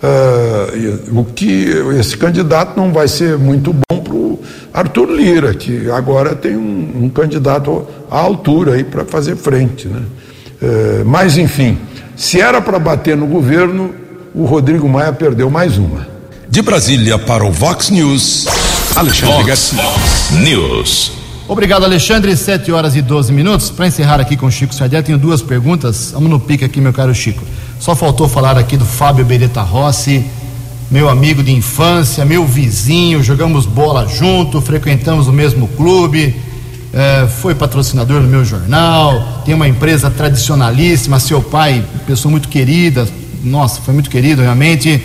Uh, 0.01 1.21
o 1.21 1.25
que 1.25 1.67
esse 1.99 2.17
candidato 2.17 2.77
não 2.77 2.93
vai 2.93 3.09
ser 3.09 3.37
muito 3.37 3.73
bom 3.73 3.99
para 4.01 4.15
o 4.15 4.41
Arthur 4.73 5.11
Lira, 5.11 5.55
que 5.55 5.91
agora 5.91 6.37
tem 6.37 6.57
um, 6.57 7.05
um 7.05 7.09
candidato 7.09 7.85
à 8.09 8.19
altura 8.19 8.75
aí 8.75 8.85
para 8.85 9.05
fazer 9.05 9.37
frente. 9.37 9.89
Né? 9.89 10.03
Uh, 10.63 11.05
mas, 11.05 11.37
enfim, 11.37 11.79
se 12.17 12.41
era 12.41 12.61
para 12.61 12.79
bater 12.79 13.17
no 13.17 13.27
governo, 13.27 13.93
o 14.35 14.45
Rodrigo 14.45 14.89
Maia 14.89 15.13
perdeu 15.13 15.51
mais 15.51 15.77
uma. 15.77 16.07
De 16.49 16.63
Brasília 16.63 17.19
para 17.19 17.45
o 17.45 17.51
Vox 17.51 17.91
News, 17.91 18.47
Alexandre 18.95 19.35
Vox 19.35 19.47
Garcia. 19.47 19.83
News. 20.41 21.13
Obrigado, 21.49 21.85
Alexandre. 21.85 22.37
7 22.37 22.71
horas 22.71 22.95
e 22.95 23.03
12 23.03 23.33
minutos. 23.33 23.71
Para 23.71 23.87
encerrar 23.87 24.21
aqui 24.21 24.37
com 24.37 24.47
o 24.47 24.51
Chico 24.51 24.75
Sardelli, 24.75 25.03
tenho 25.03 25.19
duas 25.19 25.41
perguntas. 25.41 26.11
Vamos 26.13 26.31
no 26.31 26.39
pique 26.39 26.65
aqui, 26.65 26.81
meu 26.81 26.93
caro 26.93 27.15
Chico. 27.15 27.43
Só 27.79 27.95
faltou 27.95 28.29
falar 28.29 28.59
aqui 28.59 28.77
do 28.77 28.85
Fábio 28.85 29.25
Beretta 29.25 29.63
Rossi, 29.63 30.25
meu 30.91 31.09
amigo 31.09 31.43
de 31.43 31.53
infância, 31.53 32.25
meu 32.25 32.45
vizinho, 32.45 33.23
jogamos 33.23 33.67
bola 33.67 34.09
junto, 34.09 34.61
frequentamos 34.61 35.29
o 35.29 35.33
mesmo 35.33 35.69
clube. 35.69 36.35
é, 36.93 37.27
foi 37.27 37.55
patrocinador 37.55 38.23
do 38.23 38.27
meu 38.27 38.45
jornal, 38.45 39.43
tem 39.45 39.55
uma 39.55 39.69
empresa 39.69 40.11
tradicionalíssima, 40.11 41.21
seu 41.21 41.43
pai, 41.43 41.85
pessoa 42.07 42.31
muito 42.31 42.49
querida, 42.49 43.07
nossa, 43.45 43.81
foi 43.81 43.95
muito 43.95 44.11
querido 44.11 44.43
realmente. 44.43 45.01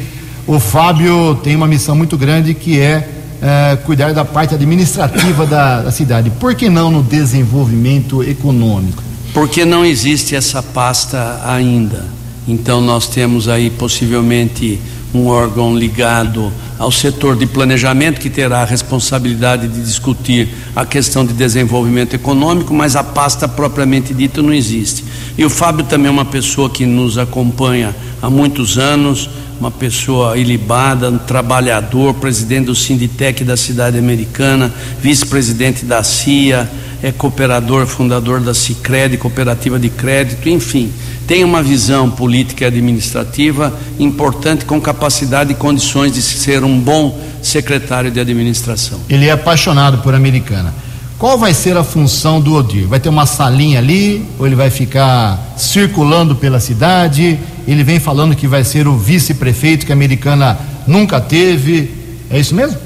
O 0.48 0.60
Fábio 0.60 1.36
tem 1.44 1.56
uma 1.56 1.68
missão 1.68 1.96
muito 1.96 2.18
grande 2.18 2.54
que 2.54 2.80
é, 2.80 3.08
é 3.42 3.76
cuidar 3.86 4.14
da 4.14 4.26
parte 4.26 4.56
administrativa 4.56 5.46
da, 5.46 5.82
da 5.84 5.92
cidade. 5.92 6.30
Por 6.32 6.56
que 6.56 6.70
não 6.70 6.90
no 6.90 7.04
desenvolvimento 7.04 8.24
econômico? 8.24 9.04
Porque 9.34 9.66
não 9.66 9.86
existe 9.86 10.36
essa 10.36 10.64
pasta 10.64 11.42
ainda. 11.46 12.23
Então 12.48 12.82
nós 12.82 13.08
temos 13.08 13.48
aí 13.48 13.70
possivelmente 13.70 14.80
um 15.14 15.28
órgão 15.28 15.78
ligado 15.78 16.52
ao 16.78 16.92
setor 16.92 17.36
de 17.36 17.46
planejamento 17.46 18.20
que 18.20 18.30
terá 18.30 18.62
a 18.62 18.66
responsabilidade 18.66 19.68
de 19.68 19.82
discutir 19.82 20.50
a 20.76 20.86
questão 20.86 21.26
de 21.26 21.34
desenvolvimento 21.34 22.16
econômico, 22.16 22.74
mas 22.74 22.96
a 22.96 23.04
pasta 23.04 23.48
propriamente 23.48 24.14
dita 24.14 24.42
não 24.42 24.54
existe. 24.54 25.04
E 25.38 25.46
o 25.46 25.50
Fábio 25.50 25.86
também 25.86 26.08
é 26.08 26.12
uma 26.12 26.26
pessoa 26.26 26.70
que 26.70 26.86
nos 26.86 27.18
acompanha 27.18 27.96
há 28.22 28.30
muitos 28.30 28.78
anos, 28.78 29.30
uma 29.60 29.72
pessoa 29.72 30.36
ilibada, 30.38 31.10
um 31.10 31.18
trabalhador, 31.18 32.16
presidente 32.16 32.66
do 32.66 32.76
Sinditec 32.76 33.44
da 33.44 33.56
cidade 33.56 33.98
americana, 33.98 34.74
vice-presidente 35.00 35.86
da 35.86 36.04
CIA, 36.04 36.70
é 37.04 37.12
cooperador, 37.12 37.86
fundador 37.86 38.40
da 38.40 38.54
Cicred, 38.54 39.18
cooperativa 39.18 39.78
de 39.78 39.90
crédito, 39.90 40.48
enfim, 40.50 40.92
tem 41.28 41.44
uma 41.44 41.64
visão 41.64 42.10
política 42.10 42.64
e 42.64 42.68
administrativa 42.68 43.78
importante 44.00 44.66
com 44.66 44.80
capacidade 44.80 45.52
e 45.52 45.56
condições 45.56 46.14
de 46.14 46.22
ser 46.22 46.64
um 46.64 46.80
bom 46.80 47.20
secretário 47.42 48.12
de 48.12 48.20
administração. 48.20 49.00
Ele 49.10 49.28
é 49.28 49.32
apaixonado 49.32 50.00
por 50.00 50.14
Americana. 50.14 50.74
Qual 51.18 51.38
vai 51.38 51.54
ser 51.54 51.78
a 51.78 51.84
função 51.84 52.42
do 52.42 52.54
Odir? 52.54 52.86
Vai 52.86 53.00
ter 53.00 53.08
uma 53.08 53.26
salinha 53.26 53.80
ali 53.80 54.26
ou 54.38 54.46
ele 54.46 54.56
vai 54.56 54.70
ficar 54.70 55.54
circulando 55.56 56.36
pela 56.36 56.60
cidade? 56.60 57.40
Ele 57.66 57.84
vem 57.84 58.00
falando 58.00 58.36
que 58.36 58.48
vai 58.48 58.64
ser 58.64 58.88
o 58.88 58.98
vice-prefeito 58.98 59.86
que 59.86 59.92
a 59.92 59.96
Americana 59.96 60.58
nunca 60.86 61.22
teve. 61.22 61.90
É 62.30 62.38
isso 62.38 62.54
mesmo? 62.54 62.78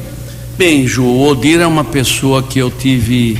Bem, 0.56 0.86
Ju, 0.86 1.04
o 1.04 1.28
Odir 1.28 1.60
é 1.62 1.66
uma 1.66 1.84
pessoa 1.84 2.44
que 2.44 2.60
eu 2.60 2.70
tive 2.70 3.40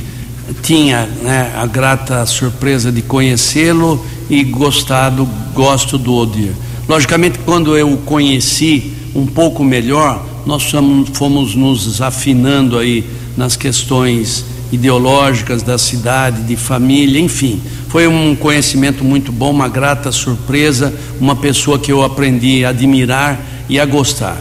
tinha 0.62 1.06
né, 1.22 1.52
a 1.56 1.66
grata 1.66 2.24
surpresa 2.26 2.90
de 2.90 3.02
conhecê-lo 3.02 4.04
e 4.28 4.44
gostado, 4.44 5.28
gosto 5.54 5.96
do 5.96 6.14
Odir. 6.14 6.52
Logicamente, 6.88 7.38
quando 7.40 7.76
eu 7.76 7.92
o 7.92 7.98
conheci 7.98 8.92
um 9.14 9.26
pouco 9.26 9.62
melhor, 9.64 10.24
nós 10.46 10.70
fomos, 11.12 11.54
nos 11.54 12.00
afinando 12.00 12.78
aí 12.78 13.04
nas 13.36 13.56
questões 13.56 14.44
ideológicas 14.72 15.62
da 15.62 15.78
cidade, 15.78 16.42
de 16.42 16.56
família, 16.56 17.20
enfim. 17.20 17.60
Foi 17.88 18.06
um 18.06 18.34
conhecimento 18.36 19.04
muito 19.04 19.32
bom, 19.32 19.50
uma 19.50 19.68
grata 19.68 20.12
surpresa, 20.12 20.94
uma 21.20 21.36
pessoa 21.36 21.78
que 21.78 21.90
eu 21.90 22.02
aprendi 22.02 22.64
a 22.64 22.70
admirar 22.70 23.40
e 23.68 23.78
a 23.78 23.86
gostar. 23.86 24.36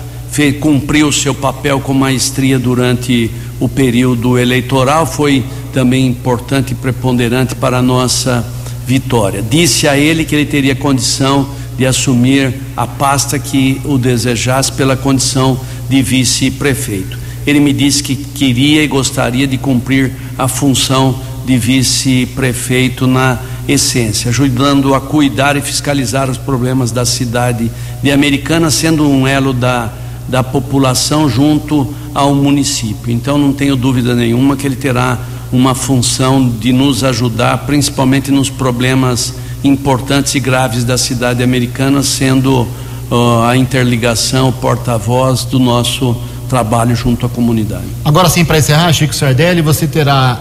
Cumpriu 0.59 1.07
o 1.07 1.13
seu 1.13 1.33
papel 1.33 1.79
com 1.79 1.93
maestria 1.93 2.59
durante 2.59 3.31
o 3.59 3.67
período 3.67 4.37
eleitoral, 4.37 5.05
foi 5.05 5.43
também 5.73 6.05
importante 6.05 6.73
e 6.73 6.75
preponderante 6.75 7.55
para 7.55 7.79
a 7.79 7.81
nossa 7.81 8.45
vitória. 8.87 9.43
Disse 9.43 9.85
a 9.85 9.97
ele 9.97 10.23
que 10.23 10.33
ele 10.33 10.45
teria 10.45 10.73
condição 10.73 11.49
de 11.77 11.85
assumir 11.85 12.55
a 12.75 12.87
pasta 12.87 13.37
que 13.37 13.81
o 13.83 13.97
desejasse 13.97 14.71
pela 14.71 14.95
condição 14.95 15.59
de 15.89 16.01
vice-prefeito. 16.01 17.19
Ele 17.45 17.59
me 17.59 17.73
disse 17.73 18.01
que 18.01 18.15
queria 18.15 18.83
e 18.83 18.87
gostaria 18.87 19.45
de 19.45 19.57
cumprir 19.57 20.13
a 20.37 20.47
função 20.47 21.19
de 21.45 21.57
vice-prefeito 21.57 23.05
na 23.05 23.39
essência, 23.67 24.29
ajudando 24.29 24.95
a 24.95 25.01
cuidar 25.01 25.57
e 25.57 25.61
fiscalizar 25.61 26.29
os 26.29 26.37
problemas 26.37 26.91
da 26.91 27.05
cidade 27.05 27.69
de 28.01 28.11
Americana, 28.11 28.71
sendo 28.71 29.07
um 29.07 29.27
elo 29.27 29.53
da, 29.53 29.91
da 30.27 30.41
população 30.41 31.29
junto 31.29 31.93
ao 32.13 32.33
município. 32.33 33.11
Então, 33.11 33.37
não 33.37 33.51
tenho 33.51 33.75
dúvida 33.75 34.15
nenhuma 34.15 34.55
que 34.55 34.65
ele 34.65 34.75
terá 34.75 35.19
uma 35.51 35.73
função 35.73 36.49
de 36.49 36.73
nos 36.73 37.03
ajudar, 37.03 37.59
principalmente 37.59 38.31
nos 38.31 38.49
problemas 38.49 39.33
importantes 39.63 40.35
e 40.35 40.39
graves 40.39 40.83
da 40.83 40.97
cidade 40.97 41.41
americana, 41.41 42.03
sendo 42.03 42.61
uh, 42.61 43.43
a 43.47 43.57
interligação, 43.57 44.51
porta-voz 44.51 45.45
do 45.45 45.59
nosso 45.59 46.15
trabalho 46.49 46.95
junto 46.95 47.25
à 47.25 47.29
comunidade. 47.29 47.85
Agora 48.03 48.29
sim, 48.29 48.45
para 48.45 48.57
encerrar, 48.57 48.91
Chico 48.93 49.15
Sardelli, 49.15 49.61
você 49.61 49.87
terá 49.87 50.39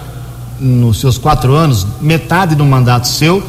nos 0.59 1.01
seus 1.01 1.19
quatro 1.19 1.55
anos 1.55 1.87
metade 2.01 2.55
do 2.55 2.65
mandato 2.65 3.09
seu 3.09 3.43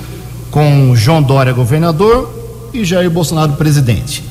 com 0.51 0.95
João 0.95 1.21
Dória 1.21 1.53
governador 1.53 2.33
e 2.73 2.83
Jair 2.83 3.09
Bolsonaro 3.09 3.53
presidente. 3.53 4.23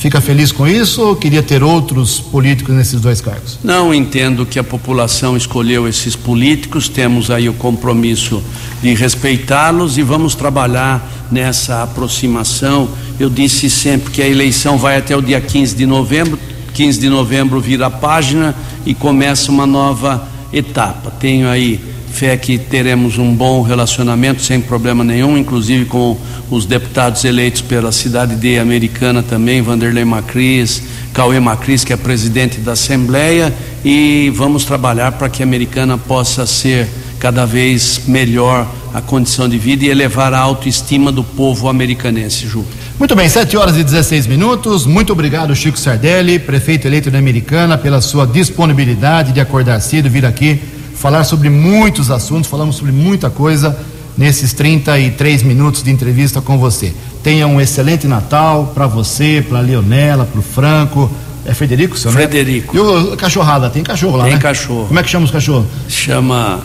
Fica 0.00 0.18
feliz 0.18 0.50
com 0.50 0.66
isso 0.66 1.02
ou 1.02 1.14
queria 1.14 1.42
ter 1.42 1.62
outros 1.62 2.18
políticos 2.18 2.74
nesses 2.74 2.98
dois 3.02 3.20
cargos? 3.20 3.58
Não 3.62 3.92
entendo 3.92 4.46
que 4.46 4.58
a 4.58 4.64
população 4.64 5.36
escolheu 5.36 5.86
esses 5.86 6.16
políticos, 6.16 6.88
temos 6.88 7.30
aí 7.30 7.50
o 7.50 7.52
compromisso 7.52 8.42
de 8.82 8.94
respeitá-los 8.94 9.98
e 9.98 10.02
vamos 10.02 10.34
trabalhar 10.34 11.06
nessa 11.30 11.82
aproximação. 11.82 12.88
Eu 13.18 13.28
disse 13.28 13.68
sempre 13.68 14.10
que 14.10 14.22
a 14.22 14.26
eleição 14.26 14.78
vai 14.78 14.96
até 14.96 15.14
o 15.14 15.20
dia 15.20 15.38
15 15.38 15.76
de 15.76 15.84
novembro, 15.84 16.38
15 16.72 16.98
de 16.98 17.10
novembro 17.10 17.60
vira 17.60 17.88
a 17.88 17.90
página 17.90 18.54
e 18.86 18.94
começa 18.94 19.52
uma 19.52 19.66
nova 19.66 20.26
etapa. 20.50 21.10
Tenho 21.10 21.46
aí 21.46 21.78
fé 22.20 22.36
que 22.36 22.58
teremos 22.58 23.16
um 23.16 23.34
bom 23.34 23.62
relacionamento 23.62 24.42
sem 24.42 24.60
problema 24.60 25.02
nenhum, 25.02 25.38
inclusive 25.38 25.86
com 25.86 26.18
os 26.50 26.66
deputados 26.66 27.24
eleitos 27.24 27.62
pela 27.62 27.90
cidade 27.92 28.36
de 28.36 28.58
Americana 28.58 29.22
também, 29.22 29.62
Vanderlei 29.62 30.04
Macris, 30.04 30.82
Cauê 31.14 31.40
Macris, 31.40 31.82
que 31.82 31.94
é 31.94 31.96
presidente 31.96 32.60
da 32.60 32.72
Assembleia, 32.72 33.50
e 33.82 34.30
vamos 34.36 34.66
trabalhar 34.66 35.12
para 35.12 35.30
que 35.30 35.42
a 35.42 35.46
Americana 35.46 35.96
possa 35.96 36.44
ser 36.44 36.86
cada 37.18 37.46
vez 37.46 38.02
melhor 38.06 38.70
a 38.92 39.00
condição 39.00 39.48
de 39.48 39.56
vida 39.56 39.86
e 39.86 39.88
elevar 39.88 40.34
a 40.34 40.40
autoestima 40.40 41.10
do 41.10 41.24
povo 41.24 41.70
americanense, 41.70 42.46
Ju. 42.46 42.66
Muito 42.98 43.16
bem, 43.16 43.30
7 43.30 43.56
horas 43.56 43.78
e 43.78 43.82
16 43.82 44.26
minutos. 44.26 44.84
Muito 44.84 45.10
obrigado, 45.10 45.56
Chico 45.56 45.78
Sardelli, 45.78 46.38
prefeito 46.38 46.86
eleito 46.86 47.10
da 47.10 47.16
Americana, 47.16 47.78
pela 47.78 48.02
sua 48.02 48.26
disponibilidade 48.26 49.32
de 49.32 49.40
acordar 49.40 49.80
cedo, 49.80 50.10
vir 50.10 50.26
aqui 50.26 50.60
falar 51.00 51.24
sobre 51.24 51.48
muitos 51.48 52.10
assuntos, 52.10 52.50
falamos 52.50 52.76
sobre 52.76 52.92
muita 52.92 53.30
coisa 53.30 53.74
nesses 54.18 54.52
33 54.52 55.42
minutos 55.42 55.82
de 55.82 55.90
entrevista 55.90 56.42
com 56.42 56.58
você. 56.58 56.92
Tenha 57.22 57.46
um 57.46 57.58
excelente 57.58 58.06
Natal 58.06 58.72
para 58.74 58.86
você, 58.86 59.42
para 59.48 59.58
a 59.58 59.62
Leonela, 59.62 60.26
para 60.26 60.38
o 60.38 60.42
Franco. 60.42 61.10
É 61.46 61.54
Frederico, 61.54 61.96
seu 61.98 62.12
Frederico. 62.12 62.76
Neto? 62.76 63.08
E 63.08 63.12
o 63.14 63.16
cachorrada, 63.16 63.70
tem 63.70 63.82
cachorro 63.82 64.18
lá, 64.18 64.24
tem 64.24 64.34
né? 64.34 64.38
Tem 64.38 64.42
cachorro. 64.42 64.88
Como 64.88 65.00
é 65.00 65.02
que 65.02 65.08
chama 65.08 65.24
os 65.24 65.30
cachorros? 65.30 65.66
Chama 65.88 66.60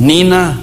Nina. 0.00 0.58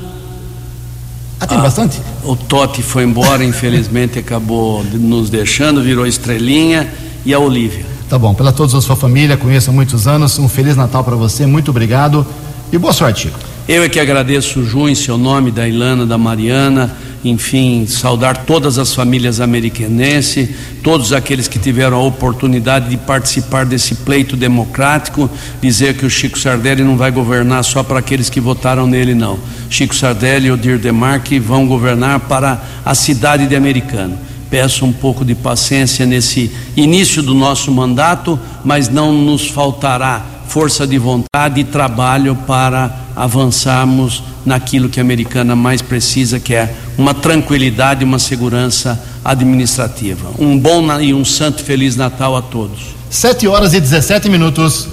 Ah, 1.39 1.47
tem 1.47 1.57
ah, 1.57 1.61
bastante? 1.61 2.01
O 2.25 2.35
Totti 2.35 2.83
foi 2.83 3.05
embora, 3.05 3.41
infelizmente 3.45 4.19
acabou 4.19 4.83
nos 4.83 5.29
deixando, 5.29 5.81
virou 5.81 6.05
estrelinha. 6.05 6.91
E 7.25 7.33
a 7.33 7.39
Olivia. 7.39 7.85
Tá 8.09 8.19
bom, 8.19 8.33
pela 8.35 8.51
toda 8.51 8.77
a 8.77 8.81
sua 8.81 8.95
família, 8.95 9.35
conheço 9.35 9.71
há 9.71 9.73
muitos 9.73 10.07
anos, 10.07 10.37
um 10.37 10.47
Feliz 10.47 10.75
Natal 10.75 11.03
para 11.03 11.15
você, 11.15 11.45
muito 11.47 11.71
obrigado. 11.71 12.23
E 12.71 12.77
boa 12.77 12.93
sorte, 12.93 13.23
Chico. 13.23 13.39
Eu 13.67 13.83
é 13.83 13.89
que 13.89 13.99
agradeço, 13.99 14.63
Ju, 14.63 14.87
em 14.87 14.93
seu 14.93 15.17
nome, 15.17 15.49
da 15.51 15.67
Ilana, 15.67 16.05
da 16.05 16.17
Mariana, 16.17 16.95
enfim, 17.23 17.87
saudar 17.87 18.45
todas 18.45 18.77
as 18.77 18.93
famílias 18.93 19.41
americanenses, 19.41 20.49
todos 20.83 21.11
aqueles 21.11 21.47
que 21.47 21.57
tiveram 21.57 21.97
a 21.97 22.03
oportunidade 22.03 22.89
de 22.89 22.97
participar 22.97 23.65
desse 23.65 23.95
pleito 23.95 24.35
democrático, 24.35 25.29
dizer 25.61 25.95
que 25.95 26.05
o 26.05 26.09
Chico 26.09 26.37
Sardelli 26.37 26.83
não 26.83 26.95
vai 26.95 27.09
governar 27.09 27.63
só 27.63 27.81
para 27.81 27.99
aqueles 27.99 28.29
que 28.29 28.39
votaram 28.39 28.85
nele, 28.85 29.15
não. 29.15 29.39
Chico 29.67 29.95
Sardelli 29.95 30.47
e 30.47 30.51
Odir 30.51 30.77
Demarque 30.77 31.39
vão 31.39 31.65
governar 31.65 32.19
para 32.21 32.61
a 32.85 32.93
cidade 32.93 33.47
de 33.47 33.55
Americana. 33.55 34.15
Peço 34.47 34.85
um 34.85 34.93
pouco 34.93 35.25
de 35.25 35.33
paciência 35.33 36.05
nesse 36.05 36.51
início 36.77 37.23
do 37.23 37.33
nosso 37.33 37.71
mandato, 37.71 38.39
mas 38.63 38.89
não 38.89 39.11
nos 39.11 39.47
faltará 39.47 40.34
força 40.47 40.85
de 40.85 40.97
vontade 40.97 41.61
e 41.61 41.63
trabalho 41.63 42.35
para 42.47 42.93
avançarmos 43.15 44.23
naquilo 44.45 44.89
que 44.89 44.99
a 44.99 45.03
americana 45.03 45.55
mais 45.55 45.81
precisa, 45.81 46.39
que 46.39 46.53
é 46.53 46.75
uma 46.97 47.13
tranquilidade 47.13 48.01
e 48.01 48.05
uma 48.05 48.19
segurança 48.19 49.01
administrativa. 49.23 50.31
Um 50.37 50.57
bom 50.57 50.99
e 50.99 51.13
um 51.13 51.25
santo 51.25 51.63
feliz 51.63 51.95
Natal 51.95 52.35
a 52.35 52.41
todos. 52.41 52.95
7 53.09 53.47
horas 53.47 53.73
e 53.73 53.79
17 53.79 54.29
minutos. 54.29 54.87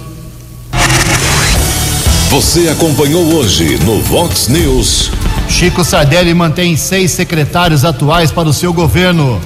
Você 2.30 2.68
acompanhou 2.68 3.22
hoje 3.34 3.78
no 3.84 4.00
Vox 4.00 4.48
News. 4.48 5.10
Chico 5.48 5.84
Sardelli 5.84 6.32
mantém 6.32 6.76
seis 6.76 7.10
secretários 7.10 7.84
atuais 7.84 8.30
para 8.30 8.48
o 8.48 8.54
seu 8.54 8.72
governo. 8.72 9.38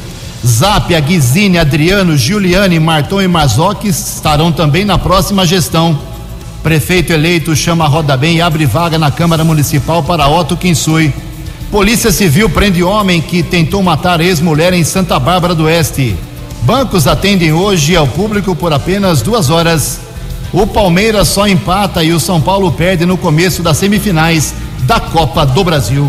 Zap, 0.47 0.95
Guizine, 1.01 1.59
Adriano, 1.59 2.17
Giuliani, 2.17 2.79
Marton 2.79 3.21
e 3.21 3.27
Marzocchi 3.27 3.89
estarão 3.89 4.53
também 4.53 4.85
na 4.85 4.97
próxima 4.97 5.45
gestão. 5.45 5.99
Prefeito 6.63 7.13
eleito 7.13 7.55
chama 7.57 7.89
roda 7.89 8.17
bem 8.17 8.37
e 8.37 8.41
abre 8.41 8.65
vaga 8.65 8.97
na 8.97 9.11
Câmara 9.11 9.43
Municipal 9.43 10.05
para 10.05 10.29
Otto 10.29 10.57
Kinsui. 10.57 11.13
Polícia 11.69 12.13
Civil 12.13 12.49
prende 12.49 12.83
homem 12.83 13.21
que 13.21 13.43
tentou 13.43 13.83
matar 13.83 14.21
ex-mulher 14.21 14.73
em 14.73 14.85
Santa 14.85 15.19
Bárbara 15.19 15.55
do 15.55 15.65
Oeste. 15.65 16.17
Bancos 16.63 17.09
atendem 17.09 17.53
hoje 17.53 17.97
ao 17.97 18.07
público 18.07 18.55
por 18.55 18.73
apenas 18.73 19.23
duas 19.23 19.51
horas. 19.51 19.99
O 20.53 20.65
Palmeiras 20.65 21.27
só 21.27 21.49
empata 21.49 22.05
e 22.05 22.13
o 22.13 22.21
São 22.21 22.41
Paulo 22.41 22.71
perde 22.71 23.05
no 23.05 23.17
começo 23.17 23.65
das 23.65 23.79
semifinais 23.79 24.55
da 24.83 25.01
Copa 25.01 25.45
do 25.45 25.65
Brasil. 25.65 26.09